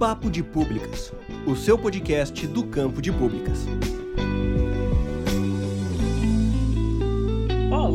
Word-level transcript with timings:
Papo 0.00 0.30
de 0.30 0.42
Públicas, 0.42 1.12
o 1.46 1.54
seu 1.54 1.76
podcast 1.76 2.46
do 2.46 2.64
campo 2.64 3.02
de 3.02 3.12
públicas. 3.12 3.66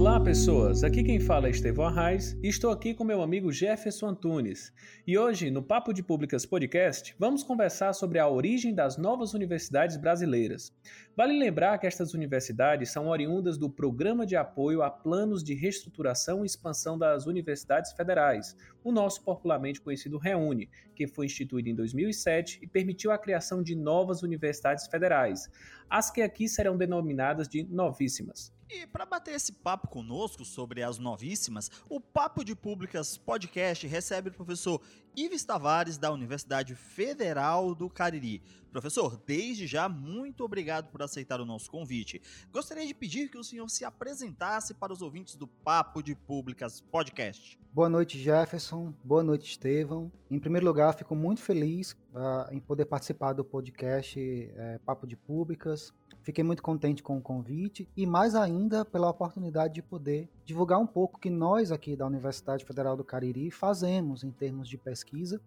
Olá, 0.06 0.20
pessoas! 0.20 0.84
Aqui 0.84 1.04
quem 1.04 1.20
fala 1.20 1.48
é 1.48 1.50
Estevão 1.50 1.88
Arraes 1.88 2.38
e 2.44 2.48
estou 2.48 2.70
aqui 2.70 2.94
com 2.94 3.04
meu 3.04 3.24
amigo 3.24 3.52
Jefferson 3.52 4.10
Antunes. 4.10 4.72
E 5.08 5.18
hoje, 5.18 5.50
no 5.50 5.64
Papo 5.64 5.92
de 5.92 6.04
Públicas 6.04 6.46
Podcast, 6.46 7.16
vamos 7.18 7.42
conversar 7.42 7.92
sobre 7.92 8.20
a 8.20 8.30
origem 8.30 8.72
das 8.72 9.00
novas 9.00 9.34
universidades 9.34 9.98
brasileiras. 9.98 10.72
Vale 11.18 11.36
lembrar 11.36 11.80
que 11.80 11.88
estas 11.88 12.14
universidades 12.14 12.92
são 12.92 13.08
oriundas 13.08 13.58
do 13.58 13.68
Programa 13.68 14.28
de 14.28 14.36
Apoio 14.36 14.84
a 14.84 14.92
Planos 14.92 15.44
de 15.44 15.56
Reestruturação 15.56 16.44
e 16.44 16.46
Expansão 16.46 17.00
das 17.00 17.26
Universidades 17.26 17.92
Federais, 17.94 18.56
o 18.84 18.92
nosso 18.92 19.24
popularmente 19.24 19.82
conhecido 19.82 20.20
REUNE, 20.20 20.70
que 20.96 21.08
foi 21.08 21.26
instituído 21.26 21.68
em 21.68 21.74
2007 21.74 22.60
e 22.62 22.68
permitiu 22.68 23.12
a 23.12 23.18
criação 23.18 23.64
de 23.64 23.76
novas 23.76 24.22
universidades 24.22 24.86
federais, 24.86 25.50
as 25.90 26.12
que 26.12 26.22
aqui 26.22 26.48
serão 26.48 26.78
denominadas 26.78 27.50
de 27.50 27.64
novíssimas. 27.64 28.55
E 28.68 28.88
para 28.88 29.06
bater 29.06 29.36
esse 29.36 29.52
papo 29.52 29.88
conosco 29.88 30.44
sobre 30.44 30.82
as 30.82 30.98
novíssimas, 30.98 31.70
o 31.88 32.02
Papo 32.02 32.44
de 32.44 32.56
Públicas 32.56 33.16
Podcast 33.16 33.86
recebe 33.86 34.30
o 34.30 34.34
professor 34.34 34.82
Ives 35.16 35.46
Tavares, 35.46 36.00
da 36.00 36.12
Universidade 36.12 36.74
Federal 36.74 37.76
do 37.76 37.88
Cariri. 37.90 38.42
Professor, 38.72 39.22
desde 39.26 39.68
já, 39.68 39.88
muito 39.88 40.44
obrigado 40.44 40.90
por 40.90 41.02
aceitar 41.02 41.40
o 41.40 41.46
nosso 41.46 41.70
convite. 41.70 42.22
Gostaria 42.52 42.86
de 42.86 42.94
pedir 42.94 43.30
que 43.30 43.38
o 43.38 43.44
senhor 43.44 43.70
se 43.70 43.86
apresentasse 43.86 44.74
para 44.74 44.92
os 44.92 45.02
ouvintes 45.02 45.36
do 45.36 45.48
Papo 45.48 46.02
de 46.02 46.16
Públicas 46.16 46.82
Podcast. 46.82 47.58
Boa 47.72 47.88
noite, 47.88 48.18
Jefferson. 48.18 48.94
Boa 49.04 49.24
noite, 49.24 49.52
Estevão. 49.52 50.12
Em 50.30 50.40
primeiro 50.40 50.66
lugar, 50.66 50.94
fico 50.94 51.16
muito 51.16 51.42
feliz 51.42 51.92
uh, 51.92 52.52
em 52.52 52.60
poder 52.60 52.86
participar 52.86 53.32
do 53.34 53.46
podcast 53.46 54.20
uh, 54.20 54.80
Papo 54.82 55.06
de 55.06 55.16
Públicas. 55.16 55.94
Fiquei 56.26 56.44
muito 56.44 56.64
contente 56.64 57.04
com 57.04 57.20
o 57.20 57.22
convite 57.22 57.88
e 57.96 58.04
mais 58.04 58.34
ainda 58.34 58.84
pela 58.84 59.08
oportunidade 59.08 59.76
de 59.76 59.84
poder 59.84 60.28
divulgar 60.44 60.80
um 60.80 60.88
pouco 60.88 61.20
que 61.20 61.30
nós 61.30 61.72
aqui 61.72 61.96
da 61.96 62.08
Universidade 62.08 62.66
Federal 62.66 62.98
do 62.98 63.04
Cariri 63.04 63.52
fazemos 63.52 64.24
em 64.24 64.32
termos 64.32 64.68
de 64.68 64.76
pesquisa 64.76 65.40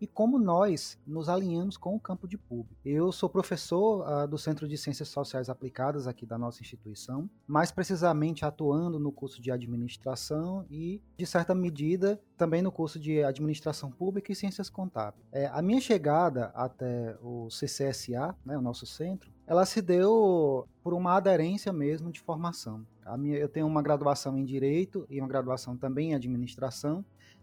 e 0.00 0.06
como 0.06 0.38
nós 0.38 0.98
nos 1.06 1.28
alinhamos 1.28 1.76
com 1.76 1.94
o 1.94 2.00
campo 2.00 2.26
de 2.26 2.38
público. 2.38 2.80
Eu 2.84 3.10
sou 3.12 3.28
professor 3.28 4.06
uh, 4.06 4.28
do 4.28 4.38
Centro 4.38 4.68
de 4.68 4.76
Ciências 4.76 5.08
Sociais 5.08 5.48
Aplicadas 5.48 6.06
aqui 6.06 6.24
da 6.24 6.38
nossa 6.38 6.62
instituição, 6.62 7.28
mais 7.46 7.70
precisamente 7.70 8.44
atuando 8.44 8.98
no 8.98 9.12
curso 9.12 9.40
de 9.40 9.50
administração 9.50 10.64
e, 10.70 11.02
de 11.16 11.26
certa 11.26 11.54
medida, 11.54 12.20
também 12.36 12.62
no 12.62 12.70
curso 12.70 12.98
de 12.98 13.22
administração 13.22 13.90
pública 13.90 14.32
e 14.32 14.34
ciências 14.36 14.70
contábeis. 14.70 15.24
É, 15.32 15.46
a 15.46 15.60
minha 15.60 15.80
chegada 15.80 16.52
até 16.54 17.16
o 17.20 17.48
CCSA, 17.48 18.34
né, 18.44 18.56
o 18.56 18.62
nosso 18.62 18.86
centro, 18.86 19.30
ela 19.46 19.64
se 19.64 19.80
deu 19.80 20.68
por 20.82 20.92
uma 20.92 21.16
aderência 21.16 21.72
mesmo 21.72 22.12
de 22.12 22.20
formação. 22.20 22.86
Minha, 23.18 23.38
eu 23.38 23.48
tenho 23.48 23.66
uma 23.66 23.80
graduação 23.80 24.36
em 24.36 24.44
Direito 24.44 25.06
e 25.08 25.18
uma 25.18 25.28
graduação 25.28 25.74
também 25.74 26.10
em 26.10 26.14
Administração, 26.14 27.02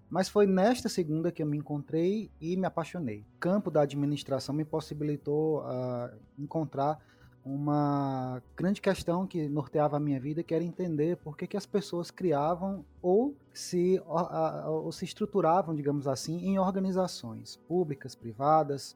mas 0.09 0.29
foi 0.29 0.45
nesta 0.45 0.87
segunda 0.87 1.31
que 1.31 1.41
eu 1.41 1.47
me 1.47 1.57
encontrei 1.57 2.29
e 2.39 2.55
me 2.55 2.65
apaixonei. 2.65 3.25
O 3.35 3.39
campo 3.39 3.71
da 3.71 3.81
administração 3.81 4.53
me 4.53 4.63
possibilitou 4.63 5.61
uh, 5.61 6.15
encontrar 6.37 6.99
uma 7.43 8.41
grande 8.55 8.81
questão 8.81 9.27
que 9.27 9.47
norteava 9.47 9.97
a 9.97 9.99
minha 9.99 10.19
vida, 10.19 10.41
que 10.41 10.53
era 10.53 10.63
entender 10.63 11.17
por 11.17 11.37
que, 11.37 11.45
que 11.45 11.55
as 11.57 11.65
pessoas 11.65 12.09
criavam 12.09 12.83
ou 13.01 13.35
se, 13.55 14.01
ou 14.67 14.91
se 14.91 15.05
estruturavam, 15.05 15.73
digamos 15.73 16.07
assim, 16.07 16.45
em 16.45 16.59
organizações 16.59 17.57
públicas, 17.67 18.13
privadas, 18.13 18.95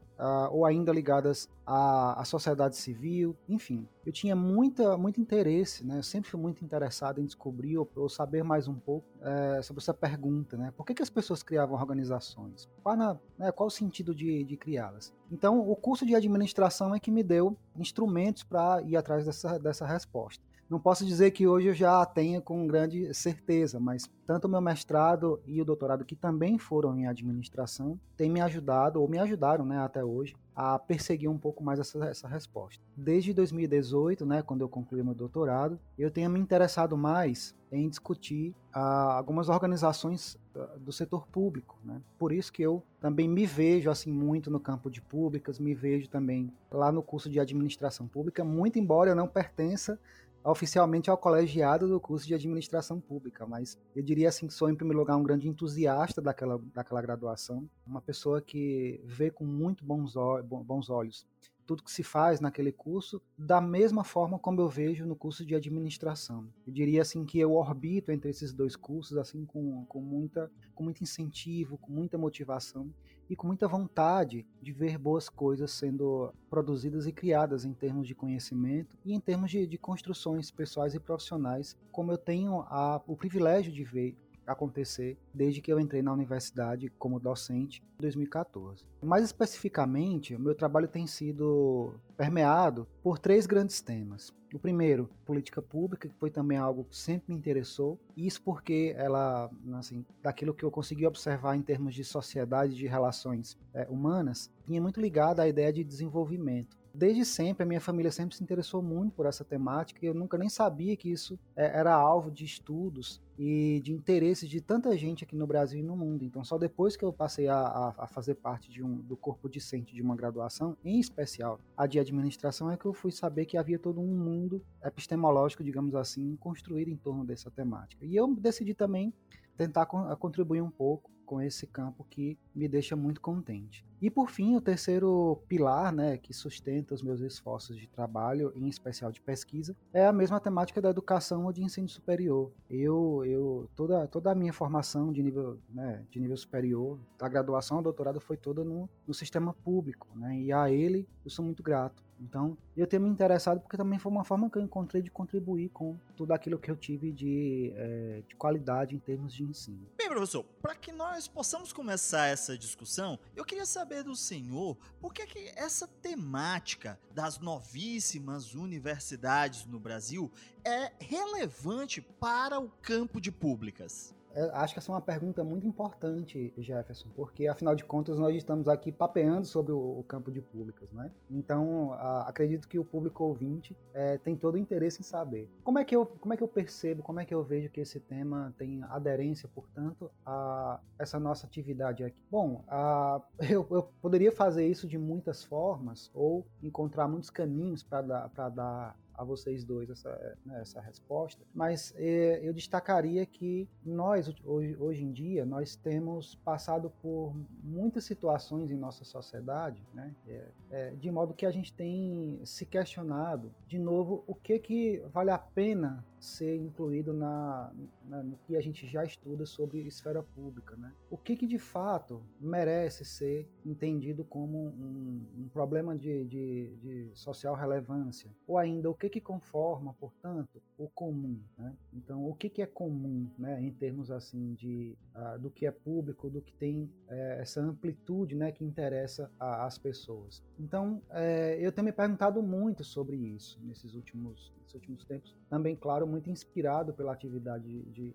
ou 0.50 0.66
ainda 0.66 0.92
ligadas 0.92 1.48
à, 1.66 2.20
à, 2.20 2.24
sociedade 2.24 2.76
civil, 2.76 3.34
enfim. 3.48 3.88
Eu 4.04 4.12
tinha 4.12 4.36
muita, 4.36 4.96
muito 4.98 5.20
interesse, 5.20 5.84
né? 5.84 5.98
eu 5.98 6.02
sempre 6.02 6.30
fui 6.30 6.38
muito 6.38 6.64
interessado 6.64 7.20
em 7.20 7.24
descobrir 7.24 7.78
ou, 7.78 7.88
ou 7.96 8.08
saber 8.08 8.42
mais 8.42 8.68
um 8.68 8.74
pouco 8.74 9.06
é, 9.22 9.62
sobre 9.62 9.82
essa 9.82 9.94
pergunta, 9.94 10.56
né? 10.56 10.72
por 10.76 10.84
que, 10.84 10.94
que 10.94 11.02
as 11.02 11.10
pessoas 11.10 11.42
criavam 11.42 11.78
organizações? 11.78 12.68
Qual, 12.82 12.96
na, 12.96 13.18
né, 13.38 13.50
qual 13.52 13.66
o 13.66 13.70
sentido 13.70 14.14
de, 14.14 14.44
de 14.44 14.56
criá-las? 14.56 15.12
Então, 15.30 15.58
o 15.60 15.76
curso 15.76 16.04
de 16.04 16.14
administração 16.14 16.94
é 16.94 17.00
que 17.00 17.10
me 17.10 17.22
deu 17.22 17.56
instrumentos 17.76 18.42
para 18.42 18.82
ir 18.82 18.96
atrás 18.96 19.24
dessa, 19.24 19.58
dessa 19.58 19.86
resposta. 19.86 20.49
Não 20.70 20.78
posso 20.78 21.04
dizer 21.04 21.32
que 21.32 21.48
hoje 21.48 21.66
eu 21.66 21.74
já 21.74 22.06
tenha 22.06 22.40
com 22.40 22.64
grande 22.64 23.12
certeza, 23.12 23.80
mas 23.80 24.08
tanto 24.24 24.44
o 24.44 24.48
meu 24.48 24.60
mestrado 24.60 25.40
e 25.44 25.60
o 25.60 25.64
doutorado, 25.64 26.04
que 26.04 26.14
também 26.14 26.58
foram 26.58 26.96
em 26.96 27.08
administração, 27.08 27.98
têm 28.16 28.30
me 28.30 28.40
ajudado, 28.40 29.00
ou 29.00 29.08
me 29.08 29.18
ajudaram 29.18 29.64
né, 29.66 29.80
até 29.80 30.04
hoje, 30.04 30.36
a 30.54 30.78
perseguir 30.78 31.28
um 31.28 31.36
pouco 31.36 31.64
mais 31.64 31.80
essa, 31.80 32.04
essa 32.04 32.28
resposta. 32.28 32.80
Desde 32.96 33.34
2018, 33.34 34.24
né, 34.24 34.42
quando 34.42 34.60
eu 34.60 34.68
concluí 34.68 35.02
meu 35.02 35.12
doutorado, 35.12 35.76
eu 35.98 36.08
tenho 36.08 36.30
me 36.30 36.38
interessado 36.38 36.96
mais 36.96 37.52
em 37.72 37.88
discutir 37.88 38.54
ah, 38.72 39.16
algumas 39.16 39.48
organizações 39.48 40.38
ah, 40.54 40.76
do 40.78 40.92
setor 40.92 41.26
público, 41.26 41.78
né? 41.84 42.00
Por 42.18 42.32
isso 42.32 42.52
que 42.52 42.62
eu 42.62 42.82
também 43.00 43.28
me 43.28 43.46
vejo 43.46 43.90
assim 43.90 44.12
muito 44.12 44.50
no 44.50 44.60
campo 44.60 44.90
de 44.90 45.00
públicas, 45.00 45.58
me 45.58 45.74
vejo 45.74 46.08
também 46.08 46.52
lá 46.70 46.92
no 46.92 47.02
curso 47.02 47.28
de 47.28 47.40
administração 47.40 48.06
pública, 48.06 48.44
muito 48.44 48.78
embora 48.78 49.10
eu 49.10 49.16
não 49.16 49.26
pertença 49.26 49.98
oficialmente 50.44 51.10
ao 51.10 51.18
colegiado 51.18 51.86
do 51.88 52.00
curso 52.00 52.26
de 52.26 52.34
administração 52.34 53.00
pública, 53.00 53.46
mas 53.46 53.78
eu 53.94 54.02
diria 54.02 54.28
assim 54.28 54.46
que 54.46 54.54
sou 54.54 54.70
em 54.70 54.74
primeiro 54.74 55.00
lugar 55.00 55.16
um 55.16 55.22
grande 55.22 55.48
entusiasta 55.48 56.20
daquela, 56.20 56.60
daquela 56.74 57.02
graduação, 57.02 57.68
uma 57.86 58.00
pessoa 58.00 58.40
que 58.40 59.00
vê 59.04 59.30
com 59.30 59.44
muito 59.44 59.84
bons, 59.84 60.14
bons 60.44 60.88
olhos 60.88 61.26
tudo 61.70 61.84
que 61.84 61.92
se 61.92 62.02
faz 62.02 62.40
naquele 62.40 62.72
curso, 62.72 63.22
da 63.38 63.60
mesma 63.60 64.02
forma 64.02 64.40
como 64.40 64.60
eu 64.60 64.68
vejo 64.68 65.06
no 65.06 65.14
curso 65.14 65.46
de 65.46 65.54
administração. 65.54 66.48
Eu 66.66 66.72
diria 66.72 67.00
assim 67.00 67.24
que 67.24 67.38
eu 67.38 67.52
orbito 67.54 68.10
entre 68.10 68.28
esses 68.28 68.52
dois 68.52 68.74
cursos 68.74 69.16
assim 69.16 69.44
com, 69.44 69.84
com, 69.86 70.00
muita, 70.00 70.50
com 70.74 70.82
muito 70.82 71.00
incentivo, 71.00 71.78
com 71.78 71.92
muita 71.92 72.18
motivação 72.18 72.92
e 73.30 73.36
com 73.36 73.46
muita 73.46 73.68
vontade 73.68 74.44
de 74.60 74.72
ver 74.72 74.98
boas 74.98 75.28
coisas 75.28 75.70
sendo 75.70 76.34
produzidas 76.50 77.06
e 77.06 77.12
criadas 77.12 77.64
em 77.64 77.72
termos 77.72 78.08
de 78.08 78.14
conhecimento 78.14 78.98
e 79.04 79.14
em 79.14 79.20
termos 79.20 79.52
de, 79.52 79.68
de 79.68 79.78
construções 79.78 80.50
pessoais 80.50 80.94
e 80.94 81.00
profissionais, 81.00 81.78
como 81.92 82.10
eu 82.10 82.18
tenho 82.18 82.62
a, 82.62 83.00
o 83.06 83.16
privilégio 83.16 83.72
de 83.72 83.84
ver 83.84 84.16
acontecer 84.52 85.16
desde 85.32 85.60
que 85.60 85.72
eu 85.72 85.80
entrei 85.80 86.02
na 86.02 86.12
universidade 86.12 86.90
como 86.98 87.20
docente 87.20 87.82
em 87.98 88.02
2014. 88.02 88.84
Mais 89.02 89.24
especificamente, 89.24 90.34
o 90.34 90.40
meu 90.40 90.54
trabalho 90.54 90.88
tem 90.88 91.06
sido 91.06 91.94
permeado 92.16 92.86
por 93.02 93.18
três 93.18 93.46
grandes 93.46 93.80
temas. 93.80 94.32
O 94.52 94.58
primeiro, 94.58 95.08
política 95.24 95.62
pública, 95.62 96.08
que 96.08 96.14
foi 96.16 96.30
também 96.30 96.58
algo 96.58 96.84
que 96.84 96.96
sempre 96.96 97.32
me 97.32 97.38
interessou. 97.38 97.98
Isso 98.16 98.42
porque 98.42 98.94
ela, 98.96 99.48
assim, 99.74 100.04
daquilo 100.20 100.52
que 100.52 100.64
eu 100.64 100.70
consegui 100.70 101.06
observar 101.06 101.54
em 101.54 101.62
termos 101.62 101.94
de 101.94 102.02
sociedade, 102.02 102.74
de 102.74 102.86
relações 102.86 103.56
é, 103.72 103.86
humanas, 103.88 104.50
vinha 104.66 104.80
muito 104.80 105.00
ligada 105.00 105.42
à 105.42 105.48
ideia 105.48 105.72
de 105.72 105.84
desenvolvimento. 105.84 106.79
Desde 106.92 107.24
sempre, 107.24 107.62
a 107.62 107.66
minha 107.66 107.80
família 107.80 108.10
sempre 108.10 108.36
se 108.36 108.42
interessou 108.42 108.82
muito 108.82 109.14
por 109.14 109.26
essa 109.26 109.44
temática 109.44 110.04
e 110.04 110.08
eu 110.08 110.14
nunca 110.14 110.36
nem 110.36 110.48
sabia 110.48 110.96
que 110.96 111.10
isso 111.10 111.38
é, 111.54 111.78
era 111.78 111.94
alvo 111.94 112.30
de 112.30 112.44
estudos 112.44 113.22
e 113.38 113.80
de 113.82 113.92
interesse 113.92 114.46
de 114.46 114.60
tanta 114.60 114.96
gente 114.98 115.24
aqui 115.24 115.34
no 115.34 115.46
Brasil 115.46 115.80
e 115.80 115.82
no 115.82 115.96
mundo. 115.96 116.24
Então, 116.24 116.44
só 116.44 116.58
depois 116.58 116.96
que 116.96 117.04
eu 117.04 117.12
passei 117.12 117.48
a, 117.48 117.94
a 117.96 118.06
fazer 118.06 118.34
parte 118.34 118.70
de 118.70 118.82
um, 118.82 118.96
do 118.96 119.16
corpo 119.16 119.48
discente 119.48 119.94
de 119.94 120.02
uma 120.02 120.16
graduação, 120.16 120.76
em 120.84 120.98
especial 121.00 121.58
a 121.76 121.86
de 121.86 121.98
administração, 121.98 122.70
é 122.70 122.76
que 122.76 122.84
eu 122.84 122.92
fui 122.92 123.12
saber 123.12 123.46
que 123.46 123.56
havia 123.56 123.78
todo 123.78 124.00
um 124.00 124.18
mundo 124.18 124.62
epistemológico, 124.84 125.64
digamos 125.64 125.94
assim, 125.94 126.36
construído 126.36 126.88
em 126.88 126.96
torno 126.96 127.24
dessa 127.24 127.50
temática. 127.50 128.04
E 128.04 128.16
eu 128.16 128.34
decidi 128.34 128.74
também 128.74 129.12
tentar 129.56 129.86
contribuir 129.86 130.62
um 130.62 130.70
pouco 130.70 131.10
com 131.30 131.40
esse 131.40 131.64
campo 131.64 132.04
que 132.10 132.36
me 132.52 132.66
deixa 132.66 132.96
muito 132.96 133.20
contente. 133.20 133.86
E 134.02 134.10
por 134.10 134.28
fim, 134.28 134.56
o 134.56 134.60
terceiro 134.60 135.40
pilar, 135.46 135.92
né, 135.92 136.16
que 136.16 136.34
sustenta 136.34 136.92
os 136.92 137.04
meus 137.04 137.20
esforços 137.20 137.78
de 137.78 137.86
trabalho, 137.86 138.52
em 138.56 138.66
especial 138.66 139.12
de 139.12 139.20
pesquisa, 139.20 139.76
é 139.92 140.04
a 140.04 140.12
mesma 140.12 140.40
temática 140.40 140.82
da 140.82 140.90
educação 140.90 141.44
ou 141.44 141.52
de 141.52 141.62
ensino 141.62 141.88
superior. 141.88 142.50
Eu, 142.68 143.22
eu 143.24 143.70
toda, 143.76 144.08
toda 144.08 144.32
a 144.32 144.34
minha 144.34 144.52
formação 144.52 145.12
de 145.12 145.22
nível, 145.22 145.56
né, 145.68 146.04
de 146.10 146.18
nível 146.18 146.36
superior, 146.36 146.98
da 147.16 147.28
graduação 147.28 147.76
ao 147.76 147.82
doutorado, 147.84 148.20
foi 148.20 148.36
toda 148.36 148.64
no, 148.64 148.90
no 149.06 149.14
sistema 149.14 149.54
público, 149.54 150.08
né, 150.16 150.36
e 150.36 150.52
a 150.52 150.68
ele 150.68 151.06
eu 151.24 151.30
sou 151.30 151.44
muito 151.44 151.62
grato. 151.62 152.02
Então, 152.20 152.56
eu 152.76 152.86
tenho 152.86 153.02
me 153.02 153.08
interessado 153.08 153.60
porque 153.60 153.76
também 153.76 153.98
foi 153.98 154.12
uma 154.12 154.24
forma 154.24 154.50
que 154.50 154.58
eu 154.58 154.62
encontrei 154.62 155.02
de 155.02 155.10
contribuir 155.10 155.70
com 155.70 155.96
tudo 156.16 156.32
aquilo 156.32 156.58
que 156.58 156.70
eu 156.70 156.76
tive 156.76 157.10
de, 157.10 157.72
é, 157.74 158.22
de 158.28 158.36
qualidade 158.36 158.94
em 158.94 158.98
termos 158.98 159.32
de 159.32 159.42
ensino. 159.42 159.86
Bem, 159.96 160.08
professor, 160.08 160.44
para 160.60 160.74
que 160.74 160.92
nós 160.92 161.26
possamos 161.26 161.72
começar 161.72 162.26
essa 162.26 162.58
discussão, 162.58 163.18
eu 163.34 163.44
queria 163.44 163.64
saber 163.64 164.04
do 164.04 164.14
senhor 164.14 164.76
por 165.00 165.14
que, 165.14 165.26
que 165.26 165.52
essa 165.56 165.88
temática 165.88 167.00
das 167.14 167.38
novíssimas 167.38 168.54
universidades 168.54 169.64
no 169.64 169.80
Brasil 169.80 170.30
é 170.62 170.92
relevante 171.00 172.02
para 172.02 172.60
o 172.60 172.68
campo 172.68 173.20
de 173.20 173.32
públicas. 173.32 174.14
É, 174.34 174.50
acho 174.54 174.74
que 174.74 174.78
essa 174.78 174.90
é 174.90 174.94
uma 174.94 175.00
pergunta 175.00 175.42
muito 175.42 175.66
importante, 175.66 176.52
Jefferson, 176.58 177.08
porque 177.14 177.46
afinal 177.46 177.74
de 177.74 177.84
contas 177.84 178.18
nós 178.18 178.34
estamos 178.36 178.68
aqui 178.68 178.92
papeando 178.92 179.46
sobre 179.46 179.72
o, 179.72 180.04
campo 180.06 180.30
de 180.30 180.40
públicas, 180.40 180.90
né? 180.92 181.10
Então 181.30 181.92
a, 181.94 182.28
acredito 182.28 182.68
que 182.68 182.78
o 182.78 182.84
público 182.84 183.24
ouvinte 183.24 183.76
é, 183.92 184.18
tem 184.18 184.36
todo 184.36 184.54
o 184.54 184.58
interesse 184.58 185.00
em 185.00 185.04
saber 185.04 185.48
como 185.62 185.78
é 185.78 185.84
que 185.84 185.94
eu 185.94 186.06
como 186.06 186.34
é 186.34 186.36
que 186.36 186.42
eu 186.42 186.48
percebo, 186.48 187.02
como 187.02 187.20
é 187.20 187.24
que 187.24 187.34
eu 187.34 187.42
vejo 187.42 187.70
que 187.70 187.80
esse 187.80 188.00
tema 188.00 188.54
tem 188.58 188.82
aderência, 188.84 189.48
portanto, 189.54 190.10
a 190.24 190.80
essa 190.98 191.18
nossa 191.18 191.46
atividade 191.46 192.04
aqui. 192.04 192.16
Bom, 192.30 192.64
a, 192.68 193.20
eu, 193.40 193.66
eu 193.70 193.82
poderia 194.00 194.32
fazer 194.32 194.66
isso 194.66 194.86
de 194.86 194.98
muitas 194.98 195.44
formas 195.44 196.10
ou 196.14 196.46
encontrar 196.62 197.08
muitos 197.08 197.30
caminhos 197.30 197.82
para 197.82 198.02
dar, 198.02 198.50
dar 198.50 198.96
a 199.20 199.24
vocês 199.24 199.64
dois 199.64 199.90
essa, 199.90 200.36
né, 200.46 200.62
essa 200.62 200.80
resposta, 200.80 201.44
mas 201.54 201.92
é, 201.98 202.40
eu 202.42 202.54
destacaria 202.54 203.26
que 203.26 203.68
nós, 203.84 204.32
hoje, 204.42 204.74
hoje 204.80 205.04
em 205.04 205.12
dia, 205.12 205.44
nós 205.44 205.76
temos 205.76 206.36
passado 206.36 206.90
por 207.02 207.34
muitas 207.62 208.04
situações 208.04 208.70
em 208.70 208.76
nossa 208.76 209.04
sociedade, 209.04 209.86
né, 209.92 210.14
é, 210.26 210.48
é, 210.70 210.90
de 210.92 211.10
modo 211.10 211.34
que 211.34 211.44
a 211.44 211.50
gente 211.50 211.70
tem 211.70 212.40
se 212.46 212.64
questionado, 212.64 213.52
de 213.68 213.78
novo, 213.78 214.24
o 214.26 214.34
que, 214.34 214.58
que 214.58 215.02
vale 215.12 215.30
a 215.30 215.38
pena 215.38 216.02
ser 216.20 216.56
incluído 216.56 217.12
na, 217.12 217.72
na, 218.04 218.22
no 218.22 218.36
que 218.46 218.56
a 218.56 218.60
gente 218.60 218.86
já 218.86 219.02
estuda 219.04 219.46
sobre 219.46 219.80
esfera 219.80 220.22
pública. 220.22 220.76
Né? 220.76 220.92
O 221.10 221.16
que, 221.16 221.34
que 221.34 221.46
de 221.46 221.58
fato 221.58 222.22
merece 222.38 223.04
ser 223.04 223.48
entendido 223.64 224.22
como 224.24 224.68
um, 224.68 225.26
um 225.38 225.48
problema 225.48 225.96
de, 225.96 226.24
de, 226.26 226.76
de, 226.76 227.10
social 227.14 227.54
relevância? 227.54 228.30
Ou 228.46 228.58
ainda, 228.58 228.90
o 228.90 228.94
que, 228.94 229.08
que 229.08 229.20
conforma, 229.20 229.94
portanto, 229.94 230.60
o 230.76 230.88
comum? 230.88 231.40
Né? 231.56 231.74
Então, 231.94 232.28
o 232.28 232.34
que, 232.34 232.50
que 232.50 232.60
é 232.60 232.66
comum 232.66 233.30
né, 233.38 233.60
em 233.62 233.72
termos 233.72 234.10
assim 234.10 234.54
de 234.54 234.96
uh, 235.14 235.38
do 235.38 235.50
que 235.50 235.66
é 235.66 235.70
público, 235.70 236.28
do 236.28 236.42
que 236.42 236.52
tem 236.52 236.90
é, 237.08 237.38
essa 237.40 237.60
amplitude 237.60 238.34
né, 238.34 238.52
que 238.52 238.64
interessa 238.64 239.30
às 239.38 239.78
pessoas? 239.78 240.42
Então, 240.58 241.02
é, 241.10 241.58
eu 241.60 241.72
tenho 241.72 241.86
me 241.86 241.92
perguntado 241.92 242.42
muito 242.42 242.84
sobre 242.84 243.16
isso 243.16 243.58
nesses 243.62 243.94
últimos, 243.94 244.52
nesses 244.58 244.74
últimos 244.74 245.04
tempos. 245.04 245.34
Também, 245.48 245.74
claro, 245.74 246.06
muito 246.10 246.28
inspirado 246.28 246.92
pela 246.92 247.12
atividade 247.12 247.66
de, 247.66 247.82
de 247.90 248.14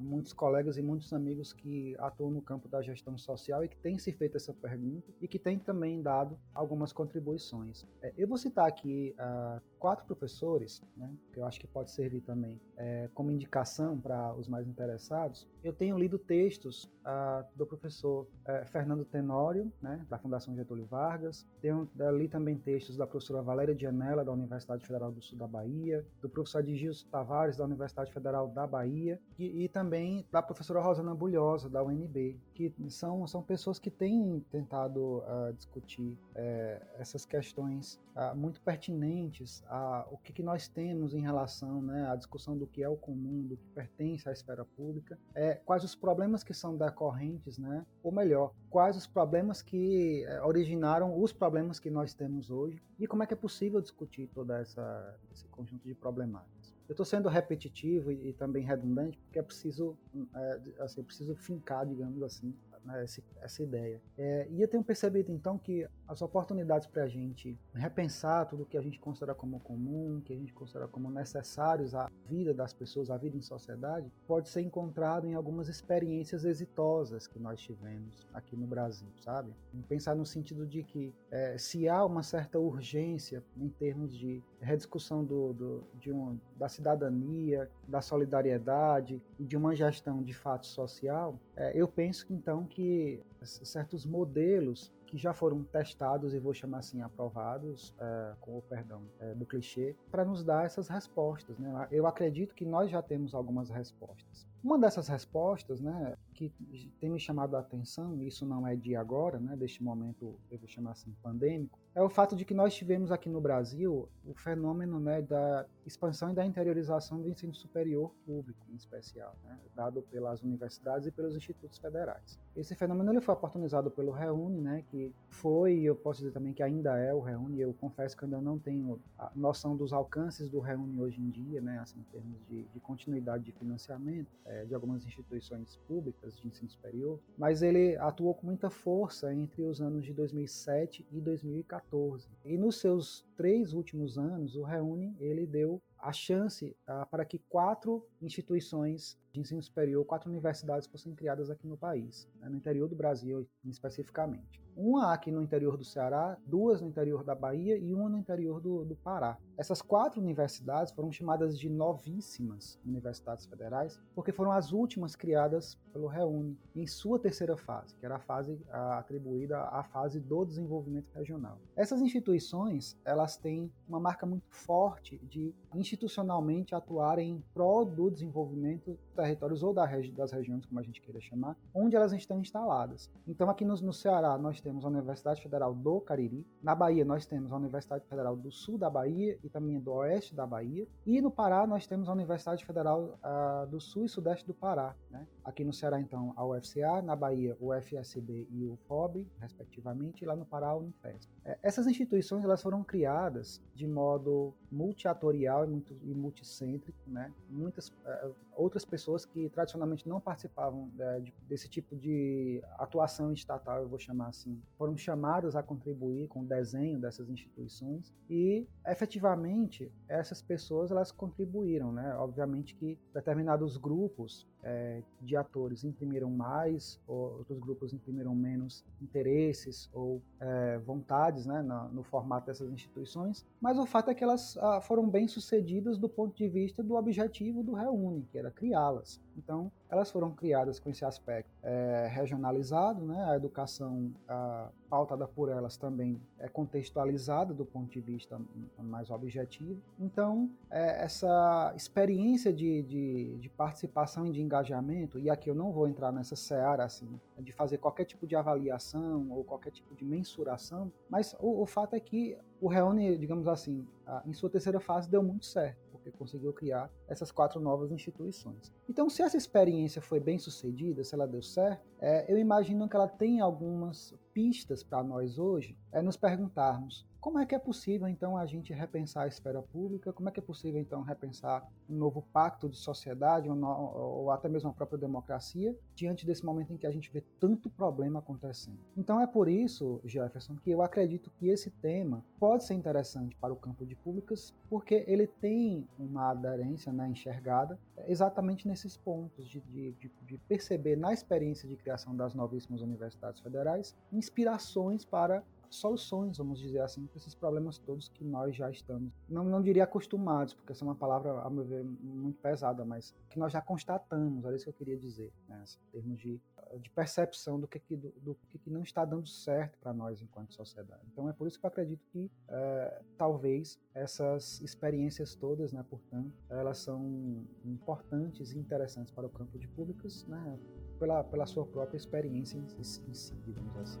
muitos 0.00 0.32
colegas 0.32 0.76
e 0.76 0.82
muitos 0.82 1.12
amigos 1.12 1.52
que 1.52 1.96
atuam 1.98 2.30
no 2.30 2.42
campo 2.42 2.68
da 2.68 2.82
gestão 2.82 3.16
social 3.16 3.64
e 3.64 3.68
que 3.68 3.76
têm 3.76 3.98
se 3.98 4.12
feito 4.12 4.36
essa 4.36 4.52
pergunta 4.52 5.10
e 5.20 5.26
que 5.26 5.38
têm 5.38 5.58
também 5.58 6.02
dado 6.02 6.38
algumas 6.54 6.92
contribuições. 6.92 7.86
É, 8.02 8.12
eu 8.16 8.28
vou 8.28 8.38
citar 8.38 8.66
aqui 8.66 9.14
uh, 9.18 9.60
quatro 9.80 10.04
professores, 10.04 10.82
né, 10.94 11.10
que 11.32 11.40
eu 11.40 11.44
acho 11.44 11.58
que 11.58 11.66
pode 11.66 11.90
servir 11.90 12.20
também 12.20 12.60
é, 12.76 13.08
como 13.14 13.30
indicação 13.30 13.98
para 13.98 14.34
os 14.34 14.46
mais 14.46 14.68
interessados. 14.68 15.48
Eu 15.64 15.72
tenho 15.72 15.98
lido 15.98 16.18
textos 16.18 16.84
uh, 17.00 17.44
do 17.56 17.66
professor 17.66 18.26
uh, 18.46 18.66
Fernando 18.66 19.04
Tenório, 19.04 19.72
né, 19.80 20.04
da 20.08 20.18
Fundação 20.18 20.54
Getúlio 20.54 20.86
Vargas. 20.86 21.46
Tenho 21.60 21.88
uh, 21.98 22.10
li 22.10 22.28
também 22.28 22.58
textos 22.58 22.96
da 22.96 23.06
professora 23.06 23.42
Valéria 23.42 23.74
Dianella, 23.74 24.24
da 24.24 24.32
Universidade 24.32 24.86
Federal 24.86 25.10
do 25.10 25.22
Sul 25.22 25.38
da 25.38 25.46
Bahia, 25.46 26.06
do 26.20 26.28
professor 26.28 26.58
Adilson 26.58 27.06
Tavares, 27.10 27.56
da 27.56 27.64
Universidade 27.64 28.12
Federal 28.12 28.48
da 28.48 28.66
Bahia, 28.66 29.18
e, 29.38 29.64
e, 29.64 29.68
também 29.68 30.26
da 30.30 30.42
professora 30.42 30.80
Rosana 30.80 31.14
Bulhosa, 31.14 31.68
da 31.68 31.82
UNB, 31.82 32.38
que 32.68 32.90
são, 32.90 33.26
são 33.26 33.42
pessoas 33.42 33.78
que 33.78 33.90
têm 33.90 34.44
tentado 34.50 35.18
uh, 35.18 35.52
discutir 35.54 36.18
eh, 36.34 36.82
essas 36.98 37.24
questões 37.24 37.98
muito 38.34 38.60
pertinentes 38.60 39.62
a 39.66 40.06
o 40.10 40.18
que, 40.18 40.32
que, 40.32 40.42
nós 40.42 40.68
temos 40.68 41.14
em 41.14 41.20
relação 41.20 41.80
né, 41.80 42.06
à 42.10 42.16
discussão 42.16 42.56
do 42.56 42.66
que 42.66 42.82
é 42.82 42.88
o 42.88 42.96
comum, 42.96 43.46
do 43.46 43.56
que 43.56 43.66
pertence 43.68 44.28
à 44.28 44.32
esfera 44.32 44.64
pública, 44.64 45.18
é, 45.34 45.54
quais 45.54 45.84
os 45.84 45.94
problemas 45.94 46.42
que 46.44 46.52
são 46.52 46.76
decorrentes, 46.76 47.56
né, 47.56 47.86
ou 48.02 48.12
melhor, 48.12 48.52
quais 48.68 48.96
os 48.96 49.06
problemas 49.06 49.62
que 49.62 50.24
é, 50.26 50.42
originaram 50.42 51.18
os 51.18 51.32
problemas 51.32 51.78
que 51.78 51.90
nós 51.90 52.12
temos 52.12 52.50
hoje 52.50 52.82
e 52.98 53.06
como 53.06 53.22
é 53.22 53.26
que 53.26 53.34
é 53.34 53.36
possível 53.36 53.80
discutir 53.80 54.28
todo 54.34 54.52
essa, 54.52 55.18
esse 55.32 55.46
conjunto 55.48 55.86
de 55.86 55.94
problemáticas. 55.94 56.59
Eu 56.90 56.92
estou 56.92 57.06
sendo 57.06 57.28
repetitivo 57.28 58.10
e, 58.10 58.30
e, 58.30 58.32
também 58.32 58.64
redundante 58.64 59.16
porque 59.18 59.38
é 59.38 59.42
preciso, 59.42 59.96
é, 60.34 60.60
assim, 60.80 61.04
preciso 61.04 61.36
fincar, 61.36 61.86
digamos 61.86 62.20
assim, 62.20 62.52
né, 62.84 63.04
essa, 63.04 63.22
essa 63.40 63.62
ideia. 63.62 64.02
É, 64.18 64.48
e 64.50 64.60
eu 64.60 64.66
tenho 64.66 64.82
percebido 64.82 65.30
então 65.30 65.56
que 65.56 65.86
as 66.10 66.20
oportunidades 66.22 66.88
para 66.88 67.04
a 67.04 67.08
gente 67.08 67.56
repensar 67.72 68.44
tudo 68.46 68.66
que 68.66 68.76
a 68.76 68.80
gente 68.80 68.98
considera 68.98 69.32
como 69.32 69.60
comum, 69.60 70.20
que 70.24 70.32
a 70.32 70.36
gente 70.36 70.52
considera 70.52 70.88
como 70.88 71.08
necessários 71.08 71.94
à 71.94 72.10
vida 72.26 72.52
das 72.52 72.72
pessoas, 72.72 73.10
à 73.10 73.16
vida 73.16 73.36
em 73.36 73.40
sociedade, 73.40 74.10
pode 74.26 74.48
ser 74.48 74.60
encontrado 74.60 75.28
em 75.28 75.34
algumas 75.34 75.68
experiências 75.68 76.44
exitosas 76.44 77.28
que 77.28 77.38
nós 77.38 77.60
tivemos 77.60 78.26
aqui 78.34 78.56
no 78.56 78.66
Brasil, 78.66 79.08
sabe? 79.20 79.54
Pensar 79.88 80.16
no 80.16 80.26
sentido 80.26 80.66
de 80.66 80.82
que 80.82 81.14
é, 81.30 81.56
se 81.56 81.88
há 81.88 82.04
uma 82.04 82.24
certa 82.24 82.58
urgência 82.58 83.44
em 83.56 83.68
termos 83.68 84.16
de 84.16 84.42
rediscussão 84.60 85.24
do, 85.24 85.52
do, 85.52 85.84
de 85.94 86.12
um, 86.12 86.38
da 86.56 86.68
cidadania, 86.68 87.70
da 87.86 88.02
solidariedade 88.02 89.22
e 89.38 89.44
de 89.44 89.56
uma 89.56 89.76
gestão 89.76 90.22
de 90.22 90.34
fato 90.34 90.66
social, 90.66 91.38
é, 91.54 91.72
eu 91.74 91.86
penso 91.86 92.26
então 92.30 92.66
que 92.66 93.22
certos 93.42 94.04
modelos 94.04 94.92
que 95.10 95.18
já 95.18 95.34
foram 95.34 95.64
testados 95.64 96.32
e 96.32 96.38
vou 96.38 96.54
chamar 96.54 96.78
assim 96.78 97.02
aprovados, 97.02 97.94
é, 97.98 98.34
com 98.40 98.58
o 98.58 98.62
perdão 98.62 99.02
é, 99.18 99.34
do 99.34 99.44
clichê, 99.44 99.96
para 100.10 100.24
nos 100.24 100.44
dar 100.44 100.64
essas 100.64 100.88
respostas. 100.88 101.58
Né? 101.58 101.88
Eu 101.90 102.06
acredito 102.06 102.54
que 102.54 102.64
nós 102.64 102.90
já 102.90 103.02
temos 103.02 103.34
algumas 103.34 103.68
respostas. 103.68 104.46
Uma 104.62 104.78
dessas 104.78 105.08
respostas, 105.08 105.80
né, 105.80 106.16
que 106.48 106.90
tem 106.98 107.10
me 107.10 107.18
chamado 107.18 107.56
a 107.56 107.60
atenção, 107.60 108.16
e 108.16 108.26
isso 108.26 108.46
não 108.46 108.66
é 108.66 108.74
de 108.74 108.96
agora, 108.96 109.38
né, 109.38 109.56
deste 109.56 109.82
momento, 109.82 110.38
eu 110.50 110.58
vou 110.58 110.68
chamar 110.68 110.92
assim, 110.92 111.12
pandêmico, 111.22 111.78
é 111.94 112.00
o 112.00 112.08
fato 112.08 112.36
de 112.36 112.44
que 112.44 112.54
nós 112.54 112.72
tivemos 112.72 113.10
aqui 113.10 113.28
no 113.28 113.40
Brasil 113.40 114.08
o 114.24 114.32
fenômeno 114.32 115.00
né, 115.00 115.20
da 115.20 115.66
expansão 115.84 116.30
e 116.30 116.34
da 116.34 116.46
interiorização 116.46 117.20
do 117.20 117.28
ensino 117.28 117.52
superior 117.52 118.12
público, 118.24 118.60
em 118.70 118.76
especial, 118.76 119.36
né, 119.44 119.58
dado 119.74 120.00
pelas 120.02 120.40
universidades 120.42 121.08
e 121.08 121.10
pelos 121.10 121.34
institutos 121.34 121.78
federais. 121.78 122.38
Esse 122.56 122.74
fenômeno 122.74 123.10
ele 123.10 123.20
foi 123.20 123.34
oportunizado 123.34 123.90
pelo 123.90 124.12
Reúne, 124.12 124.60
né, 124.60 124.84
que 124.88 125.12
foi, 125.28 125.80
eu 125.80 125.96
posso 125.96 126.20
dizer 126.20 126.32
também 126.32 126.52
que 126.52 126.62
ainda 126.62 126.96
é 126.96 127.12
o 127.12 127.20
Reúne, 127.20 127.60
eu 127.60 127.74
confesso 127.74 128.16
que 128.16 128.24
ainda 128.24 128.40
não 128.40 128.58
tenho 128.58 129.00
a 129.18 129.30
noção 129.34 129.76
dos 129.76 129.92
alcances 129.92 130.48
do 130.48 130.60
Reúne 130.60 131.00
hoje 131.00 131.20
em 131.20 131.28
dia, 131.28 131.60
né, 131.60 131.80
assim, 131.80 131.98
em 131.98 132.12
termos 132.12 132.46
de, 132.46 132.62
de 132.62 132.80
continuidade 132.80 133.44
de 133.44 133.52
financiamento 133.52 134.30
é, 134.44 134.64
de 134.64 134.74
algumas 134.74 135.04
instituições 135.04 135.76
públicas 135.88 136.29
de 136.36 136.48
ensino 136.48 136.70
superior, 136.70 137.18
mas 137.36 137.62
ele 137.62 137.96
atuou 137.96 138.34
com 138.34 138.46
muita 138.46 138.70
força 138.70 139.32
entre 139.32 139.62
os 139.62 139.80
anos 139.80 140.04
de 140.04 140.12
2007 140.12 141.06
e 141.10 141.20
2014. 141.20 142.28
E 142.44 142.56
nos 142.56 142.76
seus 142.76 143.24
três 143.40 143.72
últimos 143.72 144.18
anos, 144.18 144.54
o 144.54 144.62
Reúne 144.62 145.16
ele 145.18 145.46
deu 145.46 145.80
a 145.96 146.12
chance 146.12 146.76
uh, 146.86 147.06
para 147.10 147.24
que 147.24 147.38
quatro 147.38 148.06
instituições 148.20 149.18
de 149.32 149.40
ensino 149.40 149.62
superior, 149.62 150.04
quatro 150.04 150.28
universidades 150.28 150.86
fossem 150.86 151.14
criadas 151.14 151.50
aqui 151.50 151.66
no 151.66 151.76
país, 151.76 152.28
né, 152.38 152.48
no 152.48 152.56
interior 152.56 152.88
do 152.88 152.96
Brasil 152.96 153.48
especificamente. 153.64 154.60
Uma 154.76 155.12
aqui 155.12 155.30
no 155.30 155.42
interior 155.42 155.76
do 155.76 155.84
Ceará, 155.84 156.38
duas 156.46 156.80
no 156.80 156.88
interior 156.88 157.22
da 157.22 157.34
Bahia 157.34 157.76
e 157.76 157.92
uma 157.92 158.08
no 158.08 158.18
interior 158.18 158.60
do, 158.60 158.84
do 158.84 158.96
Pará. 158.96 159.36
Essas 159.58 159.82
quatro 159.82 160.20
universidades 160.20 160.92
foram 160.92 161.12
chamadas 161.12 161.58
de 161.58 161.68
novíssimas 161.68 162.78
universidades 162.84 163.46
federais, 163.46 164.00
porque 164.14 164.32
foram 164.32 164.52
as 164.52 164.72
últimas 164.72 165.14
criadas 165.14 165.78
pelo 165.92 166.06
Reúne 166.06 166.58
em 166.74 166.86
sua 166.86 167.18
terceira 167.18 167.56
fase, 167.56 167.94
que 167.96 168.06
era 168.06 168.16
a 168.16 168.20
fase 168.20 168.58
a, 168.70 168.98
atribuída 168.98 169.60
à 169.60 169.82
fase 169.82 170.18
do 170.18 170.44
desenvolvimento 170.44 171.10
regional. 171.12 171.58
Essas 171.76 172.00
instituições, 172.00 172.96
elas 173.04 173.29
têm 173.36 173.70
uma 173.88 174.00
marca 174.00 174.26
muito 174.26 174.46
forte 174.50 175.18
de 175.18 175.54
institucionalmente 175.74 176.74
atuarem 176.74 177.30
em 177.30 177.44
prol 177.52 177.84
do 177.84 178.10
desenvolvimento 178.10 178.98
territórios 179.20 179.62
ou 179.62 179.72
das 179.72 180.32
regiões, 180.32 180.64
como 180.64 180.80
a 180.80 180.82
gente 180.82 181.00
queira 181.00 181.20
chamar, 181.20 181.56
onde 181.74 181.96
elas 181.96 182.12
estão 182.12 182.40
instaladas. 182.40 183.10
Então 183.26 183.50
aqui 183.50 183.64
no, 183.64 183.74
no 183.76 183.92
Ceará 183.92 184.38
nós 184.38 184.60
temos 184.60 184.84
a 184.84 184.88
Universidade 184.88 185.42
Federal 185.42 185.74
do 185.74 186.00
Cariri, 186.00 186.46
na 186.62 186.74
Bahia 186.74 187.04
nós 187.04 187.26
temos 187.26 187.52
a 187.52 187.56
Universidade 187.56 188.06
Federal 188.06 188.36
do 188.36 188.50
Sul 188.50 188.78
da 188.78 188.88
Bahia 188.88 189.38
e 189.42 189.48
também 189.48 189.78
do 189.78 189.92
Oeste 189.92 190.34
da 190.34 190.46
Bahia, 190.46 190.86
e 191.06 191.20
no 191.20 191.30
Pará 191.30 191.66
nós 191.66 191.86
temos 191.86 192.08
a 192.08 192.12
Universidade 192.12 192.64
Federal 192.64 193.18
uh, 193.22 193.66
do 193.66 193.80
Sul 193.80 194.04
e 194.04 194.08
Sudeste 194.08 194.46
do 194.46 194.54
Pará. 194.54 194.94
Né? 195.10 195.26
Aqui 195.44 195.64
no 195.64 195.72
Ceará, 195.72 196.00
então, 196.00 196.32
a 196.36 196.44
UFCA, 196.44 197.02
na 197.02 197.16
Bahia, 197.16 197.56
o 197.60 197.74
FSB 197.74 198.46
e 198.50 198.64
o 198.64 198.76
FOB, 198.86 199.26
respectivamente, 199.38 200.22
e 200.22 200.26
lá 200.26 200.36
no 200.36 200.46
Pará, 200.46 200.68
a 200.68 200.76
Unifesp. 200.76 201.30
É, 201.44 201.58
essas 201.62 201.86
instituições 201.86 202.44
elas 202.44 202.62
foram 202.62 202.82
criadas 202.84 203.62
de 203.74 203.86
modo 203.86 204.54
multiatorial 204.70 205.64
e, 205.64 205.68
muito, 205.68 205.96
e 206.02 206.14
multicêntrico, 206.14 206.98
né? 207.06 207.32
Muitas 207.48 207.88
uh, 207.88 208.34
outras 208.60 208.84
pessoas 208.84 209.24
que 209.24 209.48
tradicionalmente 209.48 210.08
não 210.08 210.20
participavam 210.20 210.90
de, 211.22 211.32
desse 211.48 211.68
tipo 211.68 211.96
de 211.96 212.62
atuação 212.78 213.32
estatal, 213.32 213.82
eu 213.82 213.88
vou 213.88 213.98
chamar 213.98 214.28
assim, 214.28 214.60
foram 214.76 214.96
chamadas 214.96 215.56
a 215.56 215.62
contribuir 215.62 216.28
com 216.28 216.40
o 216.40 216.46
desenho 216.46 216.98
dessas 217.00 217.28
instituições 217.28 218.14
e, 218.28 218.66
efetivamente, 218.86 219.90
essas 220.08 220.42
pessoas 220.42 220.90
elas 220.90 221.10
contribuíram, 221.10 221.92
né? 221.92 222.14
Obviamente 222.16 222.74
que 222.74 222.98
determinados 223.14 223.76
grupos 223.76 224.46
é, 224.62 225.02
de 225.20 225.36
atores 225.36 225.84
imprimiram 225.84 226.30
mais, 226.30 227.00
ou 227.06 227.38
outros 227.38 227.58
grupos 227.58 227.92
imprimiram 227.92 228.34
menos 228.34 228.84
interesses 229.00 229.88
ou 229.92 230.20
é, 230.38 230.78
vontades 230.78 231.46
né, 231.46 231.62
no, 231.62 231.88
no, 231.88 232.02
formato 232.02 232.46
dessas 232.46 232.70
instituições, 232.70 233.46
mas 233.60 233.78
o 233.78 233.86
fato 233.86 234.10
é 234.10 234.14
que 234.14 234.24
elas 234.24 234.56
ah, 234.58 234.80
foram 234.80 235.08
bem 235.08 235.26
sucedidas 235.28 235.98
do 235.98 236.08
ponto 236.08 236.36
de 236.36 236.48
vista 236.48 236.82
do 236.82 236.94
objetivo 236.94 237.62
do 237.62 237.74
Reúne, 237.74 238.26
que 238.30 238.38
era 238.38 238.50
criá-las. 238.50 239.20
Então, 239.36 239.70
elas 239.90 240.10
foram 240.10 240.30
criadas 240.30 240.78
com 240.78 240.88
esse 240.88 241.04
aspecto 241.04 241.50
é, 241.62 242.08
regionalizado, 242.10 243.04
né? 243.04 243.24
a 243.24 243.36
educação 243.36 244.12
a, 244.28 244.68
pautada 244.88 245.26
por 245.26 245.48
elas 245.48 245.76
também 245.76 246.20
é 246.38 246.48
contextualizada 246.48 247.52
do 247.52 247.64
ponto 247.64 247.90
de 247.90 248.00
vista 248.00 248.40
mais 248.78 249.10
objetivo. 249.10 249.80
Então, 249.98 250.48
é, 250.70 251.04
essa 251.04 251.72
experiência 251.76 252.52
de, 252.52 252.82
de, 252.82 253.38
de, 253.38 253.48
participação 253.48 254.26
e 254.26 254.30
de 254.30 254.40
engajamento, 254.40 255.18
e 255.18 255.28
aqui 255.28 255.50
eu 255.50 255.54
não 255.54 255.72
vou 255.72 255.88
entrar 255.88 256.12
nessa 256.12 256.36
seara 256.36 256.84
assim, 256.84 257.20
de 257.38 257.52
fazer 257.52 257.78
qualquer 257.78 258.04
tipo 258.04 258.26
de 258.26 258.36
avaliação 258.36 259.28
ou 259.30 259.42
qualquer 259.42 259.72
tipo 259.72 259.94
de 259.94 260.04
mensuração, 260.04 260.92
mas 261.08 261.34
o, 261.40 261.62
o 261.62 261.66
fato 261.66 261.94
é 261.94 262.00
que 262.00 262.38
o 262.60 262.68
Reúne, 262.68 263.18
digamos 263.18 263.48
assim, 263.48 263.86
em 264.26 264.32
sua 264.32 264.50
terceira 264.50 264.78
fase 264.78 265.10
deu 265.10 265.22
muito 265.22 265.46
certo 265.46 265.89
porque 266.00 266.16
conseguiu 266.16 266.52
criar 266.52 266.90
essas 267.06 267.30
quatro 267.30 267.60
novas 267.60 267.92
instituições. 267.92 268.72
Então, 268.88 269.08
se 269.08 269.22
essa 269.22 269.36
experiência 269.36 270.00
foi 270.00 270.18
bem 270.18 270.38
sucedida, 270.38 271.04
se 271.04 271.14
ela 271.14 271.26
deu 271.26 271.42
certo, 271.42 271.86
é, 272.00 272.30
eu 272.32 272.38
imagino 272.38 272.88
que 272.88 272.96
ela 272.96 273.08
tem 273.08 273.40
algumas 273.40 274.14
pistas 274.32 274.82
para 274.82 275.02
nós 275.02 275.38
hoje, 275.38 275.76
é 275.92 276.00
nos 276.00 276.16
perguntarmos 276.16 277.06
como 277.20 277.38
é 277.38 277.44
que 277.44 277.54
é 277.54 277.58
possível, 277.58 278.08
então, 278.08 278.36
a 278.36 278.46
gente 278.46 278.72
repensar 278.72 279.24
a 279.24 279.28
esfera 279.28 279.60
pública? 279.60 280.12
Como 280.12 280.28
é 280.28 280.32
que 280.32 280.40
é 280.40 280.42
possível, 280.42 280.80
então, 280.80 281.02
repensar 281.02 281.68
um 281.88 281.94
novo 281.94 282.22
pacto 282.32 282.68
de 282.68 282.76
sociedade 282.76 283.48
ou, 283.48 283.54
no, 283.54 283.68
ou, 283.68 284.30
até 284.30 284.48
mesmo 284.48 284.70
a 284.70 284.72
própria 284.72 284.98
democracia 284.98 285.76
diante 285.94 286.24
desse 286.24 286.44
momento 286.44 286.72
em 286.72 286.78
que 286.78 286.86
a 286.86 286.90
gente 286.90 287.12
vê 287.12 287.22
tanto 287.38 287.68
problema 287.68 288.20
acontecendo? 288.20 288.78
Então, 288.96 289.20
é 289.20 289.26
por 289.26 289.48
isso, 289.48 290.00
Jefferson, 290.04 290.56
que 290.56 290.70
eu 290.70 290.80
acredito 290.80 291.30
que 291.32 291.48
esse 291.48 291.70
tema 291.70 292.24
pode 292.38 292.64
ser 292.64 292.74
interessante 292.74 293.36
para 293.36 293.52
o 293.52 293.56
campo 293.56 293.84
de 293.84 293.94
públicas, 293.94 294.54
porque 294.70 295.04
ele 295.06 295.26
tem 295.26 295.86
uma 295.98 296.30
aderência 296.30 296.90
né, 296.92 297.06
enxergada 297.06 297.78
exatamente 298.06 298.66
nesses 298.66 298.96
pontos 298.96 299.46
de, 299.46 299.60
de, 299.60 300.10
de 300.26 300.38
perceber 300.48 300.96
na 300.96 301.12
experiência 301.12 301.68
de 301.68 301.76
criação 301.76 302.16
das 302.16 302.34
novíssimas 302.34 302.80
universidades 302.80 303.40
federais 303.40 303.94
inspirações 304.10 305.04
para 305.04 305.42
soluções, 305.70 306.38
vamos 306.38 306.58
dizer 306.58 306.80
assim, 306.80 307.06
para 307.06 307.16
esses 307.16 307.34
problemas 307.34 307.78
todos 307.78 308.08
que 308.08 308.24
nós 308.24 308.54
já 308.54 308.70
estamos, 308.70 309.12
não, 309.28 309.44
não 309.44 309.62
diria 309.62 309.84
acostumados, 309.84 310.54
porque 310.54 310.72
essa 310.72 310.84
é 310.84 310.86
uma 310.86 310.94
palavra, 310.94 311.40
a 311.40 311.50
meu 311.50 311.64
ver, 311.64 311.84
muito 311.84 312.38
pesada, 312.40 312.84
mas 312.84 313.14
que 313.28 313.38
nós 313.38 313.52
já 313.52 313.60
constatamos, 313.60 314.44
era 314.44 314.54
isso 314.54 314.64
que 314.64 314.70
eu 314.70 314.74
queria 314.74 314.98
dizer, 314.98 315.32
né, 315.48 315.62
em 315.88 315.90
termos 315.92 316.18
de, 316.18 316.40
de 316.80 316.90
percepção 316.90 317.58
do 317.58 317.66
que, 317.66 317.80
do, 317.88 318.10
do 318.20 318.34
que, 318.48 318.70
não 318.70 318.82
está 318.82 319.04
dando 319.04 319.28
certo 319.28 319.78
para 319.78 319.92
nós 319.92 320.20
enquanto 320.20 320.54
sociedade. 320.54 321.02
Então 321.12 321.28
é 321.28 321.32
por 321.32 321.46
isso 321.46 321.58
que 321.58 321.64
eu 321.64 321.68
acredito 321.68 322.04
que 322.10 322.30
é, 322.48 323.02
talvez 323.16 323.78
essas 323.94 324.60
experiências 324.60 325.34
todas, 325.34 325.72
né, 325.72 325.84
portanto, 325.88 326.32
elas 326.48 326.78
são 326.78 327.46
importantes 327.64 328.52
e 328.52 328.58
interessantes 328.58 329.12
para 329.12 329.26
o 329.26 329.30
campo 329.30 329.58
de 329.58 329.68
públicas, 329.68 330.24
né, 330.26 330.58
pela, 330.98 331.24
pela 331.24 331.46
sua 331.46 331.64
própria 331.66 331.96
experiência 331.96 332.58
em, 332.58 332.66
em 332.78 333.14
si, 333.14 333.34
digamos 333.44 333.76
assim. 333.76 334.00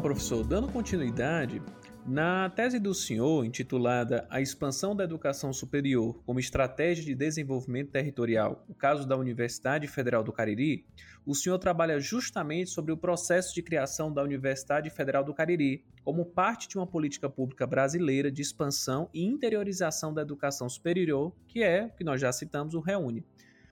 Então, 0.00 0.12
professor, 0.12 0.42
dando 0.42 0.66
continuidade, 0.66 1.60
na 2.06 2.48
tese 2.48 2.78
do 2.78 2.94
senhor, 2.94 3.44
intitulada 3.44 4.26
A 4.30 4.40
Expansão 4.40 4.96
da 4.96 5.04
Educação 5.04 5.52
Superior 5.52 6.22
como 6.24 6.40
Estratégia 6.40 7.04
de 7.04 7.14
Desenvolvimento 7.14 7.90
Territorial, 7.90 8.64
o 8.66 8.74
caso 8.74 9.06
da 9.06 9.14
Universidade 9.14 9.86
Federal 9.86 10.24
do 10.24 10.32
Cariri, 10.32 10.86
o 11.26 11.34
senhor 11.34 11.58
trabalha 11.58 12.00
justamente 12.00 12.70
sobre 12.70 12.92
o 12.92 12.96
processo 12.96 13.54
de 13.54 13.60
criação 13.60 14.10
da 14.10 14.22
Universidade 14.22 14.88
Federal 14.88 15.22
do 15.22 15.34
Cariri, 15.34 15.84
como 16.02 16.24
parte 16.24 16.66
de 16.66 16.78
uma 16.78 16.86
política 16.86 17.28
pública 17.28 17.66
brasileira 17.66 18.32
de 18.32 18.40
expansão 18.40 19.10
e 19.12 19.22
interiorização 19.22 20.14
da 20.14 20.22
educação 20.22 20.66
superior, 20.66 21.30
que 21.46 21.62
é, 21.62 21.90
que 21.90 22.04
nós 22.04 22.22
já 22.22 22.32
citamos, 22.32 22.72
o 22.72 22.80
REUNE. 22.80 23.22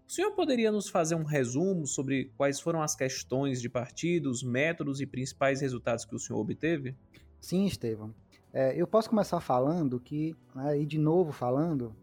O 0.08 0.10
senhor 0.10 0.30
poderia 0.30 0.72
nos 0.72 0.88
fazer 0.88 1.14
um 1.16 1.22
resumo 1.22 1.86
sobre 1.86 2.32
quais 2.34 2.58
foram 2.58 2.80
as 2.80 2.96
questões 2.96 3.60
de 3.60 3.68
partido, 3.68 4.30
os 4.30 4.42
métodos 4.42 5.02
e 5.02 5.06
principais 5.06 5.60
resultados 5.60 6.06
que 6.06 6.14
o 6.14 6.18
senhor 6.18 6.40
obteve? 6.40 6.96
Sim, 7.38 7.66
Estevam. 7.66 8.14
É, 8.52 8.74
eu 8.74 8.86
posso 8.86 9.10
começar 9.10 9.40
falando 9.40 10.00
que, 10.00 10.34
né, 10.54 10.80
e 10.80 10.86
de 10.86 10.98
novo 10.98 11.32
falando, 11.32 11.94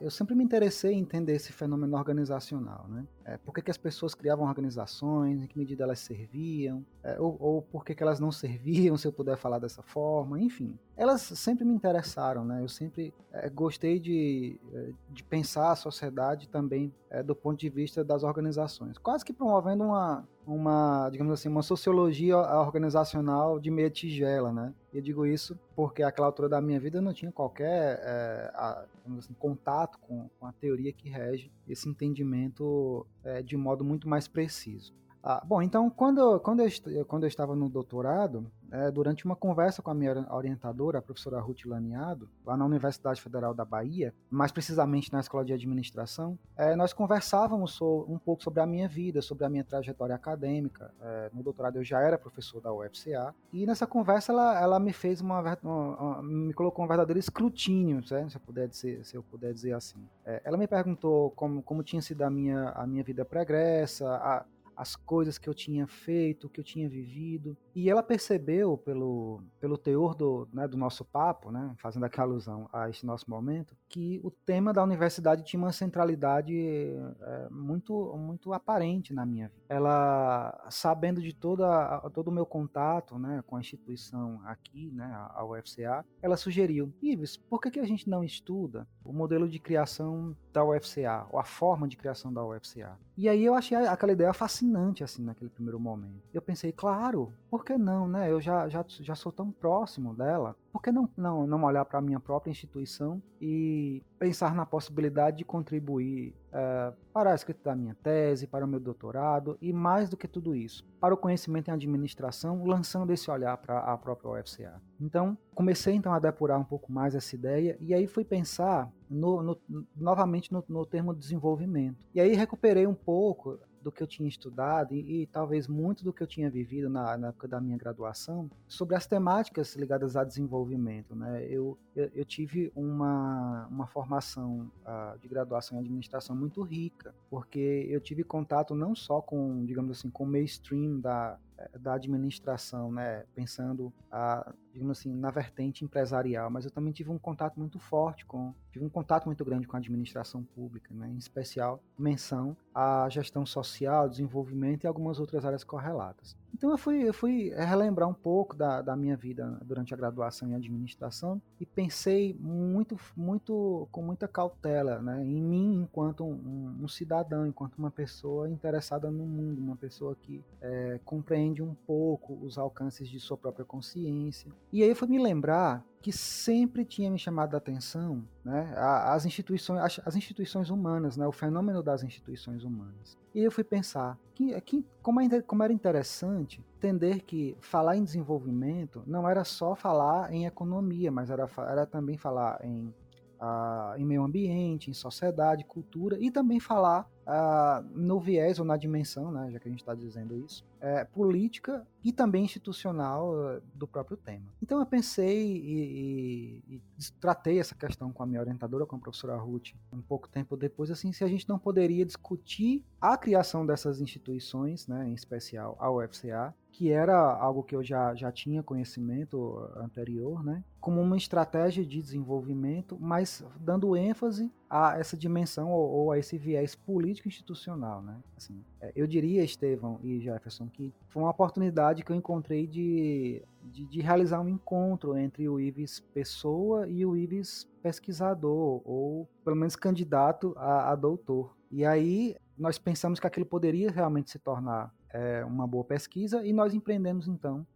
eu 0.00 0.10
sempre 0.10 0.34
me 0.34 0.42
interessei 0.42 0.92
em 0.94 1.00
entender 1.00 1.34
esse 1.34 1.52
fenômeno 1.52 1.96
organizacional. 1.96 2.86
Né? 2.88 3.04
É, 3.24 3.36
por 3.36 3.54
que, 3.54 3.62
que, 3.62 3.70
as 3.70 3.76
pessoas 3.76 4.14
criavam 4.14 4.46
organizações, 4.46 5.42
em 5.42 5.46
que 5.46 5.58
medida 5.58 5.84
elas 5.84 6.00
serviam, 6.00 6.84
é, 7.02 7.20
ou, 7.20 7.36
ou 7.38 7.62
por 7.62 7.84
que, 7.84 7.94
que 7.94 8.02
elas 8.02 8.18
não 8.18 8.32
serviam, 8.32 8.96
se 8.98 9.06
eu 9.06 9.12
puder 9.12 9.36
falar 9.36 9.58
dessa 9.58 9.82
forma, 9.82 10.40
enfim. 10.40 10.78
Elas 10.96 11.20
sempre 11.22 11.64
me 11.64 11.74
interessaram, 11.74 12.44
né? 12.44 12.62
eu 12.62 12.68
sempre 12.68 13.14
é, 13.32 13.48
gostei 13.48 13.98
de, 13.98 14.58
é, 14.72 14.90
de 15.10 15.22
pensar 15.22 15.70
a 15.70 15.76
sociedade 15.76 16.48
também 16.48 16.92
é, 17.10 17.22
do 17.22 17.34
ponto 17.34 17.58
de 17.58 17.68
vista 17.68 18.02
das 18.02 18.22
organizações, 18.22 18.98
quase 18.98 19.24
que 19.24 19.32
promovendo 19.32 19.84
uma, 19.84 20.26
uma, 20.54 21.08
digamos 21.10 21.32
assim, 21.32 21.48
uma 21.48 21.62
sociologia 21.62 22.36
organizacional 22.36 23.60
de 23.60 23.70
meia 23.70 23.88
tigela, 23.88 24.52
né? 24.52 24.74
Eu 24.92 25.00
digo 25.00 25.24
isso 25.24 25.58
porque 25.76 26.02
àquela 26.02 26.26
altura 26.26 26.48
da 26.48 26.60
minha 26.60 26.80
vida 26.80 26.98
eu 26.98 27.02
não 27.02 27.12
tinha 27.12 27.30
qualquer 27.30 28.00
é, 28.02 28.50
a, 28.54 28.84
assim, 29.18 29.32
contato 29.34 29.98
com, 30.00 30.28
com, 30.38 30.46
a 30.46 30.52
teoria 30.52 30.92
que 30.92 31.08
rege 31.08 31.52
esse 31.68 31.88
entendimento 31.88 33.06
é, 33.22 33.42
de 33.42 33.56
modo 33.56 33.84
muito 33.84 34.08
mais 34.08 34.26
preciso. 34.26 34.92
Ah, 35.22 35.42
bom, 35.46 35.62
então 35.62 35.88
quando, 35.88 36.40
quando, 36.40 36.62
eu, 36.62 37.04
quando 37.04 37.24
eu 37.24 37.28
estava 37.28 37.54
no 37.54 37.68
doutorado, 37.68 38.50
é, 38.70 38.90
durante 38.90 39.24
uma 39.24 39.36
conversa 39.36 39.82
com 39.82 39.90
a 39.90 39.94
minha 39.94 40.26
orientadora, 40.30 40.98
a 40.98 41.02
professora 41.02 41.40
Ruth 41.40 41.64
Laniado, 41.64 42.28
lá 42.44 42.56
na 42.56 42.64
Universidade 42.64 43.20
Federal 43.20 43.54
da 43.54 43.64
Bahia, 43.64 44.14
mais 44.30 44.52
precisamente 44.52 45.12
na 45.12 45.20
Escola 45.20 45.44
de 45.44 45.52
Administração, 45.52 46.38
é, 46.56 46.74
nós 46.76 46.92
conversávamos 46.92 47.72
so, 47.72 48.04
um 48.08 48.18
pouco 48.18 48.42
sobre 48.42 48.60
a 48.60 48.66
minha 48.66 48.88
vida, 48.88 49.20
sobre 49.22 49.44
a 49.44 49.48
minha 49.48 49.64
trajetória 49.64 50.14
acadêmica. 50.14 50.92
É, 51.00 51.30
no 51.32 51.42
doutorado 51.42 51.76
eu 51.76 51.84
já 51.84 52.00
era 52.00 52.18
professor 52.18 52.60
da 52.60 52.72
UFCA, 52.72 53.34
e 53.52 53.66
nessa 53.66 53.86
conversa 53.86 54.32
ela, 54.32 54.60
ela 54.60 54.80
me 54.80 54.92
fez 54.92 55.20
uma, 55.20 55.40
uma, 55.62 55.96
uma, 55.96 56.22
me 56.22 56.52
colocou 56.52 56.84
um 56.84 56.88
verdadeiro 56.88 57.18
escrutínio, 57.18 58.02
se 58.04 58.14
eu 58.14 58.40
puder 58.40 58.68
dizer, 58.68 59.04
se 59.04 59.16
eu 59.16 59.22
puder 59.22 59.52
dizer 59.52 59.72
assim. 59.72 60.00
É, 60.24 60.40
ela 60.44 60.56
me 60.56 60.66
perguntou 60.66 61.30
como, 61.30 61.62
como 61.62 61.82
tinha 61.82 62.02
sido 62.02 62.22
a 62.22 62.30
minha, 62.30 62.70
a 62.70 62.86
minha 62.86 63.02
vida 63.02 63.24
pregressa, 63.24 64.08
a, 64.16 64.44
as 64.76 64.96
coisas 64.96 65.38
que 65.38 65.48
eu 65.48 65.54
tinha 65.54 65.86
feito, 65.86 66.48
que 66.48 66.60
eu 66.60 66.64
tinha 66.64 66.88
vivido. 66.88 67.56
E 67.74 67.88
ela 67.88 68.02
percebeu 68.02 68.76
pelo, 68.76 69.42
pelo 69.60 69.78
teor 69.78 70.14
do, 70.14 70.48
né, 70.52 70.66
do 70.66 70.76
nosso 70.76 71.04
papo, 71.04 71.50
né, 71.50 71.74
fazendo 71.78 72.04
aquela 72.04 72.26
alusão 72.26 72.68
a 72.72 72.88
este 72.88 73.06
nosso 73.06 73.30
momento, 73.30 73.76
que 73.88 74.20
o 74.22 74.30
tema 74.30 74.72
da 74.72 74.82
universidade 74.82 75.44
tinha 75.44 75.60
uma 75.60 75.72
centralidade 75.72 76.54
é, 76.54 77.48
muito, 77.50 78.16
muito 78.16 78.52
aparente 78.52 79.12
na 79.12 79.24
minha 79.24 79.48
vida. 79.48 79.62
Ela, 79.68 80.66
sabendo 80.70 81.20
de 81.20 81.34
toda, 81.34 82.00
todo 82.12 82.28
o 82.28 82.32
meu 82.32 82.46
contato 82.46 83.18
né, 83.18 83.42
com 83.46 83.56
a 83.56 83.60
instituição 83.60 84.40
aqui, 84.44 84.90
né, 84.92 85.10
a 85.34 85.44
UFCA, 85.44 86.04
ela 86.22 86.36
sugeriu, 86.36 86.92
Ives, 87.02 87.36
por 87.36 87.60
que, 87.60 87.70
que 87.70 87.80
a 87.80 87.86
gente 87.86 88.08
não 88.08 88.24
estuda 88.24 88.86
o 89.04 89.12
modelo 89.12 89.48
de 89.48 89.58
criação 89.58 90.36
da 90.52 90.64
UFCA, 90.64 91.26
ou 91.30 91.38
a 91.38 91.44
forma 91.44 91.86
de 91.86 91.96
criação 91.96 92.32
da 92.32 92.44
UFCA? 92.44 92.98
E 93.16 93.28
aí 93.28 93.44
eu 93.44 93.54
achei 93.54 93.76
aquela 93.76 94.12
ideia 94.12 94.32
fascinante, 94.32 95.04
assim, 95.04 95.22
naquele 95.22 95.50
primeiro 95.50 95.78
momento. 95.78 96.22
Eu 96.32 96.42
pensei, 96.42 96.72
claro, 96.72 97.32
por 97.50 97.64
que 97.64 97.76
não, 97.76 98.06
né? 98.06 98.30
Eu 98.30 98.40
já, 98.40 98.68
já, 98.68 98.84
já 98.86 99.14
sou 99.14 99.32
tão 99.32 99.50
próximo 99.50 100.14
dela. 100.14 100.54
por 100.72 100.80
que 100.80 100.92
não, 100.92 101.08
não, 101.16 101.46
não 101.46 101.64
olhar 101.64 101.84
para 101.84 101.98
a 101.98 102.02
minha 102.02 102.20
própria 102.20 102.50
instituição 102.50 103.20
e 103.40 104.02
pensar 104.18 104.54
na 104.54 104.64
possibilidade 104.64 105.38
de 105.38 105.44
contribuir 105.44 106.34
é, 106.52 106.92
para 107.12 107.32
a 107.32 107.34
escrita 107.34 107.70
da 107.70 107.76
minha 107.76 107.96
tese, 108.02 108.46
para 108.46 108.64
o 108.64 108.68
meu 108.68 108.78
doutorado 108.78 109.58
e, 109.60 109.72
mais 109.72 110.08
do 110.08 110.16
que 110.16 110.28
tudo 110.28 110.54
isso, 110.54 110.84
para 111.00 111.12
o 111.12 111.16
conhecimento 111.16 111.68
em 111.68 111.72
administração, 111.72 112.64
lançando 112.64 113.12
esse 113.12 113.28
olhar 113.30 113.56
para 113.56 113.80
a 113.80 113.98
própria 113.98 114.30
UFCA. 114.30 114.80
Então, 115.00 115.36
comecei 115.52 115.94
então 115.94 116.12
a 116.12 116.20
depurar 116.20 116.58
um 116.58 116.64
pouco 116.64 116.92
mais 116.92 117.14
essa 117.16 117.34
ideia 117.34 117.76
e 117.80 117.92
aí 117.92 118.06
fui 118.06 118.24
pensar 118.24 118.88
no, 119.08 119.42
no, 119.42 119.60
novamente 119.96 120.52
no, 120.52 120.64
no 120.68 120.86
termo 120.86 121.12
desenvolvimento. 121.12 122.06
E 122.14 122.20
aí 122.20 122.34
recuperei 122.34 122.86
um 122.86 122.94
pouco 122.94 123.58
do 123.82 123.90
que 123.90 124.02
eu 124.02 124.06
tinha 124.06 124.28
estudado 124.28 124.94
e, 124.94 125.22
e, 125.22 125.26
talvez 125.26 125.66
muito 125.66 126.04
do 126.04 126.12
que 126.12 126.22
eu 126.22 126.26
tinha 126.26 126.50
vivido 126.50 126.88
na, 126.88 127.16
na, 127.16 127.28
época 127.28 127.48
da 127.48 127.60
minha 127.60 127.76
graduação 127.76 128.50
sobre 128.66 128.94
as 128.94 129.06
temáticas 129.06 129.74
ligadas 129.76 130.16
a 130.16 130.24
desenvolvimento. 130.24 131.14
Né? 131.14 131.46
Eu, 131.48 131.78
eu, 131.94 132.10
eu 132.14 132.24
tive 132.24 132.70
uma, 132.74 133.66
uma 133.70 133.86
formação 133.86 134.70
uh, 134.84 135.18
de 135.18 135.28
graduação 135.28 135.78
em 135.78 135.80
administração 135.80 136.36
muito 136.36 136.62
rica, 136.62 137.14
porque 137.28 137.86
eu 137.88 138.00
tive 138.00 138.22
contato 138.22 138.74
não 138.74 138.94
só 138.94 139.20
com, 139.20 139.64
digamos 139.64 139.98
assim, 139.98 140.10
com 140.10 140.24
o 140.24 140.26
mainstream 140.26 141.00
da, 141.00 141.38
da 141.78 141.94
administração, 141.94 142.90
né, 142.92 143.24
pensando 143.34 143.92
a, 144.10 144.52
digamos 144.72 144.98
assim, 144.98 145.12
na 145.14 145.30
vertente 145.30 145.84
empresarial, 145.84 146.50
mas 146.50 146.64
eu 146.64 146.70
também 146.70 146.92
tive 146.92 147.10
um 147.10 147.18
contato 147.18 147.58
muito 147.58 147.78
forte 147.78 148.24
com, 148.26 148.54
tive 148.70 148.84
um 148.84 148.88
contato 148.88 149.26
muito 149.26 149.44
grande 149.44 149.66
com 149.66 149.76
a 149.76 149.78
administração 149.78 150.42
pública, 150.42 150.94
né, 150.94 151.08
em 151.08 151.18
especial 151.18 151.82
menção 151.98 152.56
à 152.74 153.08
gestão 153.08 153.44
social, 153.44 154.08
desenvolvimento 154.08 154.84
e 154.84 154.86
algumas 154.86 155.18
outras 155.18 155.44
áreas 155.44 155.64
correlatas. 155.64 156.36
Então 156.60 156.72
eu 156.72 156.76
fui, 156.76 157.08
eu 157.08 157.14
fui 157.14 157.48
relembrar 157.56 158.06
um 158.06 158.12
pouco 158.12 158.54
da, 158.54 158.82
da 158.82 158.94
minha 158.94 159.16
vida 159.16 159.58
durante 159.64 159.94
a 159.94 159.96
graduação 159.96 160.46
em 160.46 160.54
administração 160.54 161.40
e 161.58 161.64
pensei 161.64 162.36
muito, 162.38 163.00
muito 163.16 163.88
com 163.90 164.02
muita 164.02 164.28
cautela 164.28 165.00
né, 165.00 165.24
em 165.24 165.40
mim 165.40 165.80
enquanto 165.80 166.22
um, 166.22 166.76
um 166.82 166.86
cidadão, 166.86 167.46
enquanto 167.46 167.78
uma 167.78 167.90
pessoa 167.90 168.46
interessada 168.50 169.10
no 169.10 169.24
mundo, 169.24 169.58
uma 169.58 169.74
pessoa 169.74 170.14
que 170.14 170.44
é, 170.60 171.00
compreende 171.02 171.62
um 171.62 171.74
pouco 171.74 172.34
os 172.44 172.58
alcances 172.58 173.08
de 173.08 173.18
sua 173.18 173.38
própria 173.38 173.64
consciência. 173.64 174.52
E 174.70 174.82
aí 174.82 174.94
foi 174.94 175.08
me 175.08 175.18
lembrar 175.18 175.82
que 176.02 176.12
sempre 176.12 176.84
tinha 176.84 177.10
me 177.10 177.18
chamado 177.18 177.54
a 177.54 177.56
atenção 177.58 178.22
né, 178.44 178.70
as, 178.76 179.24
instituições, 179.24 179.80
as, 179.80 180.00
as, 180.06 180.14
instituições 180.14 180.68
humanas, 180.68 181.16
né, 181.16 181.26
o 181.26 181.32
fenômeno 181.32 181.82
das 181.82 182.02
instituições 182.02 182.64
humanas. 182.64 183.18
E 183.34 183.40
eu 183.40 183.50
fui 183.50 183.64
pensar 183.64 184.18
que, 184.34 184.58
que 184.62 184.84
como, 185.02 185.20
é, 185.20 185.42
como 185.42 185.62
era 185.62 185.72
interessante 185.72 186.62
entender 186.76 187.20
que 187.20 187.56
falar 187.60 187.96
em 187.96 188.04
desenvolvimento 188.04 189.02
não 189.06 189.28
era 189.28 189.44
só 189.44 189.74
falar 189.74 190.32
em 190.32 190.46
economia, 190.46 191.10
mas 191.10 191.30
era, 191.30 191.48
era 191.68 191.86
também 191.86 192.16
falar 192.16 192.58
em 192.64 192.92
uh, 193.40 193.96
em 193.96 194.04
meio 194.04 194.22
ambiente, 194.22 194.90
em 194.90 194.94
sociedade, 194.94 195.64
cultura 195.64 196.16
e 196.20 196.30
também 196.30 196.60
falar 196.60 197.08
uh, 197.30 197.82
no 197.94 198.18
viés 198.18 198.58
ou 198.58 198.64
na 198.64 198.76
dimensão, 198.76 199.30
né, 199.30 199.50
já 199.52 199.60
que 199.60 199.68
a 199.68 199.70
gente 199.70 199.80
está 199.80 199.94
dizendo 199.94 200.36
isso, 200.36 200.64
é, 200.80 201.04
política 201.04 201.86
e 202.02 202.12
também 202.12 202.44
institucional 202.44 203.32
uh, 203.32 203.62
do 203.74 203.86
próprio 203.86 204.16
tema. 204.16 204.46
Então 204.60 204.80
eu 204.80 204.86
pensei 204.86 205.56
e, 205.56 206.62
e, 206.68 206.74
e, 206.76 207.12
tratei 207.20 207.60
essa 207.60 207.74
questão 207.74 208.12
com 208.12 208.22
a 208.22 208.26
minha 208.26 208.40
orientadora, 208.40 208.84
com 208.84 208.96
a 208.96 208.98
professora 208.98 209.36
Ruth, 209.36 209.70
um 209.92 210.02
pouco 210.02 210.28
tempo 210.28 210.56
depois, 210.56 210.90
assim, 210.90 211.12
se 211.12 211.22
a 211.22 211.28
gente 211.28 211.48
não 211.48 211.58
poderia 211.58 212.04
discutir 212.04 212.82
a 213.00 213.16
criação 213.16 213.64
dessas 213.64 214.00
instituições, 214.00 214.86
né, 214.86 215.08
em 215.08 215.14
especial 215.14 215.76
a 215.78 215.90
UFCA, 215.90 216.54
que 216.72 216.90
era 216.90 217.16
algo 217.16 217.62
que 217.62 217.74
eu 217.74 217.82
já, 217.82 218.14
já 218.14 218.30
tinha 218.30 218.62
conhecimento 218.62 219.68
anterior, 219.76 220.44
né? 220.44 220.62
como 220.80 221.00
uma 221.00 221.16
estratégia 221.16 221.84
de 221.84 222.00
desenvolvimento, 222.00 222.96
mas 222.98 223.44
dando 223.60 223.94
ênfase 223.94 224.50
a 224.68 224.98
essa 224.98 225.16
dimensão 225.16 225.70
ou, 225.70 225.90
ou 225.90 226.12
a 226.12 226.18
esse 226.18 226.38
viés 226.38 226.74
político 226.74 227.28
institucional, 227.28 228.02
né? 228.02 228.16
Assim, 228.36 228.64
é, 228.80 228.90
eu 228.96 229.06
diria, 229.06 229.44
Estevão 229.44 230.00
e 230.02 230.18
Jefferson, 230.20 230.68
que 230.68 230.92
foi 231.08 231.22
uma 231.22 231.30
oportunidade 231.30 232.02
que 232.02 232.10
eu 232.10 232.16
encontrei 232.16 232.66
de, 232.66 233.42
de, 233.64 233.84
de 233.84 234.00
realizar 234.00 234.40
um 234.40 234.48
encontro 234.48 235.16
entre 235.18 235.48
o 235.48 235.60
Ives 235.60 236.00
pessoa 236.00 236.88
e 236.88 237.04
o 237.04 237.14
Ives 237.14 237.68
pesquisador, 237.82 238.80
ou 238.84 239.28
pelo 239.44 239.56
menos 239.56 239.76
candidato 239.76 240.54
a, 240.56 240.92
a 240.92 240.96
doutor. 240.96 241.54
E 241.70 241.84
aí 241.84 242.36
nós 242.56 242.78
pensamos 242.78 243.20
que 243.20 243.26
aquilo 243.26 243.46
poderia 243.46 243.90
realmente 243.90 244.30
se 244.30 244.38
tornar 244.38 244.94
é, 245.12 245.44
uma 245.44 245.66
boa 245.66 245.84
pesquisa 245.84 246.44
e 246.44 246.52
nós 246.52 246.74
empreendemos 246.74 247.28
então 247.28 247.66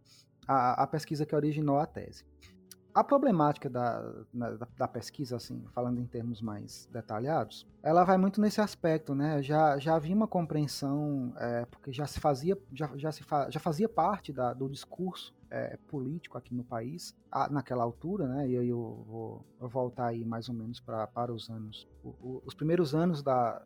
a, 0.47 0.83
a 0.83 0.87
pesquisa 0.87 1.25
que 1.25 1.35
originou 1.35 1.77
a 1.77 1.85
tese. 1.85 2.25
A 2.93 3.03
problemática 3.03 3.69
da, 3.69 3.99
da, 4.33 4.67
da, 4.77 4.87
pesquisa, 4.87 5.35
assim, 5.35 5.65
falando 5.73 5.99
em 5.99 6.05
termos 6.05 6.41
mais 6.41 6.87
detalhados, 6.89 7.67
ela 7.83 8.05
vai 8.05 8.17
muito 8.17 8.39
nesse 8.39 8.61
aspecto, 8.61 9.13
né? 9.13 9.43
Já, 9.43 9.77
já 9.77 9.95
havia 9.95 10.15
uma 10.15 10.29
compreensão, 10.29 11.33
é, 11.35 11.65
porque 11.65 11.91
já 11.91 12.07
se 12.07 12.21
fazia, 12.21 12.57
já, 12.71 12.89
já, 12.95 13.11
se 13.11 13.21
fa, 13.21 13.49
já 13.49 13.59
fazia 13.59 13.89
parte 13.89 14.31
da, 14.31 14.53
do 14.53 14.69
discurso 14.69 15.35
é, 15.49 15.77
político 15.87 16.37
aqui 16.37 16.53
no 16.53 16.63
país, 16.63 17.15
a, 17.31 17.49
naquela 17.49 17.83
altura, 17.83 18.27
né? 18.27 18.49
E 18.49 18.57
aí 18.57 18.67
eu 18.69 19.03
vou, 19.07 19.45
voltar 19.59 20.07
aí 20.07 20.23
mais 20.23 20.47
ou 20.49 20.55
menos 20.55 20.79
pra, 20.79 21.07
para 21.07 21.33
os 21.33 21.49
anos, 21.49 21.87
o, 22.03 22.09
o, 22.09 22.43
os 22.45 22.53
primeiros 22.53 22.93
anos 22.93 23.23
da, 23.23 23.61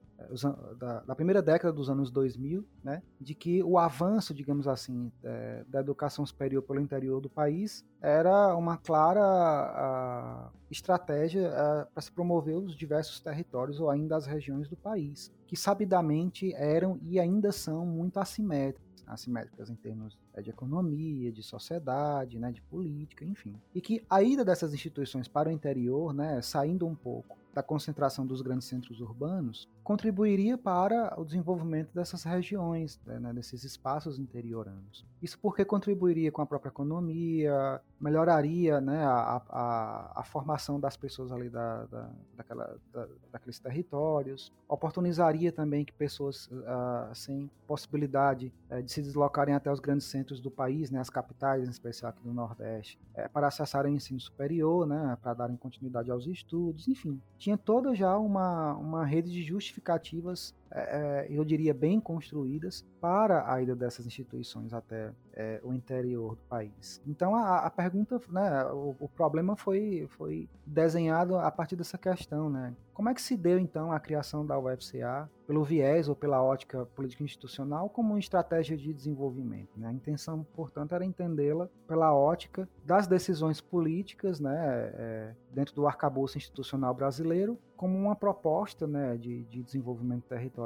da, 0.78 1.02
da, 1.02 1.16
primeira 1.16 1.42
década 1.42 1.74
dos 1.74 1.90
anos 1.90 2.10
2000, 2.12 2.66
né, 2.84 3.02
de 3.20 3.34
que 3.34 3.62
o 3.64 3.78
avanço, 3.78 4.34
digamos 4.34 4.68
assim, 4.68 5.12
é, 5.24 5.64
da 5.68 5.80
educação 5.80 6.26
superior 6.26 6.62
pelo 6.64 6.80
interior 6.80 7.20
do 7.22 7.30
país 7.30 7.86
era 8.02 8.56
uma 8.56 8.78
clara 8.78 9.22
a, 9.22 10.50
estratégia 10.72 11.52
para 11.94 12.02
se 12.02 12.12
promover 12.12 12.56
os 12.56 12.76
diversos 12.76 13.20
territórios 13.20 13.80
ou 13.80 13.90
ainda 13.90 14.16
as 14.16 14.26
regiões 14.26 14.68
do 14.68 14.78
país, 14.78 15.32
que 15.48 15.56
sabidamente 15.56 16.54
eram 16.54 17.00
e 17.02 17.20
ainda 17.20 17.52
são 17.52 17.86
muito 17.86 18.20
assimétricas 18.20 18.89
assimétricas 19.10 19.70
em 19.70 19.76
termos 19.76 20.18
é, 20.34 20.42
de 20.42 20.50
economia, 20.50 21.32
de 21.32 21.44
sociedade, 21.44 22.40
né, 22.40 22.52
de 22.52 22.62
política, 22.62 23.26
enfim. 23.26 23.56
E 23.74 23.82
que 23.82 24.06
a 24.10 24.22
ida 24.22 24.46
dessas 24.46 24.74
instituições 24.74 25.28
para 25.28 25.50
o 25.50 25.52
interior, 25.52 26.14
né, 26.14 26.42
saindo 26.42 26.88
um 26.88 26.96
pouco 26.96 27.38
da 27.54 27.64
concentração 27.64 28.26
dos 28.26 28.42
grandes 28.42 28.68
centros 28.68 29.02
urbanos, 29.02 29.68
contribuiria 29.90 30.56
para 30.56 31.20
o 31.20 31.26
desenvolvimento 31.26 31.92
dessas 31.96 32.24
regiões, 32.24 33.02
né, 33.08 33.34
desses 33.34 33.64
espaços 33.64 34.20
interioranos. 34.20 35.04
Isso 35.20 35.40
porque 35.40 35.66
contribuiria 35.66 36.32
com 36.32 36.44
a 36.44 36.46
própria 36.46 36.70
economia, 36.70 37.82
melhoraria 38.00 38.80
né, 38.80 39.04
a, 39.04 39.42
a, 39.50 40.22
a 40.22 40.24
formação 40.24 40.80
das 40.80 40.96
pessoas 40.96 41.32
ali 41.32 41.50
da, 41.50 41.86
da, 41.86 42.10
daquela, 42.38 42.78
da, 42.94 43.08
daqueles 43.32 43.58
territórios, 43.58 44.54
oportunizaria 44.68 45.52
também 45.52 45.84
que 45.84 45.92
pessoas 45.92 46.46
uh, 46.48 47.14
sem 47.16 47.50
possibilidade 47.68 48.54
uh, 48.70 48.84
de 48.84 48.92
se 48.92 49.02
deslocarem 49.02 49.56
até 49.56 49.72
os 49.72 49.80
grandes 49.80 50.06
centros 50.06 50.40
do 50.40 50.52
país, 50.52 50.92
né, 50.92 51.00
as 51.00 51.10
capitais, 51.10 51.68
em 51.68 51.72
especial 51.72 52.12
aqui 52.12 52.22
do 52.24 52.32
Nordeste, 52.32 53.00
uh, 53.18 53.30
para 53.34 53.48
acessarem 53.48 53.92
o 53.92 53.96
ensino 53.96 54.20
superior, 54.20 54.86
né, 54.86 55.18
para 55.20 55.34
darem 55.34 55.58
continuidade 55.58 56.12
aos 56.12 56.28
estudos, 56.28 56.88
enfim. 56.88 57.20
Tinha 57.40 57.58
toda 57.58 57.96
já 57.96 58.16
uma, 58.18 58.76
uma 58.76 59.04
rede 59.04 59.32
de 59.32 59.44
justificativas 59.80 60.54
é, 60.72 60.82
é, 60.82 61.28
eu 61.30 61.44
diria, 61.44 61.74
bem 61.74 62.00
construídas 62.00 62.86
para 63.02 63.52
a 63.52 63.62
ida 63.62 63.76
dessas 63.76 64.06
instituições 64.06 64.74
até 64.74 65.12
é, 65.34 65.60
o 65.64 65.74
interior 65.74 66.36
do 66.36 66.44
país. 66.44 67.02
Então 67.08 67.36
a, 67.36 67.60
a 67.60 67.70
pergunta, 67.70 68.20
né, 68.30 68.66
o, 68.66 68.96
o, 69.00 69.10
problema 69.10 69.56
foi, 69.56 70.08
foi 70.10 70.48
desenhado 70.66 71.38
a 71.38 71.50
partir 71.50 71.76
dessa 71.76 71.98
questão, 71.98 72.50
né? 72.50 72.76
Como 72.94 73.08
é 73.08 73.14
que 73.14 73.22
se 73.22 73.38
deu 73.38 73.58
então 73.58 73.94
a 73.94 74.00
criação 74.00 74.46
da 74.46 74.60
UFCA 74.60 75.30
pelo 75.48 75.64
viés 75.64 76.10
ou 76.10 76.16
pela 76.16 76.44
ótica 76.44 76.86
política 76.88 77.24
institucional 77.24 77.90
como 77.90 78.10
uma 78.10 78.20
estratégia 78.20 78.76
de 78.76 78.94
desenvolvimento? 78.94 79.70
Né? 79.78 79.88
A 79.88 79.94
intenção, 79.94 80.46
portanto, 80.54 80.94
era 80.94 81.06
entendê-la 81.06 81.70
pela 81.88 82.14
ótica 82.14 82.68
das 82.84 83.08
decisões 83.08 83.62
políticas, 83.62 84.42
né, 84.42 84.54
é, 84.94 85.36
dentro 85.50 85.74
do 85.74 85.88
arcabouço 85.88 86.38
institucional 86.38 86.94
brasileiro, 86.94 87.58
como 87.78 87.98
uma 87.98 88.18
proposta 88.18 88.86
né, 88.86 89.16
de, 89.16 89.46
de 89.46 89.64
desenvolvimento 89.64 90.26
territorial 90.26 90.59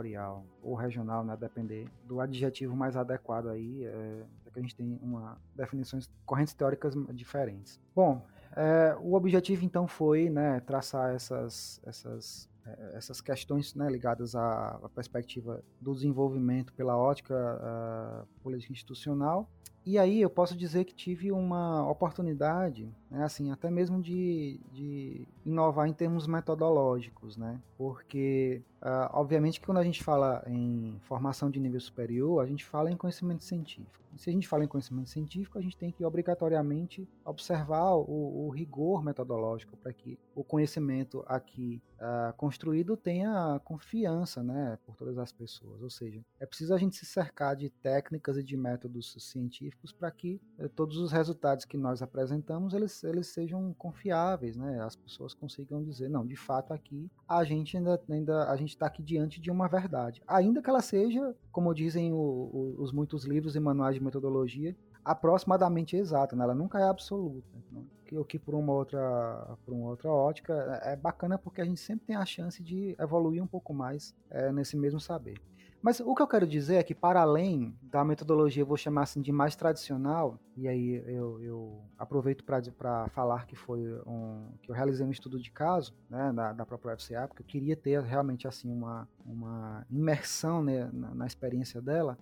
ou 0.62 0.76
regional, 0.76 1.24
né, 1.24 1.36
depender 1.36 1.88
do 2.06 2.20
adjetivo 2.20 2.76
mais 2.76 2.96
adequado 2.96 3.48
aí, 3.50 3.86
é, 3.86 4.24
que 4.54 4.60
a 4.60 4.62
gente 4.62 4.76
tem 4.76 5.00
uma 5.02 5.38
definições 5.56 6.10
correntes 6.26 6.54
teóricas 6.54 6.94
diferentes. 7.14 7.80
Bom, 7.96 8.26
é, 8.56 8.96
o 9.02 9.16
objetivo 9.16 9.66
então 9.66 9.88
foi 9.88 10.30
né, 10.30 10.60
traçar 10.62 11.14
essas, 11.14 11.82
essas, 11.86 12.48
é, 12.48 12.53
essas 12.94 13.22
questões 13.22 13.76
né, 13.76 13.90
ligadas 13.90 14.36
à, 14.36 14.80
à, 14.84 14.90
perspectiva 14.90 15.64
do 15.82 15.94
desenvolvimento 15.94 16.74
pela 16.74 16.98
ótica 16.98 17.36
uh, 17.36 18.42
política 18.42 18.72
institucional 18.72 19.50
e 19.86 20.00
aí 20.00 20.22
eu 20.22 20.30
posso 20.30 20.56
dizer 20.56 20.86
que 20.86 20.96
tive 20.96 21.30
uma 21.30 21.90
oportunidade, 21.90 22.90
né, 23.12 23.24
assim, 23.24 23.52
até 23.52 23.70
mesmo 23.70 24.02
de, 24.02 24.58
de 24.72 25.28
inovar 25.46 25.90
em 25.90 25.94
termos 25.94 26.26
metodológicos, 26.26 27.36
né? 27.36 27.60
Porque, 27.78 28.62
uh, 28.82 29.10
obviamente, 29.12 29.60
que 29.60 29.66
quando 29.66 29.80
a 29.80 29.84
gente 29.84 30.02
fala 30.02 30.42
em 30.48 30.98
formação 31.02 31.50
de 31.50 31.60
nível 31.60 31.82
superior, 31.82 32.42
a 32.42 32.46
gente 32.46 32.64
fala 32.64 32.90
em 32.90 32.96
conhecimento 32.96 33.44
científico. 33.44 34.02
E 34.16 34.20
se 34.20 34.30
a 34.30 34.34
gente 34.34 34.48
fala 34.48 34.64
em 34.64 34.68
conhecimento 34.68 35.10
científico, 35.10 35.58
a 35.58 35.62
gente 35.62 35.76
tem 35.76 35.92
que 35.92 36.06
obrigatoriamente 36.06 37.06
observar 37.26 37.94
o, 37.96 38.46
o 38.46 38.50
rigor 38.50 39.04
metodológico 39.04 39.76
para 39.76 39.92
que 39.92 40.18
o 40.34 40.46
conhecimento 40.46 41.26
aqui 41.28 41.82
uh, 42.00 42.32
construído 42.54 42.96
tenha 42.96 43.60
confiança, 43.66 44.44
né, 44.44 44.78
por 44.86 44.96
todas 44.96 45.18
as 45.18 45.32
pessoas. 45.32 45.82
Ou 45.82 45.90
seja, 45.90 46.22
é 46.40 46.46
preciso 46.46 46.74
a 46.74 46.78
gente 46.78 46.96
se 46.96 47.06
cercar 47.06 47.56
de 47.56 47.70
técnicas 47.70 48.38
e 48.38 48.44
de 48.44 48.56
métodos 48.56 49.16
científicos 49.20 49.92
para 49.92 50.12
que 50.12 50.40
uh, 50.60 50.70
todos 50.70 50.98
os 50.98 51.12
resultados 51.12 51.66
que 51.66 51.76
nós 51.76 52.04
apresentamos 52.04 52.76
eles, 52.76 53.04
eles 53.04 53.28
sejam 53.28 53.74
confiáveis, 53.74 54.56
né? 54.56 54.80
As 54.82 54.96
pessoas 54.96 55.34
consigam 55.34 55.84
dizer, 55.84 56.10
não, 56.10 56.26
de 56.26 56.36
fato 56.36 56.74
aqui 56.74 57.10
a 57.28 57.44
gente 57.44 57.76
ainda, 57.76 58.00
ainda 58.08 58.52
a 58.52 58.56
gente 58.56 58.70
está 58.70 58.86
aqui 58.86 59.02
diante 59.02 59.42
de 59.42 59.50
uma 59.50 59.68
verdade, 59.68 60.22
ainda 60.28 60.62
que 60.62 60.70
ela 60.70 60.82
seja, 60.82 61.36
como 61.52 61.74
dizem 61.74 62.14
o, 62.14 62.18
o, 62.18 62.76
os 62.78 62.92
muitos 62.92 63.26
livros 63.26 63.56
e 63.56 63.60
manuais 63.60 63.96
de 63.96 64.04
metodologia, 64.04 64.76
aproximadamente 65.04 65.98
exata, 65.98 66.36
né? 66.36 66.44
ela 66.44 66.54
nunca 66.54 66.80
é 66.80 66.84
absoluta. 66.84 67.48
Né? 67.72 67.82
O 68.18 68.26
que 68.26 68.40
por 68.40 68.56
uma 68.56 68.74
outra, 68.74 69.58
por 69.66 69.74
uma 69.74 69.90
outra 69.90 70.10
ótica 70.10 70.82
é, 70.84 70.94
é 70.94 70.96
bacana 70.96 71.38
porque 71.38 71.62
a 71.62 71.66
gente 71.66 71.80
sempre 71.80 72.06
tem 72.08 72.16
a 72.16 72.26
chance 72.26 72.62
de 72.62 72.96
evoluir 73.00 73.44
um 73.44 73.48
pouco 73.48 73.74
mais 73.74 74.16
é, 74.30 74.52
nesse 74.52 74.78
mesmo 74.78 75.00
saber. 75.00 75.40
Mas 75.84 76.00
o 76.00 76.16
que 76.16 76.22
eu 76.22 76.28
quero 76.28 76.48
dizer 76.48 76.76
é 76.76 76.84
que, 76.84 76.96
para 76.96 77.20
além 77.20 77.78
da 77.82 78.06
metodologia, 78.06 78.64
vou 78.64 78.78
chamar 78.78 79.02
assim 79.02 79.22
de 79.22 79.34
mais 79.34 79.54
tradicional, 79.54 80.40
e 80.56 80.66
aí 80.66 81.04
eu, 81.06 81.42
eu 81.42 81.82
aproveito 81.98 82.42
para 82.46 83.10
falar 83.10 83.46
que 83.46 83.54
foi 83.54 83.82
um, 84.08 84.48
que 84.62 84.72
eu 84.72 84.76
realizei 84.76 85.06
um 85.06 85.12
estudo 85.12 85.38
de 85.38 85.52
caso 85.52 85.94
né, 86.10 86.32
da, 86.32 86.54
da 86.54 86.66
própria 86.66 86.96
FCA, 86.96 87.28
porque 87.28 87.44
eu 87.44 87.46
queria 87.46 87.76
ter 87.76 88.02
realmente 88.02 88.48
assim 88.48 88.72
uma, 88.72 89.10
uma 89.26 89.86
imersão 89.92 90.64
né, 90.64 90.90
na, 90.94 91.14
na 91.14 91.28
experiência 91.28 91.82
dela 91.82 92.18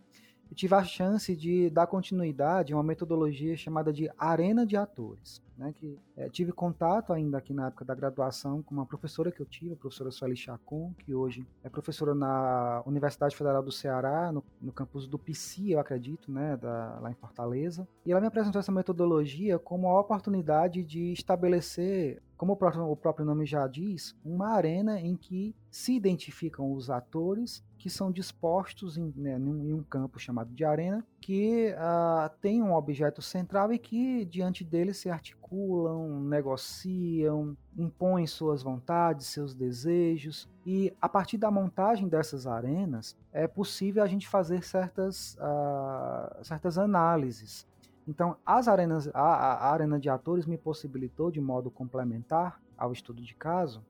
eu 0.52 0.56
tive 0.56 0.76
a 0.76 0.84
chance 0.84 1.34
de 1.34 1.70
dar 1.70 1.88
continuidade 1.88 2.74
a 2.74 2.76
uma 2.76 2.84
metodologia 2.84 3.56
chamada 3.56 3.94
de 3.94 4.12
Arena 4.18 4.66
de 4.66 4.76
Atores. 4.76 5.42
Né, 5.58 5.72
que 5.76 6.00
é, 6.18 6.28
tive 6.28 6.52
contato 6.52 7.14
ainda 7.14 7.38
aqui 7.38 7.54
na 7.54 7.68
época 7.68 7.86
da 7.86 7.94
graduação 7.94 8.64
com 8.64 8.74
uma 8.74 8.86
professora 8.86 9.32
que 9.32 9.40
eu 9.40 9.46
tive, 9.46 9.74
a 9.74 9.76
professora 9.76 10.10
Sueli 10.10 10.36
Chacon, 10.36 10.92
que 10.98 11.14
hoje 11.14 11.46
é 11.64 11.70
professora 11.70 12.16
na 12.16 12.82
Universidade 12.84 13.36
Federal 13.36 13.62
do 13.62 13.72
Ceará, 13.72 14.32
no, 14.32 14.44
no 14.60 14.72
campus 14.72 15.08
do 15.08 15.20
PC, 15.20 15.76
eu 15.76 15.80
acredito, 15.80 16.32
né, 16.32 16.58
da, 16.58 16.98
lá 17.00 17.12
em 17.12 17.14
Fortaleza. 17.16 17.88
E 18.04 18.12
ela 18.12 18.20
me 18.20 18.26
apresentou 18.26 18.60
essa 18.60 18.72
metodologia 18.72 19.60
como 19.60 19.88
a 19.88 20.00
oportunidade 20.00 20.84
de 20.84 21.14
estabelecer 21.14 22.24
como 22.41 22.54
o 22.54 22.56
próprio, 22.56 22.89
o 22.89 22.95
próprio, 22.95 23.23
nome 23.23 23.45
já 23.45 23.67
diz, 23.67 24.15
uma 24.25 24.47
arena 24.47 24.99
em 24.99 25.15
que 25.15 25.56
se 25.69 25.93
identificam 25.93 26.73
os 26.73 26.89
atores 26.89 27.63
que 27.77 27.88
são 27.88 28.12
dispostos 28.12 28.97
em, 28.97 29.13
né, 29.15 29.38
em 29.38 29.71
um 29.71 29.84
campo 29.84 30.17
chamado 30.17 30.51
de 30.51 30.65
arena, 30.65 31.06
que 31.19 31.71
uh, 31.71 32.36
tem 32.41 32.63
um 32.63 32.73
objeto 32.73 33.21
central 33.21 33.71
e 33.71 33.77
que 33.77 34.25
diante 34.25 34.63
dele 34.63 34.91
se 34.91 35.08
articulam, 35.08 36.19
negociam, 36.21 37.56
impõem 37.77 38.25
suas 38.25 38.63
vontades, 38.63 39.27
seus 39.27 39.54
desejos. 39.54 40.49
E 40.65 40.91
a 40.99 41.08
partir 41.08 41.38
da 41.38 41.51
montagem 41.51 42.08
dessas 42.08 42.47
arenas, 42.47 43.15
é 43.32 43.47
possível 43.47 44.01
a 44.01 44.08
gente 44.08 44.27
fazer 44.27 44.63
certas, 44.63 45.36
uh, 45.36 46.43
certas 46.43 46.80
análises. 46.80 47.67
Então, 48.08 48.38
as 48.46 48.68
arenas, 48.68 49.08
a, 49.14 49.22
a 49.22 49.72
arena 49.72 50.00
de 50.00 50.10
atores 50.10 50.46
me 50.46 50.58
possibilitou, 50.58 51.32
de 51.32 51.40
modo 51.40 51.70
complementar 51.70 52.62
ao 52.78 52.92
estudo 52.92 53.22
de 53.22 53.36
caso, 53.36 53.84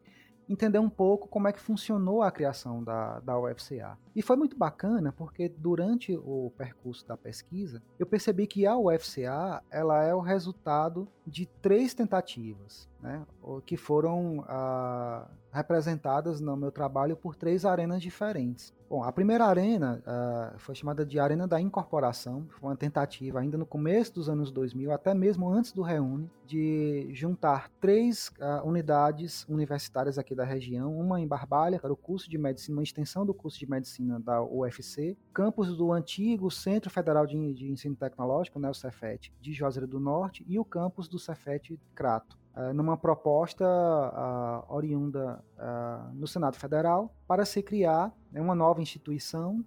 entender 0.52 0.80
um 0.80 0.89
pouco 0.89 1.28
como 1.28 1.47
é 1.47 1.54
que 1.54 1.60
funcionou 1.60 2.21
a 2.21 2.32
criação 2.32 2.84
da, 2.84 3.19
da 3.21 3.39
UFCA. 3.39 3.97
E 4.15 4.21
foi 4.21 4.36
muito 4.36 4.58
bacana 4.58 5.12
porque 5.12 5.47
durante 5.47 6.15
o 6.15 6.52
percurso 6.58 7.08
da 7.08 7.15
pesquisa, 7.15 7.82
eu 7.97 8.06
percebi 8.06 8.45
que 8.45 8.65
a 8.65 8.76
UFCA 8.76 9.63
ela 9.69 10.04
é 10.04 10.13
o 10.13 10.19
resultado 10.19 11.08
de 11.26 11.45
três 11.45 11.93
tentativas, 11.93 12.89
né, 13.02 13.26
que 13.65 13.78
foram 13.78 14.43
ah, 14.47 15.28
representadas 15.51 16.39
no 16.39 16.55
meu 16.55 16.71
trabalho 16.71 17.15
por 17.15 17.35
três 17.35 17.65
arenas 17.65 18.01
diferentes. 18.01 18.73
Bom, 18.91 19.03
a 19.03 19.11
primeira 19.13 19.45
arena 19.45 20.03
uh, 20.05 20.59
foi 20.59 20.75
chamada 20.75 21.05
de 21.05 21.17
Arena 21.17 21.47
da 21.47 21.61
Incorporação, 21.61 22.45
foi 22.49 22.69
uma 22.69 22.75
tentativa 22.75 23.39
ainda 23.39 23.57
no 23.57 23.65
começo 23.65 24.13
dos 24.13 24.27
anos 24.27 24.51
2000, 24.51 24.91
até 24.91 25.13
mesmo 25.13 25.49
antes 25.49 25.71
do 25.71 25.81
Reúne, 25.81 26.29
de 26.45 27.07
juntar 27.13 27.69
três 27.79 28.33
uh, 28.39 28.67
unidades 28.67 29.45
universitárias 29.47 30.17
aqui 30.17 30.35
da 30.35 30.43
região, 30.43 30.93
uma 30.93 31.21
em 31.21 31.27
Barbalha, 31.27 31.79
para 31.79 31.93
o 31.93 31.95
curso 31.95 32.29
de 32.29 32.37
medicina, 32.37 32.79
uma 32.79 32.83
extensão 32.83 33.25
do 33.25 33.33
curso 33.33 33.57
de 33.57 33.69
medicina 33.69 34.19
da 34.19 34.43
UFC, 34.43 35.15
campus 35.33 35.77
do 35.77 35.93
antigo 35.93 36.51
Centro 36.51 36.89
Federal 36.89 37.25
de, 37.25 37.53
de 37.53 37.71
Ensino 37.71 37.95
Tecnológico, 37.95 38.59
né, 38.59 38.69
o 38.69 38.73
Cefet, 38.73 39.33
de 39.39 39.53
Juazeiro 39.53 39.87
do 39.87 40.01
Norte, 40.01 40.45
e 40.49 40.59
o 40.59 40.65
campus 40.65 41.07
do 41.07 41.17
Cefet 41.17 41.79
Crato. 41.95 42.40
Uh, 42.53 42.73
numa 42.73 42.97
proposta 42.97 43.63
uh, 43.65 44.75
oriunda 44.75 45.41
uh, 45.57 46.13
no 46.13 46.27
Senado 46.27 46.57
Federal 46.57 47.09
para 47.25 47.45
se 47.45 47.63
criar 47.63 48.11
né, 48.29 48.41
uma 48.41 48.53
nova 48.53 48.81
instituição 48.81 49.63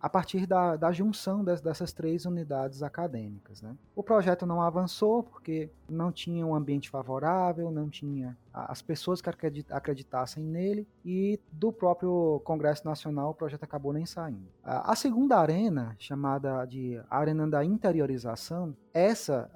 a 0.00 0.08
partir 0.08 0.46
da, 0.46 0.76
da 0.76 0.92
junção 0.92 1.44
des, 1.44 1.60
dessas 1.60 1.92
três 1.92 2.24
unidades 2.24 2.82
acadêmicas. 2.82 3.62
Né? 3.62 3.76
O 3.94 4.02
projeto 4.02 4.46
não 4.46 4.62
avançou 4.62 5.22
porque 5.22 5.70
não 5.88 6.12
tinha 6.12 6.46
um 6.46 6.54
ambiente 6.54 6.88
favorável, 6.88 7.70
não 7.70 7.88
tinha 7.88 8.36
as 8.68 8.82
pessoas 8.82 9.20
que 9.20 9.30
acreditassem 9.70 10.42
nele 10.42 10.86
e 11.04 11.38
do 11.52 11.72
próprio 11.72 12.40
Congresso 12.44 12.84
Nacional 12.84 13.30
o 13.30 13.34
projeto 13.34 13.64
acabou 13.64 13.92
nem 13.92 14.06
saindo. 14.06 14.48
A 14.64 14.94
segunda 14.96 15.38
arena, 15.38 15.94
chamada 15.98 16.64
de 16.64 17.00
Arena 17.10 17.48
da 17.48 17.64
Interiorização, 17.64 18.74
essa 18.92 19.50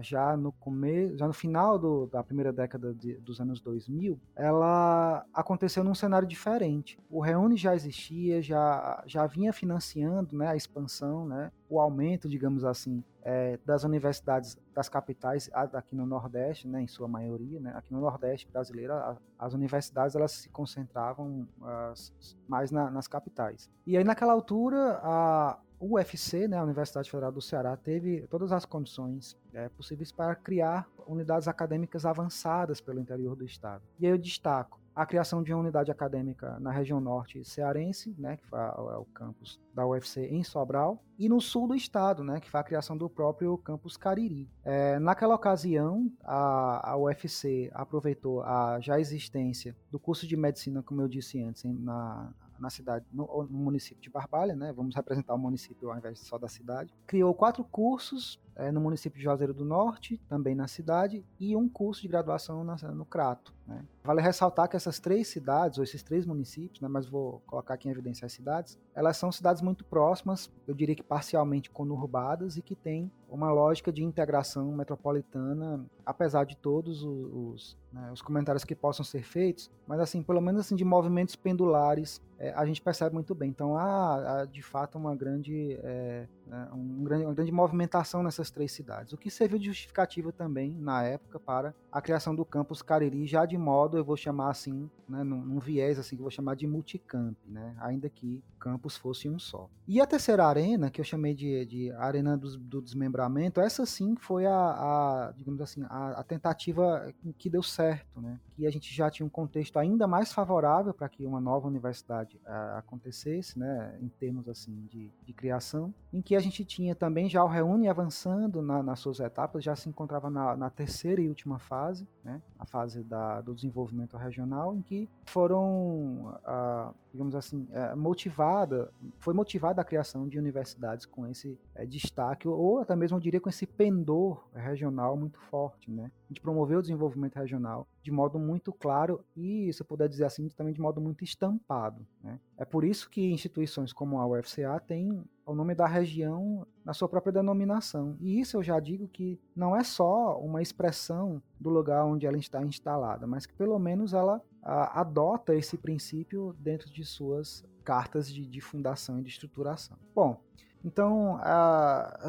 já 0.00 0.36
no 0.36 0.52
começo, 0.52 1.16
já 1.16 1.26
no 1.26 1.32
final 1.32 1.78
do, 1.78 2.06
da 2.06 2.22
primeira 2.22 2.52
década 2.52 2.94
de, 2.94 3.14
dos 3.18 3.40
anos 3.40 3.60
2000, 3.60 4.18
ela 4.34 5.24
aconteceu 5.32 5.84
num 5.84 5.94
cenário 5.94 6.26
diferente. 6.26 6.98
O 7.10 7.20
Reúne 7.20 7.56
já 7.56 7.74
existia, 7.74 8.42
já, 8.42 9.02
já 9.06 9.26
vinha 9.26 9.52
financiando 9.52 10.36
né, 10.36 10.48
a 10.48 10.56
expansão, 10.56 11.26
né, 11.26 11.50
o 11.68 11.80
aumento, 11.80 12.28
digamos 12.28 12.64
assim, 12.64 13.02
é, 13.22 13.58
das 13.64 13.84
universidades 13.84 14.56
das 14.74 14.88
capitais 14.88 15.50
aqui 15.52 15.94
no 15.94 16.06
Nordeste, 16.06 16.66
né, 16.66 16.80
em 16.80 16.86
sua 16.86 17.06
maioria, 17.06 17.60
né, 17.60 17.72
aqui 17.74 17.92
no 17.92 18.00
Nordeste 18.00 18.48
brasileiro, 18.50 18.92
a, 18.94 19.16
as 19.38 19.54
universidades 19.54 20.16
elas 20.16 20.32
se 20.32 20.48
concentravam 20.48 21.46
as, 21.90 22.12
mais 22.48 22.70
na, 22.70 22.90
nas 22.90 23.06
capitais. 23.06 23.68
E 23.86 23.96
aí 23.96 24.04
naquela 24.04 24.32
altura 24.32 24.98
a 25.02 25.58
UFC, 25.80 26.48
né, 26.48 26.56
a 26.56 26.62
Universidade 26.62 27.10
Federal 27.10 27.30
do 27.30 27.40
Ceará, 27.40 27.76
teve 27.76 28.26
todas 28.28 28.50
as 28.50 28.64
condições 28.64 29.36
é, 29.52 29.68
possíveis 29.68 30.10
para 30.10 30.34
criar 30.34 30.88
unidades 31.06 31.46
acadêmicas 31.46 32.04
avançadas 32.04 32.80
pelo 32.80 32.98
interior 32.98 33.36
do 33.36 33.44
estado. 33.44 33.82
E 33.98 34.06
aí 34.06 34.12
eu 34.12 34.18
destaco 34.18 34.80
a 34.98 35.06
criação 35.06 35.44
de 35.44 35.52
uma 35.54 35.60
unidade 35.60 35.92
acadêmica 35.92 36.58
na 36.58 36.72
região 36.72 37.00
norte 37.00 37.44
cearense, 37.44 38.16
né, 38.18 38.36
que 38.36 38.44
foi 38.44 38.58
o 38.58 39.04
campus 39.14 39.60
da 39.72 39.86
UFC 39.86 40.26
em 40.26 40.42
Sobral, 40.42 41.00
e 41.16 41.28
no 41.28 41.40
sul 41.40 41.68
do 41.68 41.76
estado, 41.76 42.24
né, 42.24 42.40
que 42.40 42.50
foi 42.50 42.58
a 42.58 42.64
criação 42.64 42.96
do 42.96 43.08
próprio 43.08 43.56
campus 43.58 43.96
Cariri. 43.96 44.50
É, 44.64 44.98
naquela 44.98 45.36
ocasião, 45.36 46.10
a, 46.24 46.90
a 46.90 46.96
UFC 46.96 47.70
aproveitou 47.72 48.42
a 48.42 48.80
já 48.80 48.98
existência 48.98 49.76
do 49.88 50.00
curso 50.00 50.26
de 50.26 50.36
medicina, 50.36 50.82
como 50.82 51.00
eu 51.00 51.06
disse 51.06 51.40
antes, 51.40 51.62
na 51.62 52.32
na 52.58 52.70
cidade, 52.70 53.06
no, 53.12 53.24
no, 53.48 53.58
município 53.58 54.02
de 54.02 54.10
Barbalha, 54.10 54.56
né? 54.56 54.72
Vamos 54.72 54.94
representar 54.94 55.32
o 55.34 55.38
município 55.38 55.90
ao 55.90 55.96
invés 55.96 56.18
só 56.18 56.36
da 56.36 56.48
cidade. 56.48 56.92
Criou 57.06 57.32
quatro 57.32 57.62
cursos 57.62 58.40
é, 58.58 58.72
no 58.72 58.80
município 58.80 59.16
de 59.16 59.24
Juazeiro 59.24 59.54
do 59.54 59.64
Norte, 59.64 60.20
também 60.28 60.54
na 60.54 60.66
cidade, 60.66 61.24
e 61.38 61.56
um 61.56 61.68
curso 61.68 62.02
de 62.02 62.08
graduação 62.08 62.64
na, 62.64 62.76
no 62.92 63.04
Crato. 63.04 63.54
Né? 63.66 63.84
Vale 64.02 64.20
ressaltar 64.20 64.68
que 64.68 64.76
essas 64.76 64.98
três 64.98 65.28
cidades, 65.28 65.78
ou 65.78 65.84
esses 65.84 66.02
três 66.02 66.26
municípios, 66.26 66.80
né, 66.80 66.88
mas 66.88 67.06
vou 67.06 67.42
colocar 67.46 67.74
aqui 67.74 67.88
em 67.88 67.92
evidência 67.92 68.24
as 68.24 68.32
cidades, 68.32 68.78
elas 68.94 69.16
são 69.16 69.30
cidades 69.30 69.62
muito 69.62 69.84
próximas, 69.84 70.50
eu 70.66 70.74
diria 70.74 70.94
que 70.94 71.02
parcialmente 71.02 71.70
conurbadas 71.70 72.56
e 72.56 72.62
que 72.62 72.74
têm 72.74 73.12
uma 73.28 73.52
lógica 73.52 73.92
de 73.92 74.02
integração 74.02 74.72
metropolitana, 74.72 75.84
apesar 76.04 76.44
de 76.44 76.56
todos 76.56 77.02
os, 77.02 77.34
os, 77.34 77.78
né, 77.92 78.10
os 78.10 78.22
comentários 78.22 78.64
que 78.64 78.74
possam 78.74 79.04
ser 79.04 79.22
feitos, 79.22 79.70
mas 79.86 80.00
assim, 80.00 80.22
pelo 80.22 80.40
menos 80.40 80.62
assim, 80.62 80.74
de 80.74 80.84
movimentos 80.84 81.36
pendulares, 81.36 82.22
é, 82.38 82.52
a 82.54 82.64
gente 82.64 82.80
percebe 82.80 83.12
muito 83.14 83.34
bem. 83.34 83.50
Então 83.50 83.76
há, 83.76 84.40
há 84.40 84.44
de 84.46 84.62
fato 84.62 84.96
uma 84.96 85.14
grande, 85.14 85.78
é, 85.82 86.26
né, 86.46 86.68
um 86.72 87.04
grande, 87.04 87.24
uma 87.24 87.34
grande 87.34 87.52
movimentação 87.52 88.22
nessas 88.22 88.47
três 88.50 88.72
cidades, 88.72 89.12
o 89.12 89.18
que 89.18 89.30
serviu 89.30 89.58
de 89.58 89.66
justificativa 89.66 90.32
também, 90.32 90.72
na 90.72 91.02
época, 91.02 91.38
para 91.38 91.74
a 91.90 92.00
criação 92.00 92.34
do 92.34 92.44
campus 92.44 92.82
Cariri, 92.82 93.26
já 93.26 93.46
de 93.46 93.56
modo, 93.56 93.96
eu 93.96 94.04
vou 94.04 94.16
chamar 94.16 94.50
assim, 94.50 94.90
né, 95.08 95.24
num, 95.24 95.40
num 95.40 95.58
viés 95.58 95.98
assim, 95.98 96.16
que 96.16 96.20
eu 96.20 96.24
vou 96.24 96.30
chamar 96.30 96.54
de 96.54 96.66
multicamp, 96.66 97.36
né, 97.46 97.74
ainda 97.80 98.08
que 98.08 98.42
o 98.54 98.58
campus 98.58 98.96
fosse 98.96 99.28
um 99.28 99.38
só. 99.38 99.68
E 99.86 100.00
a 100.00 100.06
terceira 100.06 100.44
arena, 100.44 100.90
que 100.90 101.00
eu 101.00 101.04
chamei 101.04 101.34
de, 101.34 101.64
de 101.64 101.90
arena 101.92 102.36
do, 102.36 102.58
do 102.58 102.82
desmembramento, 102.82 103.60
essa 103.60 103.86
sim 103.86 104.16
foi 104.16 104.44
a, 104.44 104.52
a 104.52 105.32
digamos 105.36 105.60
assim, 105.60 105.82
a, 105.88 106.20
a, 106.20 106.22
tentativa 106.22 107.12
que 107.38 107.48
deu 107.48 107.62
certo, 107.62 108.20
né, 108.20 108.38
que 108.54 108.66
a 108.66 108.70
gente 108.70 108.94
já 108.94 109.10
tinha 109.10 109.24
um 109.24 109.30
contexto 109.30 109.78
ainda 109.78 110.06
mais 110.06 110.32
favorável 110.32 110.92
para 110.92 111.08
que 111.08 111.24
uma 111.24 111.40
nova 111.40 111.66
universidade 111.66 112.38
a, 112.44 112.74
eh, 112.74 112.78
acontecesse, 112.78 113.58
né, 113.58 113.96
em 114.00 114.08
termos 114.08 114.48
assim 114.48 114.86
de, 114.90 115.10
de 115.24 115.32
criação, 115.32 115.94
em 116.12 116.20
que 116.20 116.36
a 116.36 116.40
gente 116.40 116.64
tinha 116.64 116.94
também 116.94 117.28
já 117.28 117.42
o 117.42 117.48
Reúne 117.48 117.88
avançando 117.88 118.37
na, 118.62 118.82
nas 118.82 119.00
suas 119.00 119.18
etapas, 119.20 119.64
já 119.64 119.74
se 119.74 119.88
encontrava 119.88 120.30
na, 120.30 120.56
na 120.56 120.70
terceira 120.70 121.20
e 121.20 121.28
última 121.28 121.58
fase, 121.58 122.06
né, 122.22 122.40
a 122.58 122.64
fase 122.64 123.02
da, 123.02 123.40
do 123.40 123.54
desenvolvimento 123.54 124.16
regional, 124.16 124.74
em 124.74 124.82
que 124.82 125.08
foram, 125.26 126.38
ah, 126.44 126.92
digamos 127.12 127.34
assim, 127.34 127.66
eh, 127.72 127.94
motivada, 127.94 128.92
foi 129.18 129.34
motivada 129.34 129.80
a 129.80 129.84
criação 129.84 130.28
de 130.28 130.38
universidades 130.38 131.06
com 131.06 131.26
esse 131.26 131.58
eh, 131.74 131.86
destaque, 131.86 132.46
ou 132.46 132.78
até 132.80 132.94
mesmo 132.94 133.16
eu 133.16 133.20
diria 133.20 133.40
com 133.40 133.48
esse 133.48 133.66
pendor 133.66 134.46
regional 134.54 135.16
muito 135.16 135.40
forte, 135.40 135.90
né, 135.90 136.10
a 136.28 136.32
gente 136.32 136.42
promoveu 136.42 136.78
o 136.78 136.82
desenvolvimento 136.82 137.36
regional 137.36 137.88
de 138.02 138.10
modo 138.10 138.38
muito 138.38 138.70
claro 138.70 139.24
e, 139.34 139.72
se 139.72 139.80
eu 139.80 139.86
puder 139.86 140.08
dizer 140.08 140.24
assim, 140.24 140.46
também 140.50 140.74
de 140.74 140.80
modo 140.80 141.00
muito 141.00 141.24
estampado. 141.24 142.06
Né? 142.22 142.38
É 142.58 142.66
por 142.66 142.84
isso 142.84 143.08
que 143.08 143.32
instituições 143.32 143.94
como 143.94 144.18
a 144.18 144.26
UFCA 144.26 144.78
têm 144.86 145.24
o 145.46 145.54
nome 145.54 145.74
da 145.74 145.86
região 145.86 146.66
na 146.84 146.92
sua 146.92 147.08
própria 147.08 147.32
denominação. 147.32 148.14
E 148.20 148.38
isso 148.38 148.58
eu 148.58 148.62
já 148.62 148.78
digo 148.78 149.08
que 149.08 149.40
não 149.56 149.74
é 149.74 149.82
só 149.82 150.38
uma 150.38 150.60
expressão 150.60 151.42
do 151.58 151.70
lugar 151.70 152.04
onde 152.04 152.26
ela 152.26 152.36
está 152.36 152.62
instalada, 152.62 153.26
mas 153.26 153.46
que 153.46 153.54
pelo 153.54 153.78
menos 153.78 154.12
ela 154.12 154.42
a, 154.62 155.00
adota 155.00 155.54
esse 155.54 155.78
princípio 155.78 156.54
dentro 156.58 156.90
de 156.90 157.04
suas 157.06 157.64
cartas 157.82 158.30
de, 158.30 158.46
de 158.46 158.60
fundação 158.60 159.18
e 159.18 159.22
de 159.22 159.30
estruturação. 159.30 159.96
Bom, 160.14 160.38
então, 160.84 161.40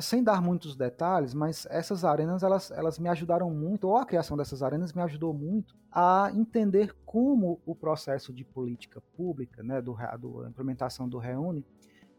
sem 0.01 0.23
dar 0.23 0.41
muitos 0.41 0.75
detalhes, 0.75 1.33
mas 1.33 1.67
essas 1.69 2.03
arenas 2.03 2.41
elas, 2.41 2.71
elas 2.71 2.97
me 2.97 3.07
ajudaram 3.07 3.49
muito, 3.51 3.88
ou 3.88 3.97
a 3.97 4.05
criação 4.05 4.35
dessas 4.35 4.63
arenas 4.63 4.93
me 4.93 5.01
ajudou 5.01 5.33
muito 5.33 5.77
a 5.91 6.31
entender 6.33 6.95
como 7.05 7.62
o 7.65 7.75
processo 7.75 8.33
de 8.33 8.43
política 8.43 9.01
pública, 9.15 9.62
né, 9.63 9.81
do, 9.81 9.95
do 10.19 10.47
implementação 10.47 11.07
do 11.07 11.17
Reúne, 11.17 11.65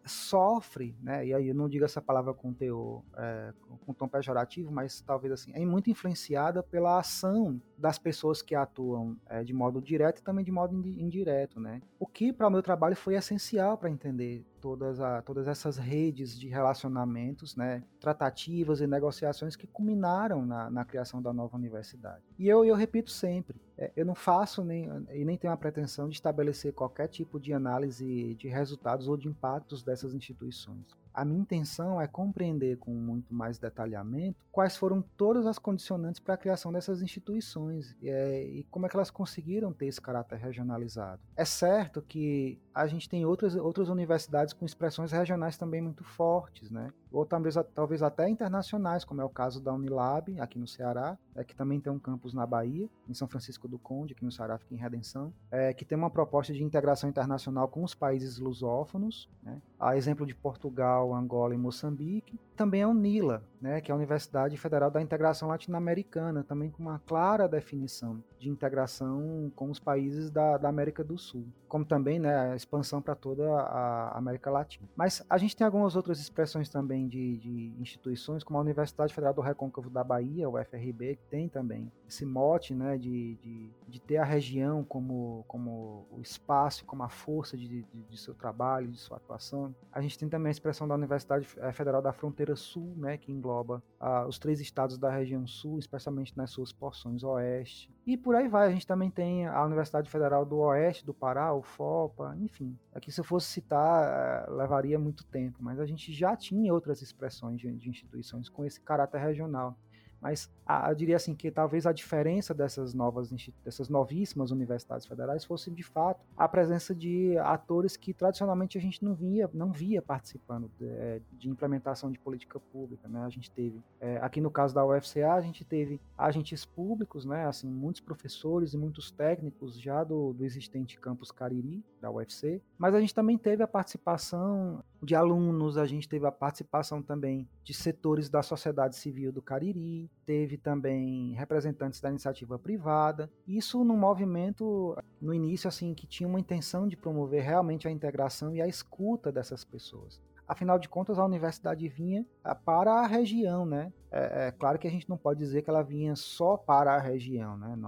sofre, 0.05 0.97
né, 1.03 1.27
e 1.27 1.35
aí 1.35 1.49
eu 1.49 1.55
não 1.55 1.69
digo 1.69 1.85
essa 1.85 2.01
palavra 2.01 2.33
com 2.33 2.53
teor, 2.53 3.03
é, 3.17 3.53
com 3.85 3.93
tom 3.93 4.09
pejorativo, 4.09 4.71
mas 4.71 5.01
talvez 5.01 5.33
assim, 5.33 5.53
é 5.55 5.65
muito 5.67 5.91
influenciada 5.91 6.63
pela 6.63 6.99
ação 6.99 7.61
das 7.81 7.99
pessoas 7.99 8.43
que 8.43 8.55
atuam 8.55 9.17
é, 9.29 9.43
de 9.43 9.53
modo 9.53 9.81
direto 9.81 10.19
e 10.19 10.23
também 10.23 10.45
de 10.45 10.53
modo 10.53 10.75
indireto, 10.87 11.59
né? 11.59 11.81
O 11.99 12.07
que 12.07 12.33
para 12.33 12.47
o 12.47 12.51
meu 12.51 12.63
trabalho 12.63 12.95
foi 12.95 13.15
essencial 13.15 13.79
para 13.79 13.91
entender 13.91 14.45
todas, 14.61 15.01
a, 15.01 15.23
todas 15.23 15.49
essas 15.49 15.79
redes 15.79 16.39
de 16.39 16.49
relacionamentos, 16.49 17.57
né, 17.57 17.83
tratativas 17.99 18.81
e 18.81 18.87
negociações 18.87 19.57
que 19.57 19.67
culminaram 19.67 20.45
na, 20.45 20.71
na 20.71 20.85
criação 20.85 21.23
da 21.23 21.33
nova 21.33 21.57
universidade. 21.57 22.23
E 22.39 22.47
eu, 22.47 22.65
eu 22.65 22.75
repito 22.75 23.11
sempre, 23.11 23.59
é, 23.79 23.91
eu 23.97 24.05
não 24.05 24.15
faço 24.15 24.63
nem, 24.63 24.89
e 25.13 25.25
nem 25.25 25.39
tenho 25.39 25.53
a 25.53 25.57
pretensão 25.57 26.09
de 26.09 26.15
estabelecer 26.15 26.75
qualquer 26.75 27.09
tipo 27.09 27.41
de 27.41 27.53
análise 27.53 28.35
de 28.35 28.49
resultados 28.49 29.09
ou 29.09 29.17
de 29.17 29.27
impactos 29.27 29.83
dessas 29.83 30.15
instituições. 30.15 30.85
A 31.21 31.25
minha 31.27 31.43
intenção 31.43 32.01
é 32.01 32.07
compreender 32.07 32.79
com 32.79 32.93
muito 32.93 33.35
mais 33.35 33.59
detalhamento 33.59 34.43
quais 34.51 34.75
foram 34.75 35.03
todas 35.19 35.47
as 35.47 35.59
condicionantes 35.59 36.19
para 36.19 36.33
a 36.33 36.37
criação 36.39 36.73
dessas 36.73 37.03
instituições 37.03 37.95
é, 38.03 38.43
e 38.43 38.65
como 38.71 38.87
é 38.87 38.89
que 38.89 38.97
elas 38.97 39.11
conseguiram 39.11 39.71
ter 39.71 39.85
esse 39.85 40.01
caráter 40.01 40.39
regionalizado. 40.39 41.21
É 41.37 41.45
certo 41.45 42.01
que 42.01 42.59
a 42.75 42.87
gente 42.87 43.07
tem 43.07 43.27
outras, 43.27 43.55
outras 43.55 43.91
universidades 43.91 44.55
com 44.55 44.65
expressões 44.65 45.13
regionais 45.13 45.59
também 45.59 45.83
muito 45.83 46.03
fortes, 46.03 46.71
né? 46.71 46.91
ou 47.13 47.27
talvez, 47.27 47.57
talvez 47.75 48.03
até 48.03 48.29
internacionais, 48.29 49.05
como 49.05 49.21
é 49.21 49.25
o 49.25 49.29
caso 49.29 49.61
da 49.61 49.73
Unilab, 49.73 50.41
aqui 50.41 50.59
no 50.59 50.67
Ceará, 50.67 51.19
é, 51.35 51.43
que 51.43 51.55
também 51.55 51.81
tem 51.81 51.93
um 51.93 51.99
campus 51.99 52.33
na 52.33 52.47
Bahia, 52.47 52.89
em 53.09 53.15
São 53.15 53.27
Francisco 53.27 53.67
do 53.67 53.79
Conde, 53.79 54.13
aqui 54.13 54.25
no 54.25 54.31
Ceará, 54.31 54.59
fica 54.59 54.75
em 54.75 54.79
Redenção, 54.79 55.33
é, 55.51 55.73
que 55.73 55.85
tem 55.85 55.99
uma 55.99 56.11
proposta 56.11 56.53
de 56.53 56.63
integração 56.63 57.11
internacional 57.11 57.69
com 57.69 57.83
os 57.83 57.95
países 57.95 58.39
lusófonos, 58.39 59.29
né? 59.43 59.61
a 59.79 59.97
exemplo 59.97 60.25
de 60.25 60.35
Portugal, 60.35 61.10
Angola 61.15 61.55
e 61.55 61.59
Moçambique. 61.59 62.39
Também 62.61 62.83
a 62.83 62.89
Unila, 62.89 63.43
né, 63.59 63.81
que 63.81 63.91
é 63.91 63.95
a 63.95 63.97
Universidade 63.97 64.55
Federal 64.59 64.91
da 64.91 65.01
Integração 65.01 65.49
Latino-Americana, 65.49 66.45
também 66.45 66.71
com 66.71 66.83
uma 66.83 66.99
clara 66.99 67.49
definição 67.49 68.23
de 68.39 68.51
integração 68.51 69.51
com 69.57 69.71
os 69.71 69.79
países 69.79 70.31
da, 70.31 70.59
da 70.59 70.69
América 70.69 71.03
do 71.03 71.17
Sul, 71.17 71.47
como 71.67 71.85
também 71.85 72.19
né, 72.19 72.53
a 72.53 72.57
expansão 72.57 73.01
para 73.01 73.15
toda 73.15 73.49
a 73.51 74.19
América 74.19 74.51
Latina. 74.51 74.87
Mas 74.95 75.25
a 75.29 75.39
gente 75.39 75.57
tem 75.57 75.65
algumas 75.65 75.97
outras 75.97 76.21
expressões 76.21 76.69
também 76.69 76.91
também 76.91 77.07
de, 77.07 77.37
de, 77.37 77.73
instituições, 77.79 78.43
como 78.43 78.59
a 78.59 78.63
Universidade 78.63 79.15
Federal 79.15 79.33
do 79.33 79.41
Recôncavo 79.41 79.89
da 79.89 80.03
Bahia, 80.03 80.49
o 80.49 80.59
FRB, 80.59 81.17
que 81.17 81.25
tem 81.31 81.49
também 81.49 81.91
esse 82.09 82.25
mote 82.25 82.75
né, 82.75 82.99
de, 82.99 83.37
de, 83.37 83.71
de 83.87 84.01
ter 84.01 84.17
a 84.17 84.25
região 84.25 84.83
como, 84.83 85.45
como 85.47 86.07
o 86.11 86.21
espaço, 86.21 86.85
como 86.85 87.03
a 87.03 87.09
força 87.09 87.57
de, 87.57 87.69
de, 87.69 87.85
de, 87.85 88.19
seu 88.19 88.35
trabalho, 88.35 88.89
de 88.89 88.99
sua 88.99 89.19
atuação. 89.19 89.75
A 89.93 90.01
gente 90.01 90.19
tem 90.19 90.29
também 90.29 90.49
a 90.49 90.51
expressão 90.51 90.89
da 90.89 90.95
Universidade 90.95 91.47
eh, 91.59 91.73
Federal 91.73 92.03
da 92.03 92.13
Fronteira 92.13 92.50
Sul, 92.57 92.95
né, 92.97 93.17
que 93.17 93.33
engloba 93.33 93.83
ah, 93.99 94.27
os 94.27 94.39
três 94.39 94.61
estados 94.61 94.99
da 94.99 95.11
região 95.11 95.47
sul, 95.47 95.79
especialmente 95.79 96.37
nas 96.37 96.51
suas 96.51 96.73
porções 96.73 97.23
oeste. 97.23 97.91
E 98.07 98.17
por 98.17 98.35
aí 98.35 98.49
vai, 98.49 98.69
a 98.69 98.71
gente 98.71 98.87
também 98.87 99.11
tem 99.11 99.47
a 99.47 99.65
Universidade 99.65 100.11
Federal 100.11 100.45
do 100.45 100.59
Oeste 100.59 101.05
do 101.05 101.15
Pará, 101.15 101.53
o 101.53 101.63
FOPA, 101.63 102.37
enfim. 102.41 102.77
Aqui 102.95 103.11
se 103.11 103.21
eu 103.21 103.25
fosse 103.25 103.47
citar, 103.47 104.47
eh, 104.49 104.51
levaria 104.51 104.99
muito 104.99 105.25
tempo, 105.25 105.59
mas 105.61 105.79
a 105.79 105.87
gente 105.87 106.13
já 106.13 106.37
tinha 106.37 106.73
outras 106.73 106.91
outras 106.91 107.03
expressões 107.03 107.61
de, 107.61 107.73
de 107.73 107.89
instituições 107.89 108.49
com 108.49 108.65
esse 108.65 108.81
caráter 108.81 109.19
regional. 109.19 109.79
Mas 110.21 110.51
a, 110.67 110.91
eu 110.91 110.95
diria 110.95 111.17
assim 111.17 111.35
que 111.35 111.51
talvez 111.51 111.87
a 111.87 111.93
diferença 111.93 112.53
dessas 112.53 112.93
novas 112.93 113.31
dessas 113.65 113.89
novíssimas 113.89 114.51
universidades 114.51 115.07
federais 115.07 115.45
fosse 115.45 115.71
de 115.71 115.83
fato 115.83 116.25
a 116.37 116.47
presença 116.47 116.95
de 116.95 117.37
atores 117.39 117.97
que 117.97 118.13
tradicionalmente 118.13 118.77
a 118.77 118.81
gente 118.81 119.03
não 119.05 119.15
via 119.15 119.49
não 119.53 119.73
via 119.73 120.03
participando 120.03 120.71
de, 120.79 120.87
é, 120.87 121.21
de 121.33 121.49
implementação 121.49 122.11
de 122.13 122.19
política 122.19 122.61
pública, 122.61 123.09
né? 123.09 123.23
A 123.25 123.31
gente 123.31 123.51
teve 123.51 123.83
é, 124.01 124.19
aqui 124.19 124.41
no 124.41 124.51
caso 124.51 124.75
da 124.75 124.85
UFCA 124.85 125.33
a 125.33 125.41
gente 125.41 125.65
teve 125.65 126.01
agentes 126.17 126.65
públicos, 126.65 127.25
né? 127.25 127.47
Assim 127.47 127.69
muitos 127.69 128.01
professores 128.01 128.75
e 128.75 128.79
muitos 128.79 129.11
técnicos 129.11 129.81
já 129.81 130.05
do, 130.05 130.33
do 130.33 130.45
existente 130.45 130.99
campus 131.01 131.31
Cariri 131.31 131.83
da 132.01 132.11
UFC, 132.11 132.63
mas 132.79 132.95
a 132.95 133.01
gente 133.01 133.15
também 133.15 133.37
teve 133.37 133.63
a 133.63 133.69
participação 133.69 134.83
de 135.03 135.15
alunos, 135.15 135.77
a 135.77 135.87
gente 135.87 136.09
teve 136.09 136.27
a 136.27 136.33
participação 136.33 137.03
também 137.03 137.49
de 137.63 137.75
setores 137.75 138.29
da 138.29 138.43
sociedade 138.43 138.97
civil 138.97 139.33
do 139.33 139.43
Cariri, 139.43 140.11
teve 140.25 140.57
também 140.57 141.33
representantes 141.35 142.01
da 142.01 142.11
iniciativa 142.11 142.59
privada. 142.59 143.31
Isso 143.47 143.85
num 143.85 143.97
movimento 143.97 144.97
no 145.21 145.35
início 145.35 145.69
assim 145.69 145.95
que 145.95 146.07
tinha 146.07 146.29
uma 146.29 146.41
intenção 146.41 146.89
de 146.89 146.97
promover 146.97 147.43
realmente 147.43 147.87
a 147.87 147.91
integração 147.91 148.55
e 148.55 148.61
a 148.61 148.67
escuta 148.67 149.31
dessas 149.31 149.65
pessoas. 149.65 150.21
Afinal 150.51 150.81
de 150.81 150.89
contas, 150.89 151.17
a 151.17 151.25
universidade 151.25 151.87
vinha 151.87 152.27
ah, 152.43 152.57
para 152.57 152.95
a 152.95 153.07
região, 153.07 153.65
né? 153.65 153.93
É, 154.11 154.49
é, 154.49 154.51
claro 154.51 154.81
que 154.81 154.89
a 154.89 154.91
gente 154.91 155.09
não 155.09 155.17
pode 155.17 155.39
dizer 155.39 155.63
que 155.63 155.71
ela 155.71 155.81
vinha 155.81 156.17
só 156.17 156.57
para 156.57 156.93
a 156.93 156.99
região, 156.99 157.57
né? 157.57 157.79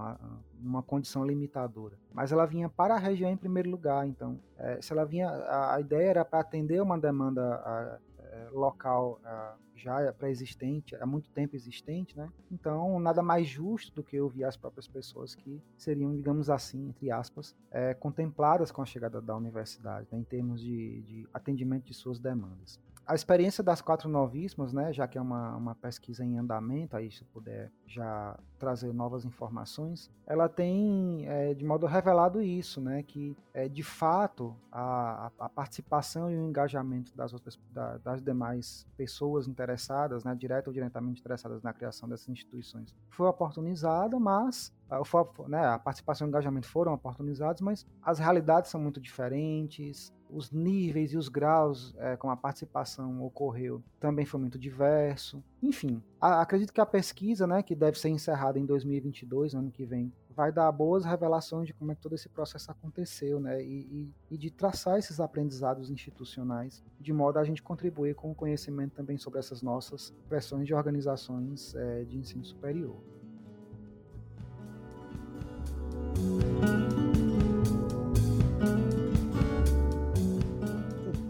Numa 0.61 0.81
condição 0.81 1.25
limitadora. 1.25 1.97
Mas 2.13 2.31
ela 2.31 2.45
vinha 2.45 2.69
para 2.69 2.95
a 2.95 2.97
região 2.97 3.29
em 3.29 3.35
primeiro 3.35 3.69
lugar. 3.69 4.07
Então, 4.07 4.39
é, 4.57 4.81
se 4.81 4.93
ela 4.93 5.03
vinha, 5.03 5.27
a, 5.27 5.75
a 5.75 5.81
ideia 5.81 6.11
era 6.11 6.23
para 6.23 6.39
atender 6.39 6.81
uma 6.81 6.97
demanda 6.97 7.41
a, 7.65 7.99
é, 7.99 8.12
local 8.57 9.19
a, 9.23 9.55
já 9.75 10.01
é 10.01 10.11
pré-existente, 10.11 10.95
há 10.95 11.05
muito 11.05 11.29
tempo 11.31 11.55
existente, 11.55 12.17
né? 12.17 12.29
Então, 12.51 12.99
nada 12.99 13.21
mais 13.21 13.47
justo 13.47 13.93
do 13.95 14.03
que 14.03 14.19
ouvir 14.19 14.43
as 14.43 14.55
próprias 14.55 14.87
pessoas 14.87 15.35
que 15.35 15.61
seriam, 15.77 16.15
digamos 16.15 16.49
assim, 16.49 16.89
entre 16.89 17.11
aspas, 17.11 17.55
é, 17.71 17.93
contempladas 17.93 18.71
com 18.71 18.81
a 18.81 18.85
chegada 18.85 19.21
da 19.21 19.35
universidade, 19.35 20.07
né, 20.11 20.19
em 20.19 20.23
termos 20.23 20.61
de, 20.61 21.01
de 21.01 21.27
atendimento 21.33 21.85
de 21.85 21.93
suas 21.93 22.19
demandas 22.19 22.79
a 23.05 23.13
experiência 23.13 23.63
das 23.63 23.81
quatro 23.81 24.09
novíssimas, 24.09 24.71
né, 24.71 24.93
já 24.93 25.07
que 25.07 25.17
é 25.17 25.21
uma, 25.21 25.55
uma 25.55 25.75
pesquisa 25.75 26.23
em 26.23 26.37
andamento, 26.37 26.95
aí 26.95 27.11
se 27.11 27.23
puder 27.25 27.71
já 27.85 28.37
trazer 28.57 28.93
novas 28.93 29.25
informações, 29.25 30.09
ela 30.25 30.47
tem 30.47 31.27
é, 31.27 31.53
de 31.53 31.65
modo 31.65 31.85
revelado 31.85 32.41
isso, 32.41 32.79
né, 32.79 33.03
que 33.03 33.35
é, 33.53 33.67
de 33.67 33.83
fato 33.83 34.55
a, 34.71 35.31
a 35.37 35.49
participação 35.49 36.31
e 36.31 36.37
o 36.37 36.47
engajamento 36.47 37.15
das 37.15 37.33
outras 37.33 37.59
da, 37.71 37.97
das 37.97 38.21
demais 38.21 38.87
pessoas 38.95 39.47
interessadas, 39.47 40.23
né, 40.23 40.33
direta 40.33 40.69
ou 40.69 40.73
diretamente 40.73 41.19
interessadas 41.19 41.61
na 41.61 41.73
criação 41.73 42.07
dessas 42.07 42.29
instituições, 42.29 42.95
foi 43.09 43.27
oportunizada, 43.27 44.17
mas 44.17 44.73
né, 45.47 45.65
a 45.65 45.79
participação 45.79 46.25
e 46.25 46.29
o 46.29 46.31
engajamento 46.31 46.67
foram 46.67 46.93
oportunizados, 46.93 47.61
mas 47.61 47.85
as 48.01 48.19
realidades 48.19 48.71
são 48.71 48.79
muito 48.79 49.01
diferentes, 49.01 50.13
os 50.33 50.51
níveis 50.51 51.13
e 51.13 51.17
os 51.17 51.29
graus 51.29 51.93
é, 51.97 52.17
como 52.17 52.33
a 52.33 52.37
participação 52.37 53.23
ocorreu 53.23 53.83
também 53.99 54.25
foi 54.25 54.39
muito 54.39 54.57
diverso. 54.57 55.43
Enfim, 55.61 56.01
a, 56.19 56.41
acredito 56.41 56.73
que 56.73 56.81
a 56.81 56.85
pesquisa, 56.85 57.45
né, 57.45 57.61
que 57.61 57.75
deve 57.75 57.99
ser 57.99 58.09
encerrada 58.09 58.59
em 58.59 58.65
2022, 58.65 59.53
ano 59.53 59.71
que 59.71 59.85
vem, 59.85 60.11
vai 60.35 60.51
dar 60.51 60.71
boas 60.71 61.05
revelações 61.05 61.67
de 61.67 61.73
como 61.73 61.91
é 61.91 61.95
que 61.95 62.01
todo 62.01 62.15
esse 62.15 62.27
processo 62.27 62.71
aconteceu, 62.71 63.39
né, 63.39 63.63
e, 63.63 64.11
e, 64.29 64.35
e 64.35 64.37
de 64.37 64.49
traçar 64.49 64.97
esses 64.97 65.19
aprendizados 65.19 65.89
institucionais, 65.91 66.83
de 66.99 67.13
modo 67.13 67.37
a 67.37 67.43
gente 67.43 67.61
contribuir 67.61 68.15
com 68.15 68.31
o 68.31 68.35
conhecimento 68.35 68.95
também 68.95 69.17
sobre 69.17 69.39
essas 69.39 69.61
nossas 69.61 70.13
pressões 70.27 70.65
de 70.65 70.73
organizações 70.73 71.75
é, 71.75 72.03
de 72.03 72.17
ensino 72.17 72.43
superior. 72.43 72.97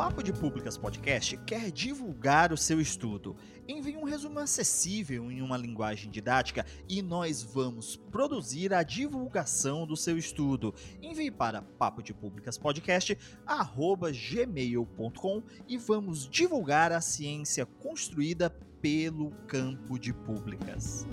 Papo 0.03 0.21
de 0.21 0.33
Públicas 0.33 0.77
Podcast 0.77 1.37
quer 1.45 1.71
divulgar 1.71 2.51
o 2.51 2.57
seu 2.57 2.81
estudo. 2.81 3.37
Envie 3.65 3.95
um 3.95 4.03
resumo 4.03 4.37
acessível 4.37 5.31
em 5.31 5.41
uma 5.41 5.55
linguagem 5.55 6.11
didática 6.11 6.65
e 6.89 7.01
nós 7.01 7.41
vamos 7.41 7.95
produzir 7.95 8.73
a 8.73 8.83
divulgação 8.83 9.87
do 9.87 9.95
seu 9.95 10.17
estudo. 10.17 10.75
Envie 11.01 11.31
para 11.31 11.61
papo 11.61 12.03
de 12.03 12.13
públicas 12.13 12.59
e 15.69 15.77
vamos 15.77 16.27
divulgar 16.29 16.91
a 16.91 16.99
ciência 16.99 17.65
construída 17.65 18.49
pelo 18.81 19.31
campo 19.47 19.97
de 19.97 20.11
públicas. 20.11 21.07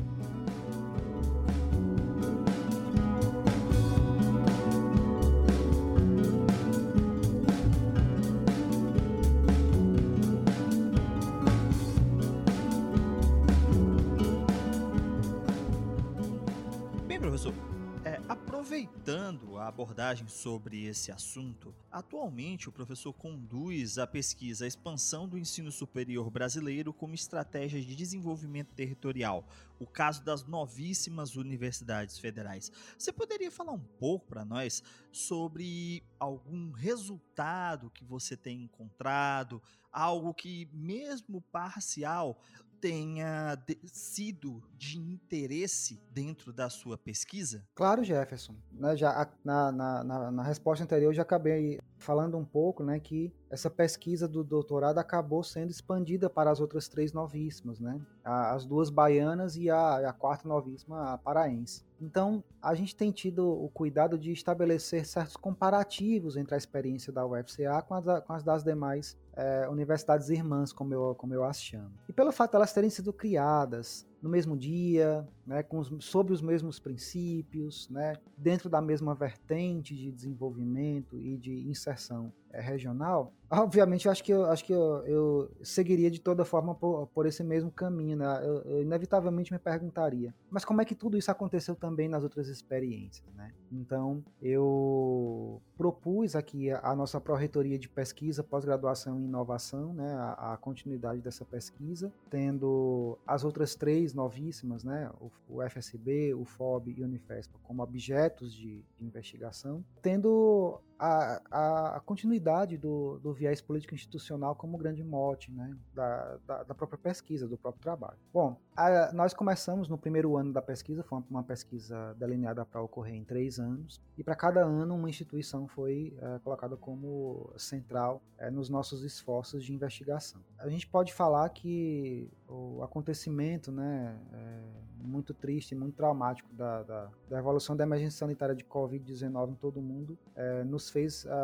Aproveitando 19.01 19.57
a 19.57 19.67
abordagem 19.67 20.29
sobre 20.29 20.85
esse 20.85 21.11
assunto, 21.11 21.75
atualmente 21.91 22.69
o 22.69 22.73
professor 22.73 23.15
conduz 23.15 23.97
a 23.97 24.07
pesquisa 24.07 24.67
Expansão 24.67 25.27
do 25.27 25.39
Ensino 25.39 25.73
Superior 25.73 26.31
Brasileiro 26.31 26.93
como 26.93 27.15
Estratégia 27.15 27.81
de 27.81 27.97
Desenvolvimento 27.97 28.75
Territorial, 28.75 29.49
o 29.79 29.87
caso 29.87 30.23
das 30.23 30.45
novíssimas 30.45 31.35
universidades 31.35 32.19
federais. 32.19 32.71
Você 32.99 33.11
poderia 33.11 33.51
falar 33.51 33.73
um 33.73 33.85
pouco 33.99 34.27
para 34.27 34.45
nós 34.45 34.83
sobre 35.11 36.05
algum 36.19 36.71
resultado 36.71 37.91
que 37.91 38.05
você 38.05 38.37
tem 38.37 38.65
encontrado, 38.65 39.63
algo 39.91 40.35
que, 40.35 40.69
mesmo 40.75 41.41
parcial, 41.41 42.39
tenha 42.81 43.63
sido 43.87 44.63
de 44.77 44.99
interesse 44.99 46.01
dentro 46.11 46.53
da 46.53 46.71
sua 46.71 46.97
pesquisa? 46.97 47.67
Claro, 47.75 48.03
Jefferson. 48.03 48.55
Né, 48.73 48.97
já, 48.97 49.29
na, 49.45 49.71
na, 49.71 50.05
na, 50.05 50.31
na 50.31 50.43
resposta 50.43 50.85
anterior, 50.85 51.11
eu 51.11 51.15
já 51.15 51.23
acabei 51.23 51.79
falando 51.99 52.37
um 52.37 52.45
pouco 52.45 52.83
né, 52.83 52.99
que 52.99 53.33
essa 53.51 53.69
pesquisa 53.69 54.29
do 54.29 54.45
doutorado 54.45 54.99
acabou 54.99 55.43
sendo 55.43 55.71
expandida 55.71 56.31
para 56.31 56.51
as 56.51 56.61
outras 56.61 56.89
três 56.89 57.13
novíssimas, 57.13 57.81
né? 57.81 58.01
as 58.25 58.65
duas 58.65 58.91
baianas 58.91 59.57
e 59.57 59.69
a, 59.69 60.09
a 60.09 60.13
quarta 60.13 60.49
novíssima, 60.49 61.13
a 61.13 61.19
paraense. 61.19 61.85
Então, 62.01 62.43
a 62.63 62.75
gente 62.75 62.95
tem 62.95 63.11
tido 63.11 63.47
o 63.47 63.69
cuidado 63.69 64.17
de 64.17 64.31
estabelecer 64.31 65.05
certos 65.05 65.37
comparativos 65.37 66.37
entre 66.37 66.55
a 66.55 66.59
experiência 66.59 67.13
da 67.13 67.27
UFCA 67.27 67.83
com 67.83 67.95
as, 67.95 68.05
com 68.25 68.33
as 68.33 68.43
das 68.43 68.63
demais 68.63 69.19
é, 69.35 69.69
universidades 69.69 70.31
irmãs, 70.31 70.73
como 70.73 70.95
eu, 70.95 71.15
como 71.17 71.35
eu 71.35 71.45
as 71.45 71.61
chamo. 71.61 71.91
E 72.09 72.13
pelo 72.13 72.33
fato 72.33 72.53
de 72.53 72.57
elas 72.57 72.73
terem 72.73 72.89
sido 72.89 73.13
criadas 73.13 74.07
no 74.23 74.31
mesmo 74.31 74.57
dia, 74.57 75.27
né, 75.47 75.63
com 75.63 75.79
os, 75.79 75.93
sob 76.05 76.33
os 76.33 76.41
mesmos 76.41 76.79
princípios, 76.79 77.89
né, 77.89 78.15
dentro 78.37 78.71
da 78.71 78.81
mesma 78.81 79.15
vertente 79.15 79.95
de 79.95 80.13
desenvolvimento 80.13 81.19
e 81.19 81.37
de 81.37 81.69
inserção 81.69 82.33
regional, 82.53 83.33
obviamente 83.51 84.07
eu 84.07 84.13
acho 84.13 84.23
que 84.23 84.33
eu 84.33 84.45
acho 84.47 84.65
que 84.65 84.73
eu, 84.73 85.05
eu 85.07 85.51
seguiria 85.63 86.11
de 86.11 86.21
toda 86.21 86.45
forma 86.45 86.75
por, 86.75 87.07
por 87.09 87.27
esse 87.27 87.43
mesmo 87.43 87.71
caminho, 87.71 88.17
né? 88.17 88.41
Eu, 88.43 88.63
eu, 88.63 88.83
inevitavelmente 88.83 89.53
me 89.53 89.59
perguntaria, 89.59 90.35
mas 90.51 90.65
como 90.65 90.81
é 90.81 90.85
que 90.85 90.95
tudo 90.95 91.17
isso 91.17 91.31
aconteceu 91.31 91.75
também 91.75 92.09
nas 92.09 92.23
outras 92.23 92.49
experiências, 92.49 93.27
né? 93.35 93.53
Então 93.71 94.23
eu 94.41 95.61
propus 95.77 96.37
aqui 96.37 96.71
a, 96.71 96.81
a 96.91 96.95
nossa 96.95 97.21
pró-reitoria 97.21 97.79
de 97.79 97.89
pesquisa, 97.89 98.43
pós-graduação 98.43 99.21
e 99.21 99.25
inovação, 99.25 99.93
né? 99.93 100.15
A, 100.15 100.53
a, 100.53 100.57
continuidade 100.57 101.21
dessa 101.21 101.45
pesquisa, 101.45 102.13
tendo 102.29 103.19
as 103.27 103.45
outras 103.45 103.75
três 103.75 104.15
novíssimas, 104.15 104.85
né? 104.85 105.11
O, 105.21 105.31
o 105.57 105.63
FSB, 105.63 106.35
o 106.35 106.45
FOB 106.45 106.95
e 106.97 107.03
o 107.03 107.05
Unifespa 107.05 107.59
como 107.63 107.83
objetos 107.83 108.55
de, 108.55 108.85
de 108.99 109.05
investigação, 109.05 109.85
tendo 110.03 110.81
a, 110.99 111.41
a, 111.51 111.97
a 111.97 112.01
continuidade 112.41 112.77
do, 112.79 113.19
do, 113.23 113.33
viés 113.33 113.61
político 113.61 113.95
institucional 113.95 114.55
como 114.57 114.79
grande 114.79 115.05
mote 115.05 115.53
né, 115.53 115.77
da, 115.95 116.39
da, 116.47 116.63
da, 116.65 116.75
própria 116.75 116.99
pesquisa, 116.99 117.47
do 117.47 117.57
próprio 117.57 117.83
trabalho. 117.83 118.19
Bom, 118.33 118.59
a, 118.81 119.13
nós 119.13 119.35
começamos 119.35 119.89
no 119.89 119.99
primeiro 119.99 120.37
ano 120.37 120.53
da 120.53 120.63
pesquisa, 120.63 121.03
foi 121.03 121.19
uma, 121.19 121.27
uma 121.31 121.43
pesquisa 121.43 122.15
delineada 122.19 122.65
para 122.65 122.81
ocorrer 122.81 123.15
em 123.15 123.25
três 123.25 123.59
anos, 123.59 124.01
e 124.17 124.25
para 124.25 124.35
cada 124.35 124.65
ano 124.65 124.95
uma 124.95 125.09
instituição 125.09 125.69
foi 125.69 126.17
é, 126.19 126.39
colocada 126.39 126.77
como 126.77 127.53
central 127.59 128.23
é, 128.39 128.51
nos 128.51 128.71
nossos 128.71 129.03
esforços 129.03 129.65
de 129.65 129.75
investigação. 129.75 130.41
A 130.59 130.69
gente 130.69 130.87
pode 130.87 131.13
falar 131.13 131.49
que 131.51 132.31
o 132.49 132.83
acontecimento 132.83 133.71
né, 133.71 134.19
é, 134.33 134.61
muito 134.97 135.35
triste, 135.35 135.75
muito 135.75 135.95
traumático 135.95 136.53
da, 136.55 136.83
da, 136.83 137.11
da, 137.29 137.39
evolução 137.39 137.77
da 137.77 137.85
emergência 137.85 138.19
sanitária 138.19 138.55
de 138.55 138.65
Covid-19 138.65 139.51
em 139.51 139.55
todo 139.55 139.79
o 139.79 139.83
mundo 139.83 140.19
nos 140.67 140.91
fez 140.91 141.27
a, 141.27 141.35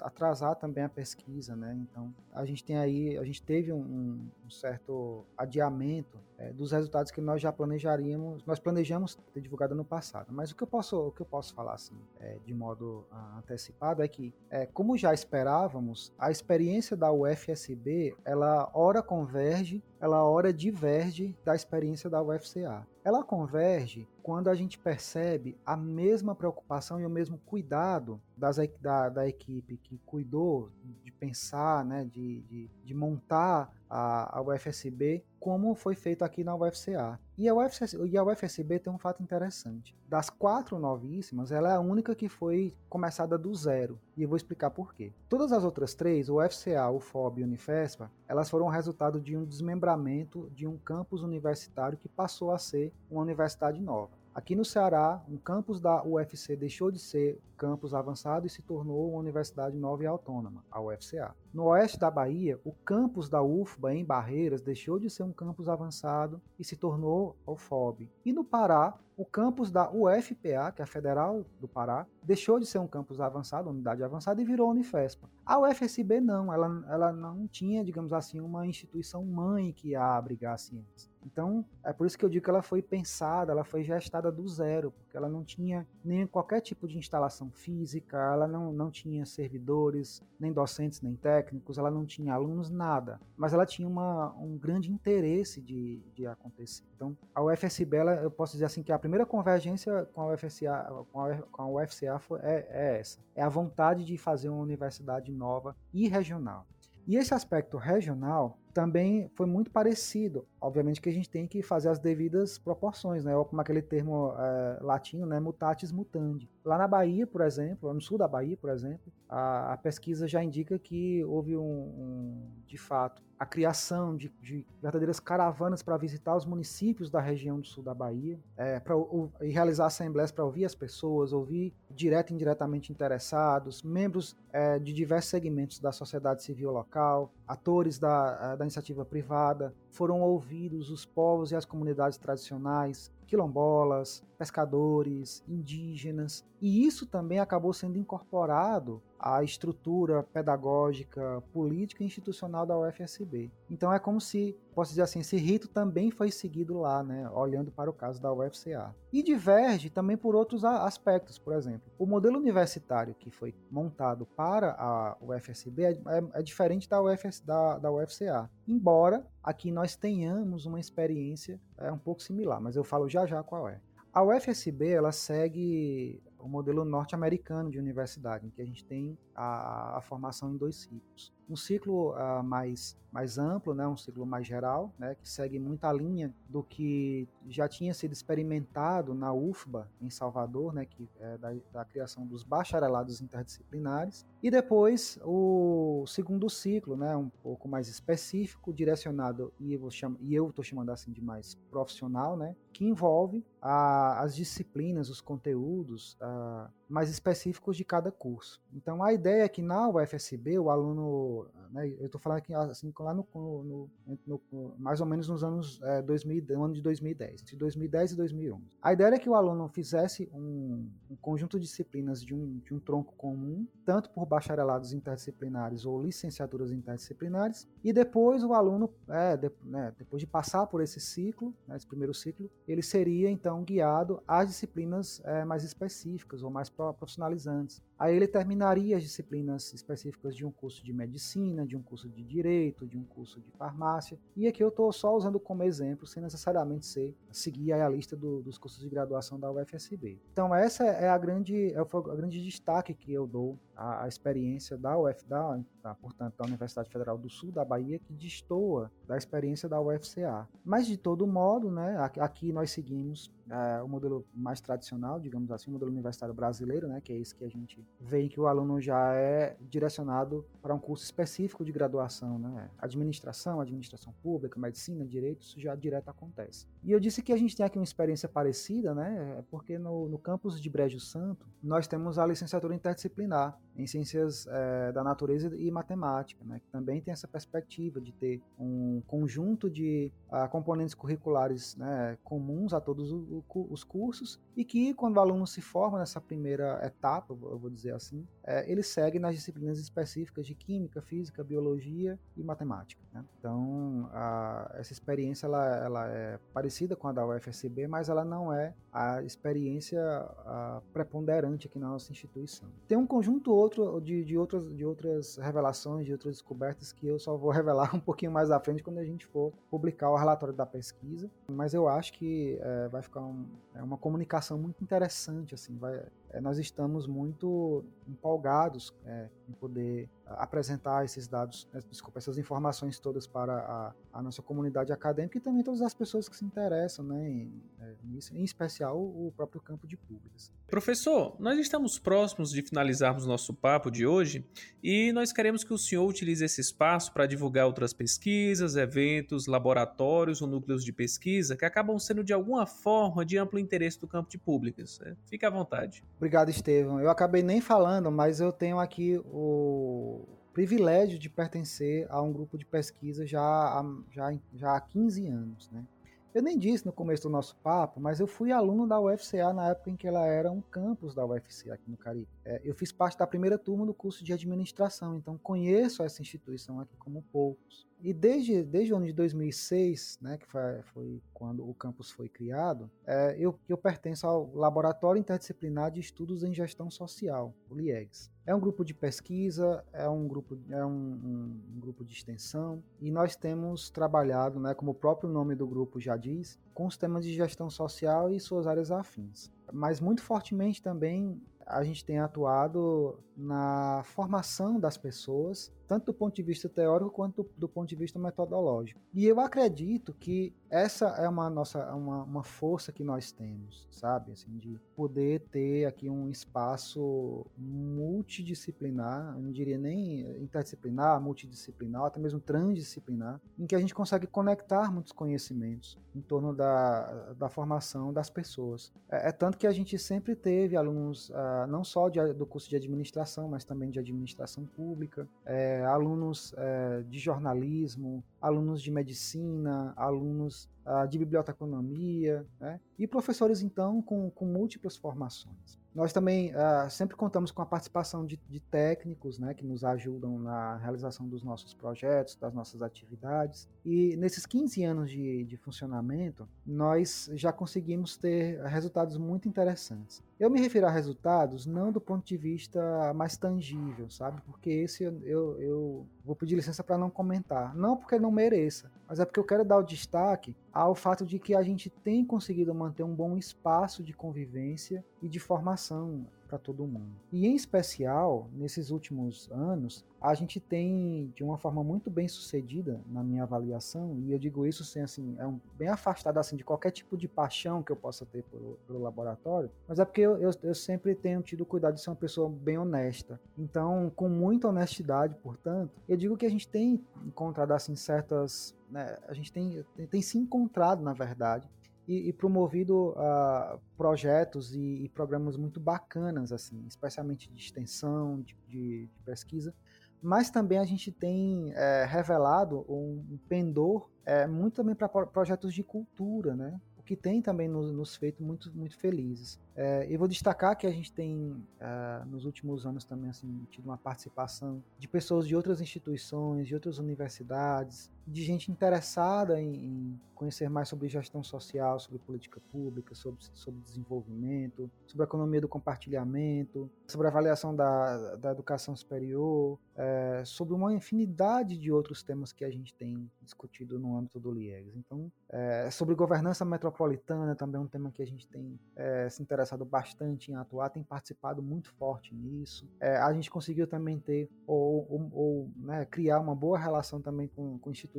a, 0.00 0.06
atrasar 0.06 0.56
também 0.56 0.84
a 0.84 0.88
pesquisa, 0.88 1.56
né? 1.56 1.74
Então 1.74 2.14
a 2.32 2.44
gente 2.44 2.64
tem 2.64 2.76
aí, 2.76 3.16
a 3.16 3.24
gente 3.24 3.42
teve 3.42 3.72
um, 3.72 4.28
um 4.44 4.50
certo 4.50 5.24
adiamento 5.36 6.18
é, 6.42 6.52
dos 6.52 6.72
resultados 6.72 7.12
que 7.12 7.20
nós 7.20 7.40
já 7.40 7.52
planejaríamos, 7.52 8.44
nós 8.44 8.58
planejamos 8.58 9.16
ter 9.32 9.40
divulgado 9.40 9.74
no 9.74 9.84
passado. 9.84 10.32
Mas 10.32 10.50
o 10.50 10.56
que 10.56 10.62
eu 10.62 10.66
posso, 10.66 10.98
o 10.98 11.12
que 11.12 11.22
eu 11.22 11.26
posso 11.26 11.54
falar 11.54 11.74
assim, 11.74 11.94
é, 12.18 12.38
de 12.44 12.52
modo 12.52 13.06
uh, 13.12 13.38
antecipado 13.38 14.02
é 14.02 14.08
que, 14.08 14.34
é, 14.50 14.66
como 14.66 14.98
já 14.98 15.14
esperávamos, 15.14 16.12
a 16.18 16.30
experiência 16.30 16.96
da 16.96 17.12
UFSB 17.12 18.16
ela 18.24 18.68
ora 18.74 19.02
converge, 19.02 19.82
ela 20.02 20.24
ora 20.24 20.52
diverge 20.52 21.38
da 21.44 21.54
experiência 21.54 22.10
da 22.10 22.20
UFCA. 22.20 22.84
Ela 23.04 23.22
converge 23.22 24.08
quando 24.20 24.48
a 24.48 24.54
gente 24.54 24.76
percebe 24.76 25.56
a 25.64 25.76
mesma 25.76 26.34
preocupação 26.34 27.00
e 27.00 27.06
o 27.06 27.10
mesmo 27.10 27.38
cuidado 27.46 28.20
das, 28.36 28.56
da, 28.80 29.08
da 29.08 29.28
equipe 29.28 29.76
que 29.76 29.98
cuidou 30.04 30.72
de 31.04 31.12
pensar, 31.12 31.84
né, 31.84 32.04
de, 32.04 32.42
de, 32.42 32.70
de 32.84 32.94
montar 32.94 33.70
a, 33.88 34.38
a 34.38 34.42
UFSB, 34.42 35.24
como 35.38 35.72
foi 35.76 35.94
feito 35.94 36.24
aqui 36.24 36.42
na 36.42 36.56
UFCA. 36.56 37.20
E 37.36 37.48
a, 37.48 37.54
UFS, 37.54 37.94
e 37.94 38.18
a 38.18 38.22
UFSB 38.22 38.78
tem 38.78 38.92
um 38.92 38.98
fato 38.98 39.22
interessante. 39.22 39.96
Das 40.06 40.28
quatro 40.28 40.78
novíssimas, 40.78 41.50
ela 41.50 41.70
é 41.70 41.76
a 41.76 41.80
única 41.80 42.14
que 42.14 42.28
foi 42.28 42.74
começada 42.90 43.38
do 43.38 43.54
zero. 43.54 43.98
E 44.14 44.22
eu 44.22 44.28
vou 44.28 44.36
explicar 44.36 44.70
por 44.70 44.94
quê. 44.94 45.14
Todas 45.30 45.50
as 45.50 45.64
outras 45.64 45.94
três, 45.94 46.28
o 46.28 46.38
UFCA, 46.38 46.90
o 46.90 47.00
FOB 47.00 47.40
e 47.40 47.42
o 47.42 47.46
Unifespa, 47.46 48.10
elas 48.28 48.50
foram 48.50 48.68
resultado 48.68 49.18
de 49.18 49.34
um 49.34 49.46
desmembramento 49.46 50.50
de 50.54 50.66
um 50.66 50.76
campus 50.76 51.22
universitário 51.22 51.96
que 51.96 52.08
passou 52.08 52.50
a 52.50 52.58
ser 52.58 52.92
uma 53.10 53.22
universidade 53.22 53.80
nova. 53.80 54.21
Aqui 54.34 54.56
no 54.56 54.64
Ceará, 54.64 55.22
um 55.28 55.36
campus 55.36 55.78
da 55.78 56.02
UFC 56.02 56.56
deixou 56.56 56.90
de 56.90 56.98
ser 56.98 57.38
campus 57.54 57.92
avançado 57.92 58.46
e 58.46 58.50
se 58.50 58.62
tornou 58.62 59.10
uma 59.10 59.18
universidade 59.18 59.76
nova 59.76 60.02
e 60.02 60.06
autônoma, 60.06 60.64
a 60.70 60.80
UFCA. 60.80 61.34
No 61.52 61.64
oeste 61.64 61.98
da 61.98 62.10
Bahia, 62.10 62.58
o 62.64 62.72
campus 62.72 63.28
da 63.28 63.42
UFBA 63.42 63.94
em 63.94 64.04
Barreiras 64.04 64.62
deixou 64.62 64.98
de 64.98 65.10
ser 65.10 65.22
um 65.22 65.32
campus 65.32 65.68
avançado 65.68 66.40
e 66.58 66.64
se 66.64 66.76
tornou 66.76 67.36
o 67.44 67.56
FOB. 67.56 68.10
E 68.24 68.32
no 68.32 68.42
Pará, 68.42 68.98
o 69.16 69.24
campus 69.24 69.70
da 69.70 69.90
UFPA, 69.90 70.72
que 70.72 70.80
é 70.80 70.84
a 70.84 70.86
Federal 70.86 71.44
do 71.60 71.68
Pará, 71.68 72.06
deixou 72.22 72.58
de 72.58 72.66
ser 72.66 72.78
um 72.78 72.86
campus 72.86 73.20
avançado, 73.20 73.70
unidade 73.70 74.02
avançada, 74.02 74.40
e 74.40 74.44
virou 74.44 74.68
a 74.68 74.70
Unifespa. 74.70 75.28
A 75.44 75.58
UFSB 75.58 76.20
não, 76.20 76.52
ela, 76.52 76.84
ela 76.88 77.12
não 77.12 77.46
tinha, 77.46 77.84
digamos 77.84 78.12
assim, 78.12 78.40
uma 78.40 78.66
instituição 78.66 79.24
mãe 79.24 79.72
que 79.72 79.94
a 79.94 80.22
ciência. 80.56 81.12
Então, 81.24 81.64
é 81.84 81.92
por 81.92 82.06
isso 82.06 82.18
que 82.18 82.24
eu 82.24 82.28
digo 82.28 82.44
que 82.44 82.50
ela 82.50 82.62
foi 82.62 82.82
pensada, 82.82 83.52
ela 83.52 83.64
foi 83.64 83.84
gestada 83.84 84.30
do 84.30 84.46
zero, 84.48 84.90
porque 84.90 85.16
ela 85.16 85.28
não 85.28 85.44
tinha 85.44 85.86
nem 86.04 86.26
qualquer 86.26 86.60
tipo 86.60 86.88
de 86.88 86.98
instalação 86.98 87.50
física, 87.50 88.16
ela 88.16 88.48
não, 88.48 88.72
não 88.72 88.90
tinha 88.90 89.24
servidores, 89.24 90.22
nem 90.38 90.52
docentes, 90.52 91.00
nem 91.00 91.14
técnicos, 91.14 91.78
ela 91.78 91.90
não 91.90 92.04
tinha 92.04 92.34
alunos, 92.34 92.70
nada. 92.70 93.20
Mas 93.36 93.52
ela 93.52 93.64
tinha 93.64 93.86
uma, 93.86 94.34
um 94.36 94.58
grande 94.58 94.90
interesse 94.90 95.60
de, 95.60 96.02
de 96.14 96.26
acontecer. 96.26 96.84
Então, 96.96 97.16
a 97.34 97.42
UFSB, 97.42 97.96
ela, 97.96 98.14
eu 98.14 98.30
posso 98.30 98.52
dizer 98.52 98.64
assim 98.64 98.82
que 98.82 98.92
a 98.92 98.98
primeira 99.02 99.26
convergência 99.26 100.08
com 100.14 100.20
a 100.22 100.32
UFCA, 100.32 101.04
com 101.12 101.20
a, 101.20 101.34
com 101.34 101.62
a 101.62 101.66
UFCA 101.66 102.20
foi, 102.20 102.38
é, 102.40 102.66
é 102.70 103.00
essa. 103.00 103.18
É 103.34 103.42
a 103.42 103.48
vontade 103.48 104.04
de 104.04 104.16
fazer 104.16 104.48
uma 104.48 104.62
universidade 104.62 105.32
nova 105.32 105.74
e 105.92 106.06
regional. 106.06 106.64
E 107.04 107.16
esse 107.16 107.34
aspecto 107.34 107.76
regional 107.76 108.56
também 108.72 109.30
foi 109.34 109.46
muito 109.46 109.70
parecido. 109.70 110.46
Obviamente 110.60 111.00
que 111.00 111.08
a 111.08 111.12
gente 111.12 111.28
tem 111.28 111.46
que 111.46 111.62
fazer 111.62 111.88
as 111.88 111.98
devidas 111.98 112.58
proporções, 112.58 113.24
né? 113.24 113.36
Ou 113.36 113.44
como 113.44 113.60
aquele 113.60 113.82
termo 113.82 114.34
é, 114.38 114.78
latino, 114.82 115.26
né? 115.26 115.38
Mutatis 115.38 115.92
mutandi. 115.92 116.48
Lá 116.64 116.78
na 116.78 116.88
Bahia, 116.88 117.26
por 117.26 117.40
exemplo, 117.40 117.92
no 117.92 118.00
sul 118.00 118.16
da 118.16 118.28
Bahia, 118.28 118.56
por 118.56 118.70
exemplo, 118.70 119.12
a, 119.28 119.72
a 119.72 119.76
pesquisa 119.76 120.28
já 120.28 120.42
indica 120.42 120.78
que 120.78 121.24
houve 121.24 121.56
um, 121.56 121.62
um 121.62 122.50
de 122.66 122.78
fato, 122.78 123.22
a 123.38 123.44
criação 123.44 124.16
de, 124.16 124.32
de 124.40 124.64
verdadeiras 124.80 125.18
caravanas 125.18 125.82
para 125.82 125.96
visitar 125.96 126.36
os 126.36 126.46
municípios 126.46 127.10
da 127.10 127.20
região 127.20 127.58
do 127.58 127.66
sul 127.66 127.82
da 127.82 127.92
Bahia, 127.92 128.38
é, 128.56 128.78
para 128.78 128.94
e 129.40 129.50
realizar 129.50 129.86
assembleias 129.86 130.30
para 130.30 130.44
ouvir 130.44 130.64
as 130.64 130.74
pessoas, 130.76 131.32
ouvir 131.32 131.74
direto 131.90 132.30
e 132.30 132.34
indiretamente 132.34 132.92
interessados, 132.92 133.82
membros 133.82 134.36
é, 134.52 134.78
de 134.78 134.92
diversos 134.92 135.30
segmentos 135.30 135.80
da 135.80 135.90
sociedade 135.90 136.42
civil 136.42 136.70
local, 136.70 137.32
atores 137.52 137.98
da, 137.98 138.56
da 138.56 138.64
iniciativa 138.64 139.04
privada, 139.04 139.74
foram 139.90 140.20
ouvidos 140.22 140.90
os 140.90 141.04
povos 141.04 141.52
e 141.52 141.56
as 141.56 141.66
comunidades 141.66 142.16
tradicionais, 142.16 143.12
quilombolas, 143.26 144.24
pescadores, 144.38 145.42
indígenas, 145.46 146.44
e 146.60 146.84
isso 146.84 147.06
também 147.06 147.38
acabou 147.38 147.72
sendo 147.72 147.98
incorporado 147.98 149.02
à 149.18 149.42
estrutura 149.44 150.22
pedagógica, 150.22 151.40
política 151.52 152.02
e 152.02 152.06
institucional 152.06 152.66
da 152.66 152.76
UFSB. 152.76 153.52
Então 153.70 153.92
é 153.92 154.00
como 154.00 154.20
se, 154.20 154.56
posso 154.74 154.90
dizer 154.90 155.02
assim, 155.02 155.20
esse 155.20 155.36
rito 155.36 155.68
também 155.68 156.10
foi 156.10 156.30
seguido 156.32 156.78
lá, 156.78 157.04
né, 157.04 157.30
olhando 157.30 157.70
para 157.70 157.88
o 157.88 157.92
caso 157.92 158.20
da 158.20 158.32
UFCA. 158.32 158.94
E 159.12 159.22
diverge 159.22 159.90
também 159.90 160.16
por 160.16 160.34
outros 160.34 160.64
aspectos, 160.64 161.38
por 161.38 161.52
exemplo, 161.52 161.92
o 161.98 162.06
modelo 162.06 162.36
universitário 162.36 163.14
que 163.14 163.30
foi 163.30 163.54
montado 163.70 164.26
para 164.26 164.72
a 164.72 165.16
UFSB 165.20 165.84
é, 165.84 165.90
é, 165.90 166.24
é 166.34 166.42
diferente 166.42 166.88
da, 166.88 167.00
UFS, 167.00 167.40
da, 167.40 167.78
da 167.78 167.92
UFCA, 167.92 168.50
embora 168.66 169.24
aqui 169.42 169.70
nós 169.70 169.96
tenhamos 169.96 170.66
uma 170.66 170.78
experiência 170.78 171.60
é, 171.78 171.90
um 171.90 171.98
pouco 171.98 172.22
similar, 172.22 172.60
mas 172.60 172.76
eu 172.76 172.84
falo 172.84 173.08
já 173.08 173.26
já 173.26 173.42
qual 173.42 173.68
é. 173.68 173.80
A 174.12 174.22
UFSB 174.22 174.90
ela 174.90 175.10
segue 175.10 176.22
o 176.38 176.46
modelo 176.46 176.84
norte-americano 176.84 177.70
de 177.70 177.78
universidade, 177.78 178.46
em 178.46 178.50
que 178.50 178.60
a 178.60 178.64
gente 178.64 178.84
tem 178.84 179.16
a, 179.34 179.98
a 179.98 180.00
formação 180.00 180.52
em 180.52 180.56
dois 180.56 180.76
ciclos. 180.76 181.32
Um 181.48 181.56
ciclo 181.56 182.12
uh, 182.12 182.42
mais, 182.42 182.96
mais 183.10 183.36
amplo, 183.36 183.74
né, 183.74 183.86
um 183.86 183.96
ciclo 183.96 184.24
mais 184.24 184.46
geral, 184.46 184.90
né, 184.98 185.14
que 185.14 185.28
segue 185.28 185.58
muita 185.58 185.92
linha 185.92 186.32
do 186.48 186.62
que 186.62 187.28
já 187.48 187.68
tinha 187.68 187.92
sido 187.92 188.12
experimentado 188.12 189.12
na 189.12 189.32
UFBA, 189.34 189.86
em 190.00 190.08
Salvador, 190.08 190.72
né, 190.72 190.86
que 190.86 191.08
é 191.20 191.36
da, 191.36 191.54
da 191.72 191.84
criação 191.84 192.26
dos 192.26 192.42
bacharelados 192.42 193.20
interdisciplinares. 193.20 194.24
E 194.42 194.50
depois 194.50 195.18
o 195.24 196.04
segundo 196.06 196.48
ciclo, 196.48 196.96
né, 196.96 197.14
um 197.16 197.28
pouco 197.28 197.68
mais 197.68 197.88
específico, 197.88 198.72
direcionado, 198.72 199.52
e 199.60 199.74
eu 199.74 200.48
estou 200.48 200.64
chamando 200.64 200.90
assim 200.90 201.12
de 201.12 201.20
mais 201.20 201.54
profissional, 201.70 202.36
né, 202.36 202.56
que 202.72 202.84
envolve 202.84 203.44
a, 203.60 204.20
as 204.22 204.34
disciplinas, 204.34 205.10
os 205.10 205.20
conteúdos, 205.20 206.16
a, 206.20 206.70
mais 206.92 207.08
específicos 207.08 207.76
de 207.76 207.84
cada 207.84 208.12
curso. 208.12 208.60
Então 208.72 209.02
a 209.02 209.12
ideia 209.12 209.44
é 209.44 209.48
que 209.48 209.62
na 209.62 209.88
UFSB 209.88 210.58
o 210.58 210.68
aluno, 210.68 211.46
né, 211.70 211.88
eu 211.98 212.06
estou 212.06 212.20
falando 212.20 212.38
aqui 212.38 212.54
assim 212.54 212.92
lá 213.00 213.14
no, 213.14 213.26
no, 213.34 213.90
no, 214.26 214.74
mais 214.78 215.00
ou 215.00 215.06
menos 215.06 215.28
nos 215.28 215.42
anos 215.42 215.80
é, 215.82 216.02
2000, 216.02 216.44
no 216.50 216.64
ano 216.64 216.74
de 216.74 216.82
2010, 216.82 217.42
entre 217.42 217.56
2010 217.56 218.12
e 218.12 218.16
2011. 218.16 218.62
A 218.82 218.92
ideia 218.92 219.14
é 219.14 219.18
que 219.18 219.28
o 219.28 219.34
aluno 219.34 219.68
fizesse 219.68 220.28
um, 220.34 220.86
um 221.10 221.16
conjunto 221.16 221.58
de 221.58 221.64
disciplinas 221.64 222.22
de 222.22 222.34
um, 222.34 222.58
de 222.58 222.74
um 222.74 222.78
tronco 222.78 223.14
comum, 223.16 223.66
tanto 223.86 224.10
por 224.10 224.26
bacharelados 224.26 224.92
interdisciplinares 224.92 225.86
ou 225.86 226.02
licenciaturas 226.02 226.70
interdisciplinares, 226.70 227.66
e 227.82 227.92
depois 227.92 228.44
o 228.44 228.52
aluno, 228.52 228.90
é, 229.08 229.36
de, 229.36 229.50
né, 229.64 229.94
depois 229.98 230.20
de 230.20 230.26
passar 230.26 230.66
por 230.66 230.82
esse 230.82 231.00
ciclo, 231.00 231.54
né, 231.66 231.76
esse 231.76 231.86
primeiro 231.86 232.12
ciclo, 232.12 232.50
ele 232.68 232.82
seria 232.82 233.30
então 233.30 233.62
guiado 233.62 234.22
às 234.28 234.48
disciplinas 234.48 235.22
é, 235.24 235.44
mais 235.44 235.64
específicas 235.64 236.42
ou 236.42 236.50
mais 236.50 236.68
profissionalizantes. 236.90 237.82
Aí 238.02 238.16
ele 238.16 238.26
terminaria 238.26 238.96
as 238.96 239.02
disciplinas 239.04 239.72
específicas 239.72 240.34
de 240.34 240.44
um 240.44 240.50
curso 240.50 240.84
de 240.84 240.92
medicina, 240.92 241.64
de 241.64 241.76
um 241.76 241.82
curso 241.84 242.08
de 242.08 242.24
direito, 242.24 242.84
de 242.84 242.98
um 242.98 243.04
curso 243.04 243.40
de 243.40 243.48
farmácia. 243.52 244.18
E 244.34 244.48
aqui 244.48 244.60
eu 244.60 244.70
estou 244.70 244.92
só 244.92 245.16
usando 245.16 245.38
como 245.38 245.62
exemplo, 245.62 246.04
sem 246.04 246.20
necessariamente 246.20 246.84
ser 246.84 247.14
seguir 247.30 247.70
a 247.72 247.88
lista 247.88 248.16
do, 248.16 248.42
dos 248.42 248.58
cursos 248.58 248.80
de 248.80 248.88
graduação 248.88 249.38
da 249.38 249.52
UFSB. 249.52 250.20
Então 250.32 250.52
essa 250.52 250.82
é 250.82 251.08
a 251.08 251.16
grande, 251.16 251.72
é 251.72 251.80
o 251.80 252.02
grande 252.02 252.42
destaque 252.42 252.92
que 252.92 253.12
eu 253.12 253.24
dou 253.24 253.56
à, 253.76 254.02
à 254.02 254.08
experiência 254.08 254.76
da 254.76 254.98
UF, 254.98 255.24
da, 255.28 255.60
da, 255.80 255.94
portanto, 255.94 256.34
da 256.36 256.44
Universidade 256.44 256.90
Federal 256.90 257.16
do 257.16 257.30
Sul 257.30 257.52
da 257.52 257.64
Bahia, 257.64 258.00
que 258.00 258.12
destoa 258.12 258.90
da 259.06 259.16
experiência 259.16 259.68
da 259.68 259.80
UFCA. 259.80 260.48
Mas 260.64 260.88
de 260.88 260.96
todo 260.96 261.24
modo, 261.24 261.70
né, 261.70 261.96
aqui 262.18 262.52
nós 262.52 262.72
seguimos 262.72 263.32
é, 263.48 263.82
o 263.82 263.88
modelo 263.88 264.24
mais 264.34 264.60
tradicional, 264.60 265.20
digamos 265.20 265.52
assim, 265.52 265.70
o 265.70 265.72
modelo 265.72 265.90
universitário 265.90 266.34
brasileiro, 266.34 266.88
né, 266.88 267.00
que 267.00 267.12
é 267.12 267.16
esse 267.16 267.34
que 267.34 267.44
a 267.44 267.48
gente 267.48 267.84
vê 268.00 268.28
que 268.28 268.40
o 268.40 268.46
aluno 268.46 268.80
já 268.80 269.14
é 269.14 269.56
direcionado 269.60 270.44
para 270.60 270.74
um 270.74 270.78
curso 270.78 271.04
específico 271.04 271.64
de 271.64 271.72
graduação, 271.72 272.38
né, 272.38 272.68
administração, 272.78 273.60
administração 273.60 274.12
pública, 274.22 274.58
medicina, 274.58 275.04
direito, 275.04 275.42
isso 275.42 275.60
já 275.60 275.74
direto 275.74 276.08
acontece. 276.08 276.66
E 276.82 276.90
eu 276.90 276.98
disse 276.98 277.22
que 277.22 277.32
a 277.32 277.36
gente 277.36 277.56
tem 277.56 277.64
aqui 277.64 277.78
uma 277.78 277.84
experiência 277.84 278.28
parecida, 278.28 278.94
né, 278.94 279.36
é 279.38 279.42
porque 279.50 279.78
no, 279.78 280.08
no 280.08 280.18
campus 280.18 280.60
de 280.60 280.68
Brejo 280.68 281.00
Santo, 281.00 281.46
nós 281.62 281.86
temos 281.86 282.18
a 282.18 282.26
licenciatura 282.26 282.74
interdisciplinar 282.74 283.58
em 283.76 283.86
ciências 283.86 284.46
é, 284.46 284.92
da 284.92 285.02
natureza 285.02 285.54
e 285.56 285.70
matemática, 285.70 286.44
né, 286.44 286.60
que 286.60 286.68
também 286.70 287.00
tem 287.00 287.12
essa 287.12 287.26
perspectiva 287.26 288.00
de 288.00 288.12
ter 288.12 288.42
um 288.58 289.02
conjunto 289.06 289.70
de 289.70 290.12
uh, 290.28 290.48
componentes 290.50 290.94
curriculares 290.94 291.76
né, 291.76 292.18
comuns 292.22 292.72
a 292.72 292.80
todos 292.80 293.10
os 293.12 293.84
cursos 293.84 294.40
e 294.56 294.64
que 294.64 294.94
quando 294.94 295.16
o 295.16 295.20
aluno 295.20 295.46
se 295.46 295.60
forma 295.60 295.98
nessa 295.98 296.20
primeira 296.20 296.84
etapa, 296.84 297.32
eu 297.32 297.58
vou 297.58 297.70
dizer 297.70 297.94
assim, 297.94 298.26
é, 298.44 298.70
ele 298.70 298.82
segue 298.82 299.18
nas 299.18 299.34
disciplinas 299.34 299.78
específicas 299.78 300.46
de 300.46 300.54
química, 300.54 301.00
física, 301.00 301.42
biologia 301.44 302.18
e 302.36 302.42
matemática. 302.42 303.00
Né? 303.12 303.24
Então, 303.38 304.08
a, 304.12 304.74
essa 304.74 304.92
experiência 304.92 305.46
ela, 305.46 305.76
ela, 305.76 306.08
é 306.08 306.38
parecida 306.52 306.96
com 306.96 307.08
a 307.08 307.12
da 307.12 307.26
UFSB, 307.26 307.86
mas 307.86 308.08
ela 308.08 308.24
não 308.24 308.52
é 308.52 308.74
a 308.92 309.22
experiência 309.22 310.02
a, 310.02 310.82
preponderante 310.92 311.66
aqui 311.66 311.78
na 311.78 311.88
nossa 311.88 312.10
instituição. 312.10 312.68
Tem 312.88 312.98
um 312.98 313.06
conjunto 313.06 313.52
outro 313.62 314.00
de, 314.00 314.24
de, 314.24 314.36
outras, 314.36 314.74
de 314.74 314.84
outras 314.84 315.36
revelações, 315.36 316.04
de 316.06 316.12
outras 316.12 316.34
descobertas 316.34 316.92
que 316.92 317.06
eu 317.06 317.18
só 317.18 317.36
vou 317.36 317.50
revelar 317.52 317.94
um 317.94 318.00
pouquinho 318.00 318.32
mais 318.32 318.50
à 318.50 318.60
frente 318.60 318.82
quando 318.82 318.98
a 318.98 319.04
gente 319.04 319.26
for 319.26 319.52
publicar 319.70 320.10
o 320.10 320.16
relatório 320.16 320.54
da 320.54 320.66
pesquisa, 320.66 321.30
mas 321.48 321.74
eu 321.74 321.88
acho 321.88 322.12
que 322.12 322.58
é, 322.60 322.88
vai 322.88 323.02
ficar 323.02 323.20
um, 323.20 323.46
é 323.74 323.82
uma 323.82 323.96
comunicação 323.96 324.58
muito 324.58 324.82
interessante, 324.82 325.54
assim, 325.54 325.76
vai, 325.76 326.02
nós 326.40 326.58
estamos 326.58 327.06
muito 327.06 327.84
empolgados 328.08 328.92
é, 329.04 329.28
em 329.48 329.52
poder 329.52 330.08
apresentar 330.26 331.04
esses 331.04 331.26
dados, 331.26 331.68
né, 331.72 331.80
desculpa, 331.90 332.18
essas 332.18 332.38
informações 332.38 332.98
todas 332.98 333.26
para 333.26 333.54
a, 333.54 333.94
a, 334.12 334.22
nossa 334.22 334.42
comunidade 334.42 334.92
acadêmica 334.92 335.36
e 335.36 335.40
também 335.40 335.62
todas 335.62 335.82
as 335.82 335.92
pessoas 335.92 336.28
que 336.28 336.36
se 336.36 336.44
interessam 336.44 337.04
né, 337.04 337.28
em, 337.28 337.62
é, 337.80 337.94
em 338.32 338.44
especial 338.44 338.98
o 338.98 339.32
próprio 339.36 339.60
campo 339.60 339.86
de 339.86 339.96
públicas. 339.96 340.50
Professor, 340.66 341.36
nós 341.38 341.58
estamos 341.58 341.98
próximos 341.98 342.50
de 342.50 342.62
finalizarmos 342.62 343.26
nosso 343.26 343.52
papo 343.52 343.90
de 343.90 344.06
hoje 344.06 344.46
e 344.82 345.12
nós 345.12 345.32
queremos 345.32 345.62
que 345.64 345.74
o 345.74 345.78
senhor 345.78 346.08
utilize 346.08 346.44
esse 346.44 346.60
espaço 346.60 347.12
para 347.12 347.26
divulgar 347.26 347.66
outras 347.66 347.92
pesquisas, 347.92 348.74
eventos, 348.76 349.46
laboratórios 349.46 350.40
ou 350.40 350.48
núcleos 350.48 350.84
de 350.84 350.92
pesquisa 350.92 351.56
que 351.56 351.64
acabam 351.64 351.98
sendo 351.98 352.24
de 352.24 352.32
alguma 352.32 352.66
forma 352.66 353.24
de 353.24 353.36
amplo 353.36 353.58
interesse 353.58 354.00
do 354.00 354.08
campo 354.08 354.30
de 354.30 354.38
públicas. 354.38 354.98
É, 355.02 355.14
fique 355.26 355.44
à 355.44 355.50
vontade. 355.50 356.02
Obrigado, 356.22 356.50
Estevam. 356.50 357.00
Eu 357.00 357.10
acabei 357.10 357.42
nem 357.42 357.60
falando, 357.60 358.08
mas 358.08 358.38
eu 358.38 358.52
tenho 358.52 358.78
aqui 358.78 359.20
o 359.24 360.24
privilégio 360.52 361.18
de 361.18 361.28
pertencer 361.28 362.06
a 362.08 362.22
um 362.22 362.32
grupo 362.32 362.56
de 362.56 362.64
pesquisa 362.64 363.26
já 363.26 363.42
há, 363.42 363.84
já, 364.08 364.32
já 364.54 364.76
há 364.76 364.80
15 364.80 365.26
anos. 365.26 365.68
Né? 365.72 365.84
Eu 366.32 366.40
nem 366.40 366.56
disse 366.56 366.86
no 366.86 366.92
começo 366.92 367.24
do 367.24 367.28
nosso 367.28 367.56
papo, 367.56 368.00
mas 368.00 368.20
eu 368.20 368.28
fui 368.28 368.52
aluno 368.52 368.86
da 368.86 369.00
UFCA 369.00 369.52
na 369.52 369.70
época 369.70 369.90
em 369.90 369.96
que 369.96 370.06
ela 370.06 370.24
era 370.24 370.48
um 370.48 370.60
campus 370.60 371.12
da 371.12 371.26
UFC 371.26 371.72
aqui 371.72 371.90
no 371.90 371.96
Caribe. 371.96 372.28
É, 372.44 372.60
eu 372.64 372.74
fiz 372.74 372.90
parte 372.90 373.18
da 373.18 373.26
primeira 373.26 373.56
turma 373.56 373.86
do 373.86 373.94
curso 373.94 374.24
de 374.24 374.32
administração, 374.32 375.16
então 375.16 375.38
conheço 375.38 376.02
essa 376.02 376.20
instituição 376.20 376.80
aqui 376.80 376.96
como 376.96 377.22
poucos. 377.32 377.86
E 378.00 378.12
desde, 378.12 378.64
desde 378.64 378.92
o 378.92 378.96
ano 378.96 379.06
de 379.06 379.12
2006, 379.12 380.18
né, 380.20 380.36
que 380.36 380.44
foi, 380.46 380.82
foi 380.92 381.22
quando 381.32 381.68
o 381.68 381.72
campus 381.72 382.10
foi 382.10 382.28
criado, 382.28 382.90
é, 383.06 383.36
eu, 383.38 383.56
eu 383.68 383.78
pertenço 383.78 384.26
ao 384.26 384.52
Laboratório 384.52 385.20
Interdisciplinar 385.20 385.92
de 385.92 386.00
Estudos 386.00 386.42
em 386.42 386.52
Gestão 386.52 386.90
Social, 386.90 387.54
o 387.70 387.76
LIEGS. 387.76 388.28
É 388.44 388.52
um 388.52 388.58
grupo 388.58 388.84
de 388.84 388.92
pesquisa, 388.92 389.84
é 389.92 390.08
um 390.08 390.26
grupo, 390.26 390.58
é 390.68 390.84
um, 390.84 390.90
um, 390.90 391.60
um, 391.76 391.80
grupo 391.80 392.04
de 392.04 392.12
extensão, 392.12 392.82
e 393.00 393.08
nós 393.08 393.36
temos 393.36 393.88
trabalhado, 393.88 394.58
né, 394.58 394.74
como 394.74 394.90
o 394.90 394.94
próprio 394.94 395.30
nome 395.30 395.54
do 395.54 395.64
grupo 395.64 396.00
já 396.00 396.16
diz, 396.16 396.58
com 396.74 396.86
os 396.86 396.96
temas 396.96 397.24
de 397.24 397.32
gestão 397.32 397.70
social 397.70 398.32
e 398.32 398.40
suas 398.40 398.66
áreas 398.66 398.90
afins. 398.90 399.48
Mas 399.72 400.00
muito 400.00 400.22
fortemente 400.22 400.82
também 400.82 401.40
a 401.66 401.82
gente 401.84 402.04
tem 402.04 402.18
atuado 402.18 403.18
na 403.36 404.02
formação 404.04 404.78
das 404.78 404.96
pessoas, 404.96 405.72
tanto 405.86 406.06
do 406.06 406.14
ponto 406.14 406.34
de 406.34 406.42
vista 406.42 406.68
teórico 406.68 407.10
quanto 407.10 407.48
do, 407.56 407.68
ponto 407.68 407.88
de 407.88 407.96
vista 407.96 408.18
metodológico. 408.18 409.00
E 409.14 409.26
eu 409.26 409.40
acredito 409.40 410.12
que 410.14 410.52
essa 410.70 411.08
é 411.18 411.28
uma 411.28 411.50
nossa 411.50 411.94
uma, 411.94 412.22
uma 412.22 412.42
força 412.42 412.92
que 412.92 413.04
nós 413.04 413.32
temos, 413.32 413.86
sabe, 413.90 414.32
assim, 414.32 414.56
de 414.58 414.80
poder 414.96 415.40
ter 415.50 415.84
aqui 415.84 416.08
um 416.08 416.30
espaço 416.30 417.44
multidisciplinar, 417.56 419.34
eu 419.36 419.42
não 419.42 419.52
diria 419.52 419.78
nem 419.78 420.20
interdisciplinar, 420.42 421.20
multidisciplinar, 421.20 422.04
até 422.04 422.20
mesmo 422.20 422.40
transdisciplinar, 422.40 423.40
em 423.58 423.66
que 423.66 423.74
a 423.74 423.80
gente 423.80 423.94
consegue 423.94 424.26
conectar 424.26 424.92
muitos 424.92 425.12
conhecimentos 425.12 425.98
em 426.14 426.20
torno 426.20 426.54
da, 426.54 427.32
da 427.34 427.48
formação 427.48 428.12
das 428.12 428.30
pessoas. 428.30 428.92
É, 429.10 429.28
é 429.28 429.32
tanto 429.32 429.58
que 429.58 429.66
a 429.66 429.72
gente 429.72 429.98
sempre 429.98 430.34
teve 430.34 430.76
alunos, 430.76 431.30
uh, 431.30 431.66
não 431.68 431.84
só 431.84 432.08
de, 432.08 432.32
do 432.32 432.46
curso 432.46 432.68
de 432.68 432.76
administração, 432.76 433.48
mas 433.48 433.64
também 433.64 433.90
de 433.90 433.98
administração 433.98 434.64
pública, 434.66 435.28
é, 435.44 435.71
alunos 435.84 436.54
é, 436.56 437.02
de 437.08 437.18
jornalismo, 437.18 438.22
alunos 438.42 438.82
de 438.82 438.90
medicina, 438.90 439.94
alunos 439.96 440.68
uh, 440.84 441.06
de 441.08 441.16
biblioteconomia, 441.18 442.44
né? 442.60 442.80
e 442.98 443.06
professores, 443.06 443.62
então, 443.62 444.02
com, 444.02 444.28
com 444.30 444.44
múltiplas 444.44 444.96
formações. 444.96 445.80
Nós 445.94 446.10
também 446.10 446.52
uh, 446.52 446.88
sempre 446.88 447.14
contamos 447.16 447.50
com 447.50 447.60
a 447.60 447.66
participação 447.66 448.24
de, 448.24 448.40
de, 448.48 448.60
técnicos 448.60 449.38
né, 449.38 449.52
que 449.52 449.64
nos 449.64 449.84
ajudam 449.84 450.38
na 450.38 450.78
realização 450.78 451.28
dos 451.28 451.42
nossos 451.42 451.74
projetos, 451.74 452.34
das 452.34 452.54
nossas 452.54 452.80
atividades. 452.80 453.68
E 453.84 454.16
nesses 454.16 454.46
15 454.46 454.82
anos 454.84 455.10
de, 455.10 455.44
de 455.44 455.56
funcionamento, 455.58 456.48
nós 456.64 457.30
já 457.34 457.52
conseguimos 457.52 458.16
ter 458.16 458.58
resultados 458.64 459.18
muito 459.18 459.46
interessantes. 459.46 460.22
Eu 460.40 460.48
me 460.48 460.60
refiro 460.60 460.86
a 460.86 460.90
resultados 460.90 461.66
não 461.66 461.92
do 461.92 462.00
ponto 462.00 462.26
de 462.26 462.38
vista 462.38 463.12
mais 463.14 463.36
tangível, 463.36 464.08
sabe? 464.08 464.40
Porque 464.46 464.70
esse 464.70 465.04
eu, 465.04 465.60
eu 465.60 466.06
vou 466.24 466.34
pedir 466.34 466.56
licença 466.56 466.82
para 466.82 466.96
não 466.96 467.10
comentar. 467.10 467.74
Não 467.76 467.96
porque 467.96 468.18
não 468.18 468.31
mereça, 468.32 468.90
mas 469.12 469.20
é 469.20 469.26
porque 469.26 469.38
eu 469.38 469.44
quero 469.44 469.62
dar 469.62 469.76
o 469.76 469.82
destaque 469.82 470.56
ao 470.72 470.94
fato 470.94 471.26
de 471.26 471.38
que 471.38 471.54
a 471.54 471.62
gente 471.62 471.90
tem 471.90 472.24
conseguido 472.24 472.74
manter 472.74 473.02
um 473.02 473.14
bom 473.14 473.36
espaço 473.36 474.02
de 474.02 474.14
convivência 474.14 475.04
e 475.20 475.28
de 475.28 475.38
formação 475.38 476.26
para 476.52 476.58
todo 476.58 476.86
mundo. 476.86 477.12
E 477.32 477.46
em 477.46 477.54
especial, 477.54 478.48
nesses 478.52 478.90
últimos 478.90 479.50
anos, 479.50 480.04
a 480.20 480.34
gente 480.34 480.60
tem 480.60 481.32
de 481.34 481.42
uma 481.42 481.56
forma 481.56 481.82
muito 481.82 482.10
bem 482.10 482.28
sucedida 482.28 483.00
na 483.06 483.22
minha 483.22 483.42
avaliação, 483.42 484.18
e 484.20 484.32
eu 484.32 484.38
digo 484.38 484.66
isso 484.66 484.84
sem 484.84 485.02
assim, 485.02 485.34
é 485.38 485.46
um, 485.46 485.58
bem 485.78 485.88
afastado 485.88 486.36
assim 486.36 486.54
de 486.54 486.62
qualquer 486.62 486.90
tipo 486.90 487.16
de 487.16 487.26
paixão 487.26 487.82
que 487.82 487.90
eu 487.90 487.96
possa 487.96 488.26
ter 488.26 488.42
pelo, 488.44 488.78
pelo 488.86 489.00
laboratório, 489.00 489.70
mas 489.88 489.98
é 489.98 490.04
porque 490.04 490.20
eu, 490.20 490.36
eu, 490.36 490.50
eu, 490.62 490.74
sempre 490.74 491.14
tenho 491.14 491.40
tido 491.40 491.64
cuidado 491.64 491.94
de 491.94 492.02
ser 492.02 492.10
uma 492.10 492.16
pessoa 492.16 492.50
bem 492.50 492.76
honesta. 492.76 493.40
Então, 493.56 494.12
com 494.14 494.28
muita 494.28 494.68
honestidade, 494.68 495.34
portanto, 495.36 495.90
eu 496.06 496.18
digo 496.18 496.36
que 496.36 496.44
a 496.44 496.50
gente 496.50 496.68
tem 496.68 497.02
encontrado 497.24 497.72
assim 497.72 497.96
certas, 497.96 498.74
né, 498.92 499.16
a 499.26 499.32
gente 499.32 499.50
tem, 499.50 499.84
tem, 500.10 500.20
se 500.20 500.36
encontrado, 500.36 501.02
na 501.02 501.14
verdade, 501.14 501.68
e, 502.06 502.28
e 502.28 502.32
promovido 502.32 503.10
uh, 503.10 503.80
projetos 503.96 504.74
e, 504.74 505.04
e, 505.04 505.08
programas 505.08 505.56
muito 505.56 505.80
bacanas, 505.80 506.52
assim, 506.52 506.84
especialmente 506.86 507.50
de 507.50 507.58
extensão, 507.58 508.42
de, 508.42 508.54
de, 508.68 509.06
de 509.06 509.20
pesquisa. 509.24 509.74
Mas 510.20 510.50
também 510.50 510.78
a 510.78 510.84
gente 510.84 511.10
tem 511.10 511.72
é, 511.74 512.04
revelado 512.04 512.84
um, 512.88 513.24
um 513.32 513.38
pendor 513.48 514.08
é, 514.24 514.46
muito 514.46 514.74
também 514.74 514.94
para 514.94 515.08
projetos 515.08 515.74
de 515.74 515.82
cultura, 515.82 516.54
né? 516.54 516.80
o 517.02 517.04
que 517.04 517.16
tem 517.16 517.42
também 517.42 517.66
nos, 517.66 517.92
nos 517.92 518.14
feito 518.14 518.42
muito, 518.44 518.72
muito 518.72 518.96
felizes. 518.96 519.58
É, 519.74 520.06
eu 520.08 520.16
vou 520.20 520.28
destacar 520.28 520.76
que 520.76 520.86
a 520.86 520.90
gente 520.90 521.12
tem, 521.12 521.60
é, 521.80 522.24
nos 522.26 522.44
últimos 522.44 522.86
anos 522.86 523.04
também, 523.04 523.28
assim, 523.28 523.66
tido 523.70 523.86
uma 523.86 523.98
participação 523.98 524.82
de 524.96 525.08
pessoas 525.08 525.48
de 525.48 525.56
outras 525.56 525.80
instituições, 525.80 526.68
de 526.68 526.74
outras 526.74 526.98
universidades, 526.98 528.08
de 528.26 528.42
gente 528.42 528.70
interessada 528.70 529.60
em, 529.60 529.74
em 529.74 530.20
conhecer 530.34 530.68
mais 530.68 530.88
sobre 530.88 531.08
gestão 531.08 531.42
social, 531.42 532.00
sobre 532.00 532.18
política 532.18 532.60
pública, 532.72 533.14
sobre, 533.14 533.38
sobre 533.54 533.80
desenvolvimento, 533.80 534.90
sobre 535.06 535.22
a 535.22 535.26
economia 535.26 535.60
do 535.60 535.68
compartilhamento, 535.68 536.90
sobre 537.06 537.26
a 537.28 537.30
avaliação 537.30 537.74
da, 537.74 538.34
da 538.36 538.50
educação 538.50 538.96
superior, 538.96 539.78
é, 539.94 540.42
sobre 540.44 540.74
uma 540.74 540.92
infinidade 540.92 541.76
de 541.76 541.92
outros 541.92 542.22
temas 542.22 542.52
que 542.52 542.64
a 542.64 542.70
gente 542.70 542.92
tem 542.94 543.30
discutido 543.40 543.98
no 543.98 544.16
âmbito 544.16 544.40
do 544.40 544.50
LIEGS. 544.50 544.96
Então, 544.96 545.30
é, 545.48 545.90
sobre 545.90 546.14
governança 546.14 546.64
metropolitana 546.64 547.54
também 547.54 547.80
é 547.80 547.84
um 547.84 547.86
tema 547.86 548.10
que 548.10 548.22
a 548.22 548.26
gente 548.26 548.48
tem 548.48 548.78
é, 548.96 549.28
se 549.28 549.42
interessado 549.42 549.84
bastante 549.84 550.50
em 550.50 550.56
atuar, 550.56 550.90
tem 550.90 551.04
participado 551.04 551.62
muito 551.62 551.92
forte 551.94 552.34
nisso. 552.34 552.88
É, 552.98 553.16
a 553.16 553.32
gente 553.32 553.50
conseguiu 553.50 553.86
também 553.86 554.18
ter 554.18 554.50
ou, 554.66 555.06
ou, 555.08 555.30
ou 555.32 555.70
né, 555.76 556.04
criar 556.06 556.40
uma 556.40 556.54
boa 556.54 556.78
relação 556.78 557.20
também 557.20 557.46
com, 557.46 557.78
com 557.78 557.90
instituições 557.90 558.11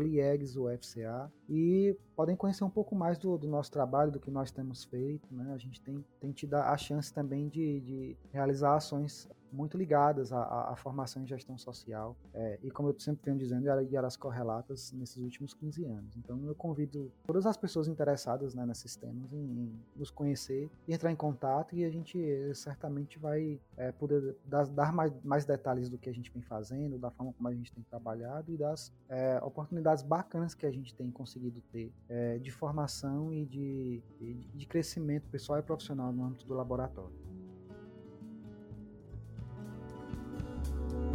liegsufca. 0.00 1.30
E 1.48 1.96
podem 2.16 2.34
conhecer 2.34 2.64
um 2.64 2.70
pouco 2.70 2.96
mais 2.96 3.18
do, 3.18 3.38
do, 3.38 3.46
nosso 3.46 3.70
trabalho, 3.70 4.10
do 4.10 4.18
que 4.18 4.32
nós 4.32 4.50
temos 4.50 4.82
feito. 4.82 5.32
Né? 5.32 5.52
A 5.54 5.58
gente 5.58 5.80
tem, 5.80 6.04
tem 6.18 6.32
tido 6.32 6.54
a 6.54 6.76
chance 6.76 7.12
também 7.12 7.48
de, 7.48 7.80
de 7.80 8.16
realizar 8.32 8.74
ações 8.74 9.28
muito 9.52 9.76
ligadas 9.76 10.32
à, 10.32 10.70
à, 10.70 10.76
formação 10.76 11.22
em 11.22 11.26
gestão 11.26 11.56
social 11.58 12.16
é, 12.32 12.58
e, 12.62 12.70
como 12.70 12.88
eu 12.88 13.00
sempre 13.00 13.24
venho 13.24 13.38
dizendo, 13.38 13.66
e 13.82 13.96
elas 13.96 14.16
correlatas 14.16 14.92
nesses 14.92 15.22
últimos 15.22 15.54
15 15.54 15.84
anos. 15.84 16.16
Então, 16.16 16.44
eu 16.44 16.54
convido 16.54 17.10
todas 17.26 17.46
as 17.46 17.56
pessoas 17.56 17.88
interessadas 17.88 18.54
né, 18.54 18.64
nesses 18.66 18.96
temas 18.96 19.32
em, 19.32 19.36
em, 19.36 19.80
nos 19.96 20.10
conhecer 20.10 20.70
entrar 20.86 21.12
em 21.12 21.16
contato 21.16 21.74
e 21.76 21.84
a 21.84 21.90
gente 21.90 22.18
eh, 22.18 22.52
certamente 22.54 23.18
vai 23.18 23.60
é, 23.76 23.92
poder 23.92 24.36
dar, 24.44 24.66
dar 24.66 24.92
mais, 24.92 25.12
mais, 25.22 25.44
detalhes 25.44 25.88
do 25.88 25.98
que 25.98 26.08
a 26.08 26.12
gente 26.12 26.32
vem 26.32 26.42
fazendo, 26.42 26.98
da 26.98 27.10
forma 27.10 27.32
como 27.32 27.48
a 27.48 27.54
gente 27.54 27.72
tem 27.72 27.84
trabalhado 27.84 28.52
e 28.52 28.56
das 28.56 28.92
é, 29.08 29.38
oportunidades 29.42 30.02
bacanas 30.02 30.54
que 30.54 30.66
a 30.66 30.70
gente 30.70 30.94
tem 30.94 31.10
conseguido 31.10 31.60
ter 31.72 31.92
de 32.40 32.50
formação 32.50 33.32
e 33.32 33.44
de, 33.44 34.02
de, 34.18 34.34
de 34.34 34.66
crescimento 34.66 35.28
pessoal 35.28 35.58
e 35.58 35.62
profissional 35.62 36.12
no 36.12 36.24
âmbito 36.24 36.46
do 36.46 36.54
laboratório. 36.54 37.14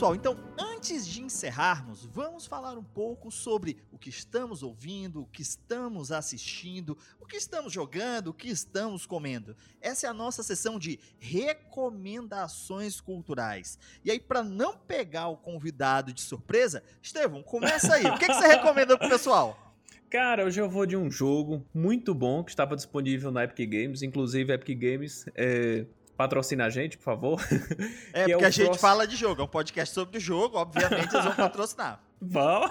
pessoal, 0.00 0.14
então 0.14 0.34
Antes 0.80 1.06
de 1.06 1.20
encerrarmos, 1.20 2.06
vamos 2.06 2.46
falar 2.46 2.78
um 2.78 2.82
pouco 2.82 3.30
sobre 3.30 3.76
o 3.92 3.98
que 3.98 4.08
estamos 4.08 4.62
ouvindo, 4.62 5.20
o 5.20 5.26
que 5.26 5.42
estamos 5.42 6.10
assistindo, 6.10 6.96
o 7.20 7.26
que 7.26 7.36
estamos 7.36 7.70
jogando, 7.70 8.28
o 8.28 8.32
que 8.32 8.48
estamos 8.48 9.04
comendo. 9.04 9.54
Essa 9.78 10.06
é 10.06 10.10
a 10.10 10.14
nossa 10.14 10.42
sessão 10.42 10.78
de 10.78 10.98
recomendações 11.18 12.98
culturais. 12.98 13.78
E 14.02 14.10
aí, 14.10 14.18
para 14.18 14.42
não 14.42 14.74
pegar 14.74 15.28
o 15.28 15.36
convidado 15.36 16.14
de 16.14 16.22
surpresa, 16.22 16.82
Estevão, 17.02 17.42
começa 17.42 17.96
aí. 17.96 18.06
O 18.06 18.16
que, 18.16 18.26
que 18.26 18.32
você 18.32 18.46
recomenda 18.46 18.96
pro 18.96 19.06
pessoal? 19.06 19.76
Cara, 20.08 20.46
hoje 20.46 20.62
eu 20.62 20.70
vou 20.70 20.86
de 20.86 20.96
um 20.96 21.10
jogo 21.10 21.62
muito 21.74 22.14
bom 22.14 22.42
que 22.42 22.50
estava 22.50 22.74
disponível 22.74 23.30
na 23.30 23.44
Epic 23.44 23.68
Games. 23.68 24.00
Inclusive, 24.00 24.50
a 24.50 24.54
Epic 24.54 24.78
Games 24.80 25.26
é, 25.34 25.84
patrocina 26.20 26.66
a 26.66 26.70
gente, 26.70 26.98
por 26.98 27.04
favor. 27.04 27.40
É, 28.12 28.24
porque 28.26 28.44
é 28.44 28.46
a 28.46 28.50
gente 28.50 28.78
fala 28.78 29.06
de 29.06 29.16
jogo, 29.16 29.40
é 29.40 29.44
um 29.44 29.48
podcast 29.48 29.94
sobre 29.94 30.18
o 30.18 30.20
jogo, 30.20 30.58
obviamente 30.58 31.14
eles 31.14 31.24
vão 31.24 31.34
patrocinar. 31.34 32.00
Vamos! 32.20 32.70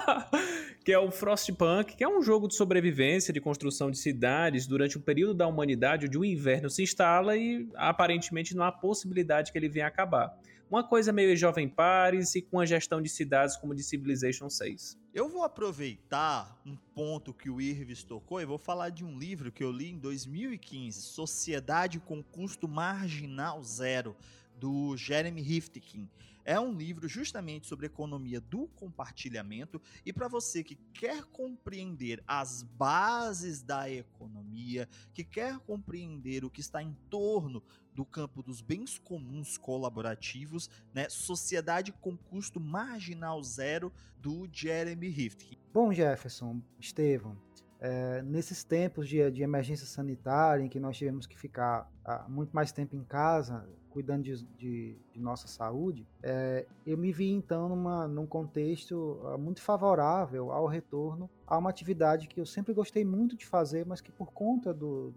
que 0.83 0.91
é 0.91 0.99
o 0.99 1.09
Frostpunk, 1.09 1.95
que 1.95 2.03
é 2.03 2.07
um 2.07 2.21
jogo 2.21 2.47
de 2.47 2.55
sobrevivência, 2.55 3.33
de 3.33 3.39
construção 3.39 3.89
de 3.89 3.97
cidades 3.97 4.67
durante 4.67 4.97
o 4.97 5.01
período 5.01 5.33
da 5.33 5.47
humanidade 5.47 6.05
onde 6.05 6.17
o 6.17 6.25
inverno 6.25 6.69
se 6.69 6.83
instala 6.83 7.37
e 7.37 7.67
aparentemente 7.75 8.55
não 8.55 8.63
há 8.63 8.71
possibilidade 8.71 9.51
que 9.51 9.57
ele 9.57 9.69
venha 9.69 9.87
acabar. 9.87 10.37
Uma 10.69 10.83
coisa 10.83 11.11
meio 11.11 11.35
Jovem 11.35 11.67
Pares 11.67 12.35
e 12.35 12.43
com 12.43 12.59
a 12.59 12.65
gestão 12.65 13.01
de 13.01 13.09
cidades 13.09 13.57
como 13.57 13.73
de 13.73 13.81
Civilization 13.81 14.47
6. 14.51 14.99
Eu 15.11 15.27
vou 15.27 15.43
aproveitar 15.43 16.61
um 16.63 16.75
ponto 16.93 17.33
que 17.33 17.49
o 17.49 17.59
Irvis 17.59 18.03
tocou 18.03 18.39
e 18.39 18.45
vou 18.45 18.59
falar 18.59 18.89
de 18.89 19.03
um 19.03 19.17
livro 19.17 19.51
que 19.51 19.63
eu 19.63 19.71
li 19.71 19.89
em 19.89 19.97
2015, 19.97 21.01
Sociedade 21.01 21.99
com 21.99 22.21
Custo 22.21 22.67
Marginal 22.67 23.63
Zero, 23.63 24.15
do 24.59 24.95
Jeremy 24.95 25.41
Rifkin. 25.41 26.07
É 26.49 26.59
um 26.59 26.73
livro 26.73 27.07
justamente 27.07 27.67
sobre 27.67 27.85
economia 27.85 28.41
do 28.41 28.67
compartilhamento 28.69 29.79
e 30.03 30.11
para 30.11 30.27
você 30.27 30.63
que 30.63 30.73
quer 30.91 31.23
compreender 31.25 32.23
as 32.25 32.63
bases 32.63 33.61
da 33.61 33.87
economia, 33.87 34.89
que 35.13 35.23
quer 35.23 35.59
compreender 35.59 36.43
o 36.43 36.49
que 36.49 36.59
está 36.59 36.81
em 36.81 36.97
torno 37.07 37.61
do 37.93 38.03
campo 38.03 38.41
dos 38.41 38.61
bens 38.61 38.97
comuns 38.97 39.59
colaborativos, 39.59 40.71
né? 40.91 41.07
Sociedade 41.07 41.91
com 41.91 42.17
custo 42.17 42.59
marginal 42.59 43.43
zero 43.43 43.93
do 44.17 44.49
Jeremy 44.51 45.07
Rifkin. 45.07 45.55
Bom, 45.71 45.93
Jefferson, 45.93 46.63
Estevam, 46.79 47.37
é, 47.79 48.23
nesses 48.23 48.63
tempos 48.63 49.07
de, 49.07 49.29
de, 49.29 49.43
emergência 49.43 49.85
sanitária, 49.85 50.63
em 50.63 50.67
que 50.67 50.79
nós 50.79 50.97
tivemos 50.97 51.27
que 51.27 51.37
ficar 51.37 51.87
ah, 52.03 52.25
muito 52.27 52.55
mais 52.55 52.71
tempo 52.71 52.95
em 52.95 53.03
casa, 53.03 53.69
cuidando 53.89 54.23
de, 54.23 54.43
de, 54.57 54.95
de 55.11 55.19
nossa 55.19 55.47
saúde, 55.47 56.07
é, 56.23 56.65
eu 56.85 56.97
me 56.97 57.11
vi 57.11 57.31
então 57.31 57.69
numa, 57.69 58.07
num 58.07 58.25
contexto 58.25 59.19
ah, 59.25 59.37
muito 59.37 59.61
favorável 59.61 60.51
ao 60.51 60.67
retorno 60.67 61.29
a 61.45 61.57
uma 61.57 61.69
atividade 61.69 62.27
que 62.27 62.39
eu 62.39 62.45
sempre 62.45 62.73
gostei 62.73 63.03
muito 63.03 63.35
de 63.35 63.45
fazer, 63.45 63.85
mas 63.85 64.01
que 64.01 64.11
por 64.11 64.31
conta 64.31 64.73
do, 64.73 65.13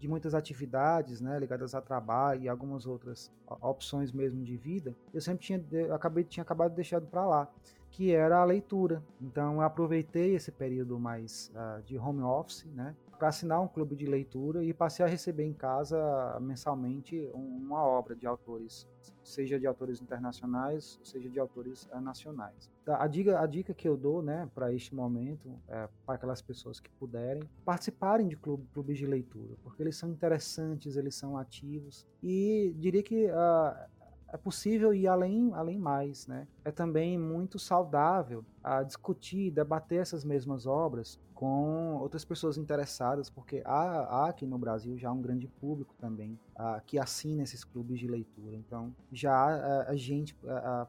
de 0.00 0.08
muitas 0.08 0.34
atividades 0.34 1.20
né, 1.20 1.38
ligadas 1.38 1.74
a 1.74 1.80
trabalho 1.80 2.42
e 2.42 2.48
algumas 2.48 2.86
outras 2.86 3.30
opções 3.60 4.10
mesmo 4.10 4.42
de 4.42 4.56
vida, 4.56 4.96
eu 5.14 5.20
sempre 5.20 5.44
tinha, 5.44 5.64
eu 5.70 5.94
acabei, 5.94 6.24
tinha 6.24 6.42
acabado 6.42 6.70
de 6.70 6.76
deixar 6.76 7.00
para 7.00 7.24
lá 7.24 7.48
que 7.96 8.12
era 8.12 8.38
a 8.38 8.44
leitura. 8.44 9.02
Então 9.20 9.54
eu 9.54 9.60
aproveitei 9.62 10.34
esse 10.34 10.52
período 10.52 10.98
mais 10.98 11.50
uh, 11.54 11.82
de 11.82 11.96
home 11.96 12.20
office, 12.20 12.66
né, 12.74 12.94
para 13.18 13.28
assinar 13.28 13.60
um 13.60 13.68
clube 13.68 13.96
de 13.96 14.06
leitura 14.06 14.62
e 14.62 14.72
passei 14.72 15.04
a 15.04 15.08
receber 15.08 15.44
em 15.44 15.52
casa 15.52 15.96
mensalmente 16.40 17.30
uma 17.32 17.82
obra 17.82 18.14
de 18.14 18.26
autores, 18.26 18.86
seja 19.22 19.58
de 19.58 19.66
autores 19.66 20.00
internacionais, 20.00 21.00
seja 21.02 21.28
de 21.28 21.38
autores 21.38 21.88
uh, 21.92 22.00
nacionais. 22.00 22.70
Então, 22.82 22.94
a 23.00 23.06
dica, 23.06 23.40
a 23.40 23.46
dica 23.46 23.74
que 23.74 23.88
eu 23.88 23.96
dou, 23.96 24.22
né, 24.22 24.48
para 24.54 24.72
este 24.72 24.94
momento, 24.94 25.50
é, 25.66 25.88
para 26.04 26.14
aquelas 26.14 26.40
pessoas 26.40 26.78
que 26.78 26.88
puderem 26.90 27.42
participarem 27.64 28.28
de 28.28 28.36
clube, 28.36 28.64
clubes 28.72 28.98
de 28.98 29.06
leitura, 29.06 29.56
porque 29.62 29.82
eles 29.82 29.96
são 29.96 30.08
interessantes, 30.08 30.96
eles 30.96 31.16
são 31.16 31.36
ativos 31.36 32.06
e 32.22 32.72
diria 32.78 33.02
que 33.02 33.26
uh, 33.26 33.88
é 34.28 34.36
possível 34.36 34.92
ir 34.92 35.06
além, 35.06 35.50
além 35.54 35.78
mais, 35.78 36.26
né? 36.26 36.46
É 36.64 36.70
também 36.70 37.18
muito 37.18 37.58
saudável 37.58 38.44
a 38.62 38.82
discutir, 38.82 39.50
debater 39.50 40.00
essas 40.00 40.24
mesmas 40.24 40.66
obras 40.66 41.18
com 41.36 41.96
outras 41.96 42.24
pessoas 42.24 42.56
interessadas, 42.56 43.28
porque 43.28 43.62
há, 43.66 44.00
há 44.00 44.28
aqui 44.30 44.46
no 44.46 44.56
Brasil 44.56 44.96
já 44.96 45.12
um 45.12 45.20
grande 45.20 45.46
público 45.46 45.94
também 45.98 46.40
uh, 46.58 46.80
que 46.86 46.98
assina 46.98 47.42
esses 47.42 47.62
clubes 47.62 48.00
de 48.00 48.08
leitura. 48.08 48.56
Então 48.56 48.96
já 49.12 49.34
há 49.34 49.84
uh, 49.84 49.90
a 49.90 49.96
gente 49.96 50.34
pra, 50.34 50.88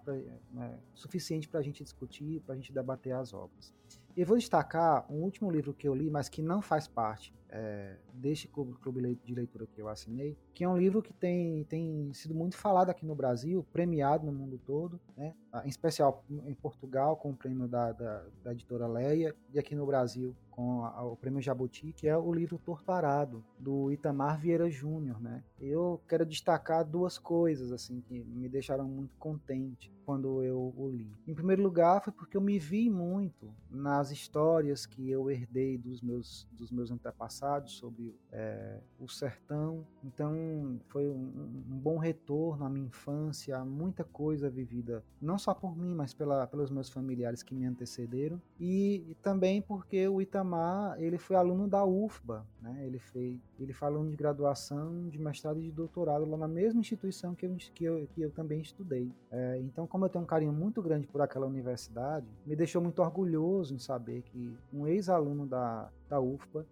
né, 0.54 0.80
suficiente 0.94 1.50
para 1.50 1.60
a 1.60 1.64
gente 1.64 1.84
discutir, 1.84 2.40
para 2.46 2.54
a 2.54 2.56
gente 2.56 2.72
debater 2.72 3.14
as 3.14 3.34
obras. 3.34 3.74
E 4.16 4.24
vou 4.24 4.38
destacar 4.38 5.06
um 5.12 5.22
último 5.22 5.52
livro 5.52 5.74
que 5.74 5.88
eu 5.88 5.94
li, 5.94 6.10
mas 6.10 6.30
que 6.30 6.42
não 6.42 6.62
faz 6.62 6.88
parte 6.88 7.36
é, 7.50 7.96
deste 8.14 8.48
clube, 8.48 8.76
de 9.24 9.34
leitura 9.34 9.66
que 9.68 9.82
eu 9.82 9.88
assinei, 9.88 10.38
que 10.54 10.64
é 10.64 10.70
um 10.70 10.78
livro 10.78 11.02
que 11.02 11.14
tem, 11.14 11.64
tem 11.66 12.12
sido 12.14 12.34
muito 12.34 12.58
falado 12.58 12.90
aqui 12.90 13.06
no 13.06 13.16
Brasil, 13.16 13.66
premiado 13.72 14.26
no 14.26 14.32
mundo 14.32 14.60
todo, 14.66 15.00
né? 15.16 15.34
em 15.64 15.70
especial 15.70 16.24
em 16.30 16.54
Portugal, 16.54 17.16
com 17.16 17.32
o 17.32 17.36
prêmio 17.36 17.68
da, 17.68 17.92
da, 17.92 18.26
da 18.44 18.52
editora 18.52 18.88
Leia, 18.88 19.36
e 19.54 19.60
aqui 19.60 19.76
no 19.76 19.86
Brasil 19.86 20.36
com 20.52 20.84
a, 20.84 21.04
o 21.04 21.16
prêmio 21.16 21.40
Jabuti, 21.40 21.94
que 21.94 22.08
é 22.08 22.18
o 22.18 22.34
livro 22.34 22.58
Torturado, 22.58 23.46
do 23.60 23.92
Itamar 23.92 24.40
Vieira 24.40 24.70
Júnior. 24.70 25.22
Né? 25.22 25.44
Eu 25.60 26.02
quero 26.08 26.26
destacar 26.26 26.84
duas 26.84 27.20
coisas 27.20 27.72
assim 27.72 28.02
que 28.02 28.24
me 28.24 28.50
deixaram 28.50 28.86
muito 28.86 29.16
contente 29.18 29.94
quando 30.04 30.42
eu 30.42 30.74
o 30.76 30.90
li. 30.90 31.14
Em 31.28 31.36
primeiro 31.36 31.62
lugar, 31.62 32.02
foi 32.02 32.12
porque 32.12 32.38
eu 32.38 32.42
me 32.42 32.58
vi 32.58 32.90
muito 32.90 33.54
nas 33.70 34.10
histórias 34.10 34.86
que 34.86 35.10
eu 35.10 35.30
herdei 35.30 35.78
dos 35.78 36.02
meus, 36.02 36.48
dos 36.52 36.72
meus 36.72 36.90
antepassados 36.90 37.37
sobre 37.68 38.16
é, 38.32 38.80
o 39.00 39.08
sertão. 39.08 39.86
Então, 40.04 40.80
foi 40.88 41.08
um, 41.08 41.14
um, 41.14 41.78
bom 41.78 41.98
retorno 41.98 42.66
à 42.66 42.70
minha 42.70 42.88
infância, 42.88 43.58
a 43.58 43.66
muita 43.66 44.04
coisa 44.04 44.50
vivida, 44.50 45.04
não 45.22 45.38
só 45.38 45.54
por 45.54 45.78
mim, 45.78 45.94
mas 45.94 46.14
pela, 46.14 46.48
pelos 46.48 46.72
meus 46.72 46.90
familiares 46.90 47.44
que 47.44 47.54
me 47.54 47.66
antecederam. 47.66 48.42
E, 48.60 49.06
e 49.10 49.16
também 49.16 49.62
porque 49.62 50.08
o 50.08 50.22
Itamar, 50.22 51.00
ele 51.00 51.18
foi 51.18 51.36
aluno 51.36 51.68
da 51.68 51.86
UFBA, 51.86 52.46
né? 52.62 52.86
ele, 52.86 53.00
fez, 53.00 53.40
ele 53.60 53.74
foi 53.74 53.88
aluno 53.88 54.10
de 54.10 54.18
graduação, 54.18 55.10
de 55.10 55.20
mestrado 55.20 55.60
e 55.60 55.64
de 55.64 55.72
doutorado 55.72 56.26
lá 56.26 56.38
na 56.38 56.48
mesma 56.48 56.80
instituição 56.80 57.36
que 57.36 57.46
eu, 57.46 57.56
que 57.74 57.84
eu, 57.84 58.08
que 58.08 58.22
eu 58.22 58.32
também 58.32 58.62
estudei. 58.62 59.12
É, 59.30 59.60
então, 59.60 59.86
como 59.86 60.06
eu 60.06 60.10
tenho 60.10 60.24
um 60.24 60.28
carinho 60.28 60.54
muito 60.54 60.82
grande 60.82 61.08
por 61.08 61.22
aquela 61.22 61.46
universidade, 61.46 62.26
me 62.46 62.56
deixou 62.56 62.82
muito 62.82 63.02
orgulhoso 63.02 63.74
em 63.74 63.80
saber 63.80 64.22
que 64.24 64.58
um 64.74 64.88
ex-aluno 64.88 65.46
da, 65.46 65.92
da 66.10 66.20
UFPA, 66.20 66.66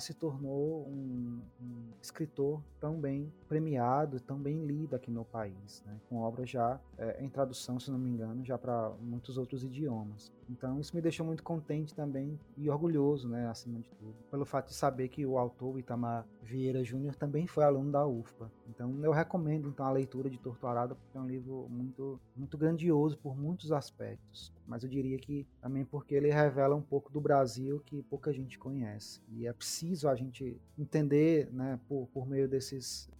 se 0.00 0.14
tornou 0.14 0.86
um, 0.88 1.40
um, 1.60 1.92
escritor 2.02 2.62
tão 2.80 3.00
premiado, 3.50 4.20
tão 4.20 4.38
bem 4.38 4.64
lido 4.64 4.94
aqui 4.94 5.10
no 5.10 5.24
país, 5.24 5.82
né? 5.84 5.96
com 6.08 6.18
obras 6.18 6.48
já 6.48 6.78
é, 6.96 7.20
em 7.20 7.28
tradução, 7.28 7.80
se 7.80 7.90
não 7.90 7.98
me 7.98 8.08
engano, 8.08 8.44
já 8.44 8.56
para 8.56 8.92
muitos 9.00 9.36
outros 9.36 9.64
idiomas. 9.64 10.32
Então 10.48 10.78
isso 10.78 10.94
me 10.94 11.02
deixou 11.02 11.26
muito 11.26 11.42
contente 11.42 11.92
também 11.92 12.38
e 12.56 12.70
orgulhoso, 12.70 13.28
né, 13.28 13.48
acima 13.48 13.80
de 13.80 13.88
tudo, 13.98 14.14
pelo 14.30 14.44
fato 14.44 14.68
de 14.68 14.74
saber 14.74 15.08
que 15.08 15.26
o 15.26 15.36
autor 15.36 15.78
Itamar 15.78 16.24
Vieira 16.42 16.84
Júnior 16.84 17.16
também 17.16 17.46
foi 17.46 17.64
aluno 17.64 17.90
da 17.90 18.06
UFPA. 18.06 18.50
Então 18.68 18.96
eu 19.02 19.10
recomendo 19.10 19.68
então 19.68 19.84
a 19.84 19.90
leitura 19.90 20.30
de 20.30 20.38
Torturada 20.38 20.94
porque 20.94 21.16
é 21.16 21.20
um 21.20 21.26
livro 21.26 21.66
muito 21.68 22.20
muito 22.36 22.56
grandioso 22.56 23.18
por 23.18 23.36
muitos 23.36 23.72
aspectos, 23.72 24.52
mas 24.66 24.84
eu 24.84 24.88
diria 24.88 25.18
que 25.18 25.46
também 25.60 25.84
porque 25.84 26.14
ele 26.14 26.30
revela 26.30 26.76
um 26.76 26.82
pouco 26.82 27.12
do 27.12 27.20
Brasil 27.20 27.80
que 27.84 28.02
pouca 28.02 28.32
gente 28.32 28.58
conhece. 28.58 29.20
E 29.28 29.46
é 29.46 29.52
preciso 29.52 30.08
a 30.08 30.14
gente 30.14 30.60
entender, 30.78 31.52
né, 31.52 31.78
por, 31.88 32.08
por 32.12 32.26
meio 32.26 32.48
desses 32.48 33.08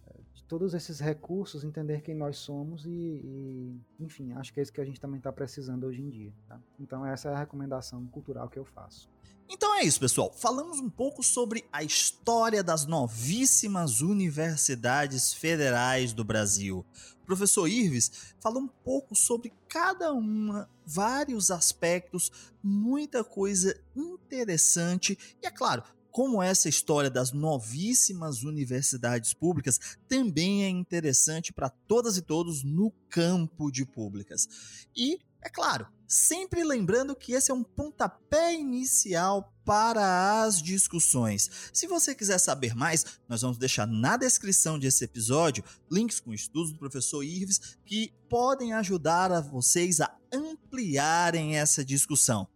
todos 0.51 0.73
esses 0.73 0.99
recursos, 0.99 1.63
entender 1.63 2.01
quem 2.01 2.13
nós 2.13 2.35
somos 2.35 2.85
e, 2.85 2.89
e 2.89 3.81
enfim, 3.97 4.33
acho 4.33 4.51
que 4.53 4.59
é 4.59 4.63
isso 4.63 4.73
que 4.73 4.81
a 4.81 4.83
gente 4.83 4.99
também 4.99 5.17
está 5.17 5.31
precisando 5.31 5.85
hoje 5.85 6.01
em 6.01 6.09
dia. 6.09 6.33
Tá? 6.45 6.59
Então 6.77 7.05
essa 7.05 7.29
é 7.29 7.33
a 7.33 7.37
recomendação 7.37 8.05
cultural 8.07 8.49
que 8.49 8.59
eu 8.59 8.65
faço. 8.65 9.09
Então 9.49 9.73
é 9.75 9.83
isso, 9.85 9.97
pessoal. 9.97 10.29
Falamos 10.33 10.77
um 10.77 10.89
pouco 10.89 11.23
sobre 11.23 11.63
a 11.71 11.85
história 11.85 12.61
das 12.61 12.85
novíssimas 12.85 14.01
universidades 14.01 15.33
federais 15.33 16.11
do 16.11 16.25
Brasil. 16.25 16.85
O 17.23 17.25
professor 17.25 17.65
Irves 17.65 18.33
falou 18.41 18.63
um 18.63 18.67
pouco 18.67 19.15
sobre 19.15 19.53
cada 19.69 20.11
uma, 20.11 20.69
vários 20.85 21.49
aspectos, 21.49 22.29
muita 22.61 23.23
coisa 23.23 23.79
interessante 23.95 25.17
e, 25.41 25.47
é 25.47 25.49
claro, 25.49 25.81
como 26.11 26.41
essa 26.43 26.69
história 26.69 27.09
das 27.09 27.31
novíssimas 27.31 28.43
universidades 28.43 29.33
públicas 29.33 29.79
também 30.07 30.63
é 30.63 30.69
interessante 30.69 31.53
para 31.53 31.69
todas 31.69 32.17
e 32.17 32.21
todos 32.21 32.63
no 32.63 32.91
campo 33.09 33.71
de 33.71 33.85
públicas. 33.85 34.47
E 34.95 35.19
É 35.43 35.49
claro, 35.49 35.87
sempre 36.07 36.63
lembrando 36.63 37.15
que 37.15 37.33
esse 37.33 37.49
é 37.49 37.53
um 37.53 37.63
pontapé 37.63 38.53
inicial 38.53 39.51
para 39.65 40.43
as 40.43 40.61
discussões. 40.61 41.49
Se 41.73 41.87
você 41.87 42.13
quiser 42.13 42.37
saber 42.37 42.75
mais, 42.75 43.19
nós 43.27 43.41
vamos 43.41 43.57
deixar 43.57 43.87
na 43.87 44.17
descrição 44.17 44.77
desse 44.77 45.03
episódio 45.03 45.63
links 45.89 46.19
com 46.19 46.31
estudos 46.31 46.71
do 46.71 46.77
professor 46.77 47.23
Ives 47.23 47.77
que 47.83 48.13
podem 48.29 48.73
ajudar 48.73 49.31
a 49.31 49.41
vocês 49.41 49.99
a 49.99 50.15
ampliarem 50.31 51.57
essa 51.57 51.83
discussão. 51.83 52.47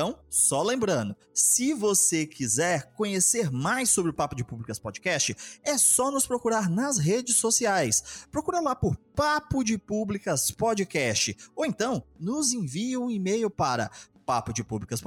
Então, 0.00 0.18
só 0.30 0.62
lembrando, 0.62 1.14
se 1.34 1.74
você 1.74 2.24
quiser 2.24 2.90
conhecer 2.94 3.50
mais 3.50 3.90
sobre 3.90 4.10
o 4.10 4.14
Papo 4.14 4.34
de 4.34 4.42
Públicas 4.42 4.78
Podcast, 4.78 5.36
é 5.62 5.76
só 5.76 6.10
nos 6.10 6.26
procurar 6.26 6.70
nas 6.70 6.96
redes 6.96 7.36
sociais. 7.36 8.24
Procura 8.30 8.60
lá 8.60 8.74
por 8.74 8.96
Papo 9.14 9.62
de 9.62 9.76
Públicas 9.76 10.50
Podcast, 10.50 11.36
ou 11.54 11.66
então 11.66 12.02
nos 12.18 12.54
envie 12.54 12.96
um 12.96 13.10
e-mail 13.10 13.50
para 13.50 13.90
papo 14.24 14.54
de 14.54 14.64
públicas 14.64 15.02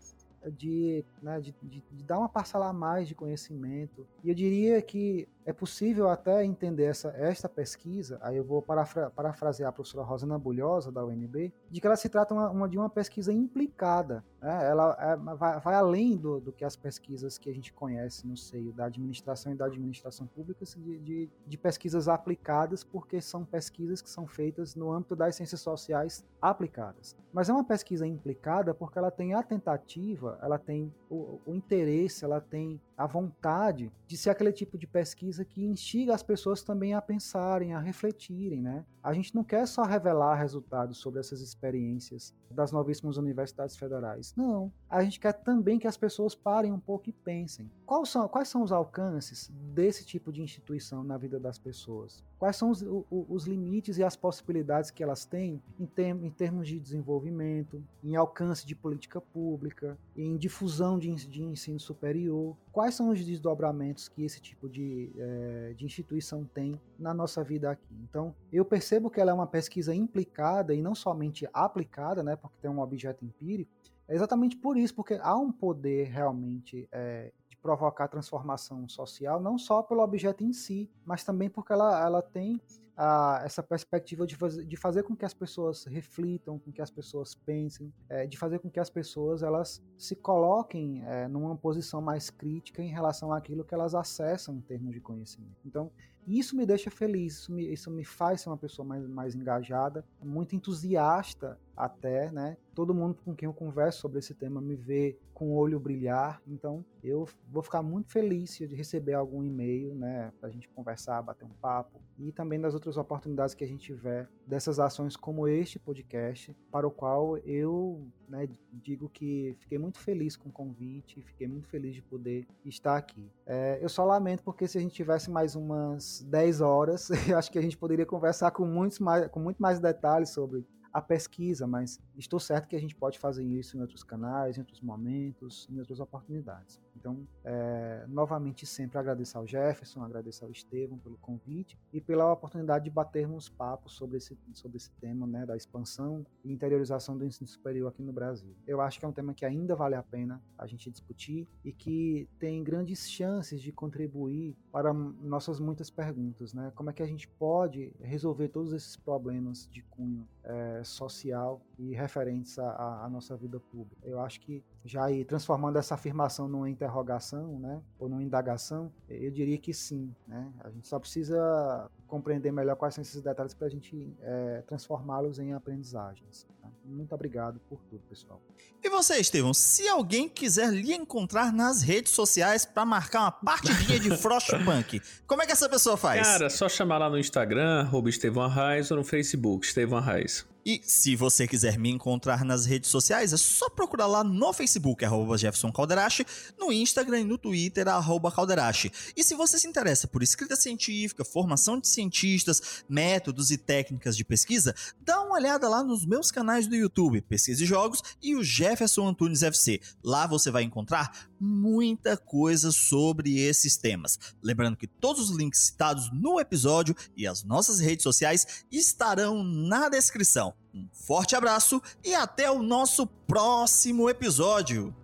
de, 0.51 1.03
né, 1.21 1.39
de, 1.39 1.55
de, 1.61 1.83
de, 1.91 2.03
dar 2.03 2.19
uma 2.19 2.29
parcela 2.29 2.67
a 2.67 2.73
mais 2.73 3.07
de 3.07 3.15
conhecimento. 3.15 4.05
E 4.23 4.29
eu 4.29 4.35
diria 4.35 4.81
que 4.81 5.27
é 5.45 5.51
possível 5.51 6.09
até 6.09 6.43
entender 6.43 6.85
essa, 6.85 7.09
esta 7.09 7.49
pesquisa, 7.49 8.17
aí 8.21 8.37
eu 8.37 8.43
vou 8.43 8.61
parafra, 8.61 9.09
parafrasear 9.09 9.69
a 9.69 9.73
professora 9.73 10.05
Rosana 10.05 10.39
Bulhosa, 10.39 10.91
da 10.91 11.03
UNB, 11.03 11.53
de 11.69 11.81
que 11.81 11.87
ela 11.87 11.95
se 11.95 12.07
trata 12.09 12.33
uma, 12.33 12.49
uma 12.49 12.69
de 12.69 12.77
uma 12.77 12.89
pesquisa 12.89 13.31
implicada. 13.33 14.23
Né? 14.41 14.69
Ela 14.69 14.97
é, 14.99 15.15
vai, 15.35 15.59
vai, 15.59 15.75
além 15.75 16.15
do, 16.15 16.39
do, 16.39 16.51
que 16.51 16.63
as 16.63 16.75
pesquisas 16.75 17.37
que 17.37 17.49
a 17.49 17.53
gente 17.53 17.73
conhece 17.73 18.25
no 18.25 18.37
seio 18.37 18.71
da 18.71 18.85
administração 18.85 19.51
e 19.51 19.55
da 19.55 19.65
administração 19.65 20.27
pública, 20.27 20.63
de, 20.65 20.99
de, 20.99 21.29
de 21.45 21.57
pesquisas 21.57 22.07
aplicadas, 22.07 22.83
porque 22.83 23.19
são 23.19 23.43
pesquisas 23.43 24.01
que 24.01 24.09
são 24.09 24.25
feitas 24.25 24.75
no 24.75 24.91
âmbito 24.91 25.15
das 25.15 25.35
ciências 25.35 25.61
sociais 25.61 26.25
aplicadas. 26.41 27.15
Mas 27.31 27.49
é 27.49 27.53
uma 27.53 27.63
pesquisa 27.63 28.05
implicada 28.05 28.73
porque 28.73 28.97
ela 28.97 29.11
tem 29.11 29.33
a 29.33 29.43
tentativa, 29.43 30.32
ela 30.41 30.57
tem 30.57 30.93
o, 31.09 31.39
o 31.45 31.53
interesse, 31.53 32.23
ela 32.25 32.41
tem 32.41 32.79
a 32.97 33.07
vontade 33.07 33.91
de 34.07 34.17
ser 34.17 34.29
aquele 34.29 34.51
tipo 34.51 34.77
de 34.77 34.85
pesquisa 34.85 35.43
que 35.43 35.63
instiga 35.63 36.13
as 36.13 36.23
pessoas 36.23 36.61
também 36.61 36.93
a 36.93 37.01
pensarem, 37.01 37.73
a 37.73 37.79
refletirem, 37.79 38.61
né? 38.61 38.85
A 39.01 39.13
gente 39.13 39.35
não 39.35 39.43
quer 39.43 39.67
só 39.67 39.83
revelar 39.83 40.35
resultados 40.35 40.97
sobre 40.97 41.19
essas 41.19 41.41
experiências 41.41 42.33
das 42.49 42.71
novíssimas 42.71 43.17
universidades 43.17 43.75
federais. 43.75 44.33
Não. 44.37 44.71
A 44.89 45.03
gente 45.03 45.19
quer 45.19 45.33
também 45.33 45.77
que 45.79 45.87
as 45.87 45.97
pessoas 45.97 46.35
parem 46.35 46.71
um 46.71 46.79
pouco 46.79 47.09
e 47.09 47.11
pensem. 47.11 47.69
Quais 47.85 48.09
são, 48.09 48.27
quais 48.27 48.47
são 48.47 48.63
os 48.63 48.71
alcances 48.71 49.51
desse 49.73 50.05
tipo 50.05 50.31
de 50.31 50.41
instituição 50.41 51.03
na 51.03 51.17
vida 51.17 51.39
das 51.39 51.57
pessoas? 51.57 52.23
Quais 52.39 52.55
são 52.55 52.69
os, 52.69 52.85
os 53.09 53.45
limites 53.45 53.97
e 53.97 54.03
as 54.03 54.15
possibilidades 54.15 54.91
que 54.91 55.03
elas 55.03 55.25
têm 55.25 55.61
em, 55.79 55.85
term, 55.85 56.23
em 56.23 56.29
termos 56.29 56.67
de 56.67 56.79
desenvolvimento, 56.79 57.83
em 58.03 58.15
alcance 58.15 58.65
de 58.65 58.75
política 58.75 59.19
pública, 59.19 59.97
difusão 60.37 60.97
de, 60.97 61.13
de 61.13 61.43
ensino 61.43 61.79
superior? 61.79 62.55
Quais 62.71 62.95
são 62.95 63.09
os 63.09 63.23
desdobramentos 63.23 64.07
que 64.07 64.23
esse 64.23 64.41
tipo 64.41 64.69
de, 64.69 65.11
é, 65.17 65.73
de 65.75 65.85
instituição 65.85 66.45
tem 66.45 66.79
na 66.97 67.13
nossa 67.13 67.43
vida 67.43 67.71
aqui? 67.71 67.95
Então, 68.03 68.33
eu 68.51 68.63
percebo 68.63 69.09
que 69.09 69.19
ela 69.19 69.31
é 69.31 69.33
uma 69.33 69.47
pesquisa 69.47 69.93
implicada 69.93 70.73
e 70.73 70.81
não 70.81 70.95
somente 70.95 71.47
aplicada, 71.53 72.23
né? 72.23 72.35
porque 72.35 72.57
tem 72.61 72.71
um 72.71 72.79
objeto 72.79 73.25
empírico, 73.25 73.71
é 74.07 74.15
exatamente 74.15 74.57
por 74.57 74.77
isso, 74.77 74.93
porque 74.93 75.17
há 75.21 75.35
um 75.37 75.51
poder 75.51 76.09
realmente 76.09 76.87
é, 76.91 77.31
provocar 77.63 78.09
transformação 78.09 78.87
social, 78.89 79.41
não 79.41 79.57
só 79.57 79.81
pelo 79.81 80.03
objeto 80.03 80.43
em 80.43 80.51
si, 80.51 80.91
mas 81.05 81.23
também 81.23 81.49
porque 81.49 81.71
ela, 81.71 82.05
ela 82.05 82.21
tem 82.21 82.61
a, 82.95 83.41
essa 83.43 83.63
perspectiva 83.63 84.27
de, 84.27 84.35
faz, 84.35 84.55
de 84.67 84.75
fazer 84.75 85.03
com 85.03 85.15
que 85.15 85.23
as 85.23 85.33
pessoas 85.33 85.85
reflitam, 85.85 86.59
com 86.59 86.71
que 86.71 86.81
as 86.81 86.91
pessoas 86.91 87.33
pensem, 87.33 87.91
é, 88.09 88.27
de 88.27 88.37
fazer 88.37 88.59
com 88.59 88.69
que 88.69 88.79
as 88.79 88.89
pessoas 88.89 89.41
elas 89.41 89.81
se 89.97 90.15
coloquem 90.15 91.03
é, 91.05 91.27
numa 91.27 91.55
posição 91.55 92.01
mais 92.01 92.29
crítica 92.29 92.83
em 92.83 92.89
relação 92.89 93.31
àquilo 93.31 93.63
que 93.63 93.73
elas 93.73 93.95
acessam 93.95 94.55
em 94.55 94.61
termos 94.61 94.93
de 94.93 94.99
conhecimento. 94.99 95.57
Então, 95.65 95.89
isso 96.27 96.55
me 96.55 96.65
deixa 96.65 96.89
feliz, 96.89 97.39
isso 97.39 97.51
me, 97.51 97.71
isso 97.71 97.91
me 97.91 98.05
faz 98.05 98.41
ser 98.41 98.49
uma 98.49 98.57
pessoa 98.57 98.87
mais, 98.87 99.07
mais 99.07 99.35
engajada, 99.35 100.05
muito 100.21 100.55
entusiasta 100.55 101.59
até, 101.75 102.31
né? 102.31 102.57
Todo 102.73 102.93
mundo 102.93 103.15
com 103.23 103.35
quem 103.35 103.47
eu 103.47 103.53
converso 103.53 104.01
sobre 104.01 104.19
esse 104.19 104.33
tema 104.33 104.59
me 104.61 104.75
vê 104.75 105.17
com 105.33 105.51
o 105.51 105.55
olho 105.55 105.79
brilhar, 105.79 106.41
então 106.47 106.85
eu 107.03 107.27
vou 107.49 107.61
ficar 107.61 107.81
muito 107.81 108.11
feliz 108.11 108.57
de 108.57 108.75
receber 108.75 109.13
algum 109.13 109.43
e-mail, 109.43 109.93
né, 109.95 110.31
pra 110.39 110.49
gente 110.49 110.69
conversar, 110.69 111.21
bater 111.21 111.43
um 111.43 111.53
papo, 111.61 111.99
e 112.17 112.31
também 112.31 112.59
das 112.59 112.73
outras 112.73 112.97
oportunidades 112.97 113.55
que 113.55 113.63
a 113.63 113.67
gente 113.67 113.83
tiver 113.83 114.29
dessas 114.47 114.79
ações 114.79 115.17
como 115.17 115.47
este 115.47 115.79
podcast, 115.79 116.55
para 116.71 116.87
o 116.87 116.91
qual 116.91 117.37
eu 117.39 118.07
né, 118.27 118.47
digo 118.71 119.09
que 119.09 119.55
fiquei 119.59 119.77
muito 119.77 119.99
feliz 119.99 120.37
com 120.37 120.49
o 120.49 120.51
convite, 120.51 121.21
fiquei 121.21 121.47
muito 121.47 121.67
feliz 121.67 121.95
de 121.95 122.01
poder 122.01 122.47
estar 122.63 122.95
aqui. 122.95 123.29
É, 123.45 123.79
eu 123.81 123.89
só 123.89 124.05
lamento 124.05 124.43
porque 124.43 124.67
se 124.67 124.77
a 124.77 124.81
gente 124.81 124.93
tivesse 124.93 125.29
mais 125.29 125.55
umas 125.55 126.21
10 126.29 126.61
horas, 126.61 127.09
eu 127.29 127.37
acho 127.37 127.51
que 127.51 127.59
a 127.59 127.61
gente 127.61 127.77
poderia 127.77 128.05
conversar 128.05 128.51
com, 128.51 128.65
muitos 128.65 128.99
mais, 128.99 129.27
com 129.27 129.39
muito 129.39 129.61
mais 129.61 129.79
detalhes 129.79 130.29
sobre 130.29 130.65
a 130.93 131.01
pesquisa, 131.01 131.65
mas 131.65 131.99
estou 132.15 132.39
certo 132.39 132.67
que 132.67 132.75
a 132.75 132.79
gente 132.79 132.95
pode 132.95 133.17
fazer 133.17 133.43
isso 133.43 133.75
em 133.75 133.81
outros 133.81 134.03
canais, 134.03 134.57
em 134.57 134.61
outros 134.61 134.79
momentos, 134.79 135.67
em 135.71 135.79
outras 135.79 135.99
oportunidades. 135.99 136.79
Então, 136.95 137.27
é, 137.43 138.05
novamente, 138.07 138.65
sempre 138.65 138.97
agradeço 138.99 139.37
ao 139.37 139.47
Jefferson, 139.47 140.03
agradeço 140.03 140.45
ao 140.45 140.51
Estevam 140.51 140.97
pelo 140.99 141.17
convite 141.17 141.77
e 141.91 141.99
pela 141.99 142.31
oportunidade 142.31 142.85
de 142.85 142.91
batermos 142.91 143.49
papos 143.49 143.93
sobre 143.93 144.17
esse, 144.17 144.37
sobre 144.53 144.77
esse 144.77 144.91
tema 144.91 145.25
né, 145.25 145.45
da 145.45 145.57
expansão 145.57 146.25
e 146.45 146.51
interiorização 146.51 147.17
do 147.17 147.25
ensino 147.25 147.47
superior 147.47 147.89
aqui 147.89 148.03
no 148.03 148.13
Brasil. 148.13 148.55
Eu 148.67 148.79
acho 148.79 148.99
que 148.99 149.05
é 149.05 149.07
um 149.07 149.11
tema 149.11 149.33
que 149.33 149.45
ainda 149.45 149.75
vale 149.75 149.95
a 149.95 150.03
pena 150.03 150.41
a 150.57 150.67
gente 150.67 150.91
discutir 150.91 151.47
e 151.65 151.73
que 151.73 152.29
tem 152.37 152.63
grandes 152.63 153.09
chances 153.09 153.61
de 153.61 153.71
contribuir 153.71 154.55
para 154.71 154.93
nossas 154.93 155.59
muitas 155.59 155.89
perguntas. 155.89 156.53
Né? 156.53 156.71
Como 156.75 156.89
é 156.89 156.93
que 156.93 157.01
a 157.01 157.07
gente 157.07 157.27
pode 157.27 157.93
resolver 157.99 158.49
todos 158.49 158.71
esses 158.71 158.95
problemas 158.95 159.67
de 159.71 159.81
cunho 159.81 160.27
é, 160.43 160.83
social 160.83 161.61
e 161.77 161.93
referentes 161.93 162.59
à, 162.59 163.05
à, 163.05 163.09
nossa 163.09 163.35
vida 163.35 163.59
pública. 163.59 164.01
Eu 164.03 164.19
acho 164.19 164.39
que 164.41 164.63
já 164.83 165.09
ir 165.09 165.25
transformando 165.25 165.77
essa 165.77 165.95
afirmação 165.95 166.47
numa 166.47 166.69
interrogação, 166.69 167.59
né, 167.59 167.81
ou 167.97 168.09
numa 168.09 168.21
indagação, 168.21 168.91
eu 169.07 169.31
diria 169.31 169.57
que 169.57 169.73
sim. 169.73 170.13
Né? 170.27 170.51
A 170.59 170.69
gente 170.69 170.87
só 170.87 170.99
precisa 170.99 171.89
compreender 172.07 172.51
melhor 172.51 172.75
quais 172.75 172.93
são 172.93 173.01
esses 173.01 173.21
detalhes 173.21 173.53
para 173.53 173.67
a 173.67 173.69
gente 173.69 174.15
é, 174.21 174.61
transformá-los 174.67 175.39
em 175.39 175.53
aprendizagens. 175.53 176.47
Muito 176.85 177.15
obrigado 177.15 177.59
por 177.69 177.79
tudo, 177.89 178.01
pessoal. 178.09 178.41
E 178.83 178.89
você, 178.89 179.17
Estevão, 179.17 179.53
se 179.53 179.87
alguém 179.87 180.27
quiser 180.27 180.69
lhe 180.71 180.93
encontrar 180.93 181.53
nas 181.53 181.81
redes 181.81 182.11
sociais 182.11 182.65
para 182.65 182.85
marcar 182.85 183.21
uma 183.21 183.31
partidinha 183.31 183.99
de 183.99 184.15
Frostpunk, 184.17 185.01
como 185.25 185.41
é 185.41 185.45
que 185.45 185.53
essa 185.53 185.69
pessoa 185.69 185.95
faz? 185.95 186.27
Cara, 186.27 186.49
só 186.49 186.67
chamar 186.67 186.97
lá 186.97 187.09
no 187.09 187.17
Instagram, 187.17 187.81
arroba 187.81 188.09
Estevão 188.09 188.43
Arraes, 188.43 188.91
ou 188.91 188.97
no 188.97 189.03
Facebook, 189.03 189.65
Estevão 189.65 189.99
Arraes. 189.99 190.45
E 190.65 190.81
se 190.85 191.15
você 191.15 191.47
quiser 191.47 191.77
me 191.77 191.89
encontrar 191.89 192.45
nas 192.45 192.65
redes 192.65 192.89
sociais, 192.89 193.33
é 193.33 193.37
só 193.37 193.69
procurar 193.69 194.07
lá 194.07 194.23
no 194.23 194.53
Facebook, 194.53 195.03
arroba 195.03 195.37
Jefferson 195.37 195.71
Calderache, 195.71 196.25
no 196.57 196.71
Instagram 196.71 197.21
e 197.21 197.23
no 197.25 197.37
Twitter, 197.37 197.87
arroba 197.87 198.31
Calderache. 198.31 198.91
E 199.15 199.23
se 199.23 199.35
você 199.35 199.59
se 199.59 199.67
interessa 199.67 200.07
por 200.07 200.23
escrita 200.23 200.55
científica, 200.55 201.25
formação 201.25 201.79
de 201.79 201.87
cientistas, 201.87 202.83
métodos 202.87 203.51
e 203.51 203.57
técnicas 203.57 204.15
de 204.15 204.23
pesquisa, 204.23 204.73
dá 205.01 205.21
uma 205.21 205.35
olhada 205.35 205.67
lá 205.67 205.83
nos 205.83 206.05
meus 206.05 206.31
canais 206.31 206.65
do 206.65 206.75
YouTube, 206.75 207.21
Pesquisa 207.21 207.63
e 207.63 207.67
Jogos 207.67 208.01
e 208.21 208.35
o 208.35 208.43
Jefferson 208.43 209.07
Antunes 209.07 209.43
FC. 209.43 209.81
Lá 210.03 210.25
você 210.25 210.49
vai 210.49 210.63
encontrar 210.63 211.27
muita 211.43 212.15
coisa 212.15 212.71
sobre 212.71 213.39
esses 213.39 213.75
temas. 213.75 214.17
Lembrando 214.41 214.77
que 214.77 214.87
todos 214.87 215.29
os 215.29 215.35
links 215.35 215.59
citados 215.59 216.09
no 216.11 216.39
episódio 216.39 216.95
e 217.15 217.27
as 217.27 217.43
nossas 217.43 217.79
redes 217.79 218.03
sociais 218.03 218.65
estarão 218.71 219.43
na 219.43 219.89
descrição. 219.89 220.53
Um 220.73 220.87
forte 220.91 221.35
abraço 221.35 221.81
e 222.03 222.15
até 222.15 222.49
o 222.49 222.63
nosso 222.63 223.05
próximo 223.05 224.09
episódio! 224.09 224.95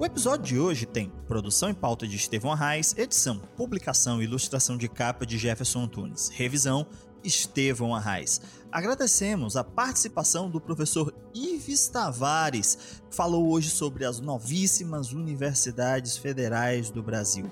O 0.00 0.06
episódio 0.06 0.46
de 0.46 0.58
hoje 0.60 0.86
tem 0.86 1.10
produção 1.26 1.70
e 1.70 1.74
pauta 1.74 2.06
de 2.06 2.14
Estevão 2.14 2.52
Arraes, 2.52 2.96
edição, 2.96 3.40
publicação 3.56 4.22
e 4.22 4.24
ilustração 4.24 4.76
de 4.76 4.88
capa 4.88 5.26
de 5.26 5.36
Jefferson 5.36 5.82
Antunes, 5.82 6.28
revisão 6.28 6.86
Estevão 7.22 7.94
Arraes. 7.94 8.40
Agradecemos 8.70 9.56
a 9.56 9.64
participação 9.64 10.50
do 10.50 10.60
professor 10.60 11.14
Ives 11.34 11.88
Tavares, 11.88 13.00
que 13.08 13.16
falou 13.16 13.50
hoje 13.50 13.70
sobre 13.70 14.04
as 14.04 14.20
novíssimas 14.20 15.12
universidades 15.12 16.16
federais 16.16 16.90
do 16.90 17.02
Brasil. 17.02 17.50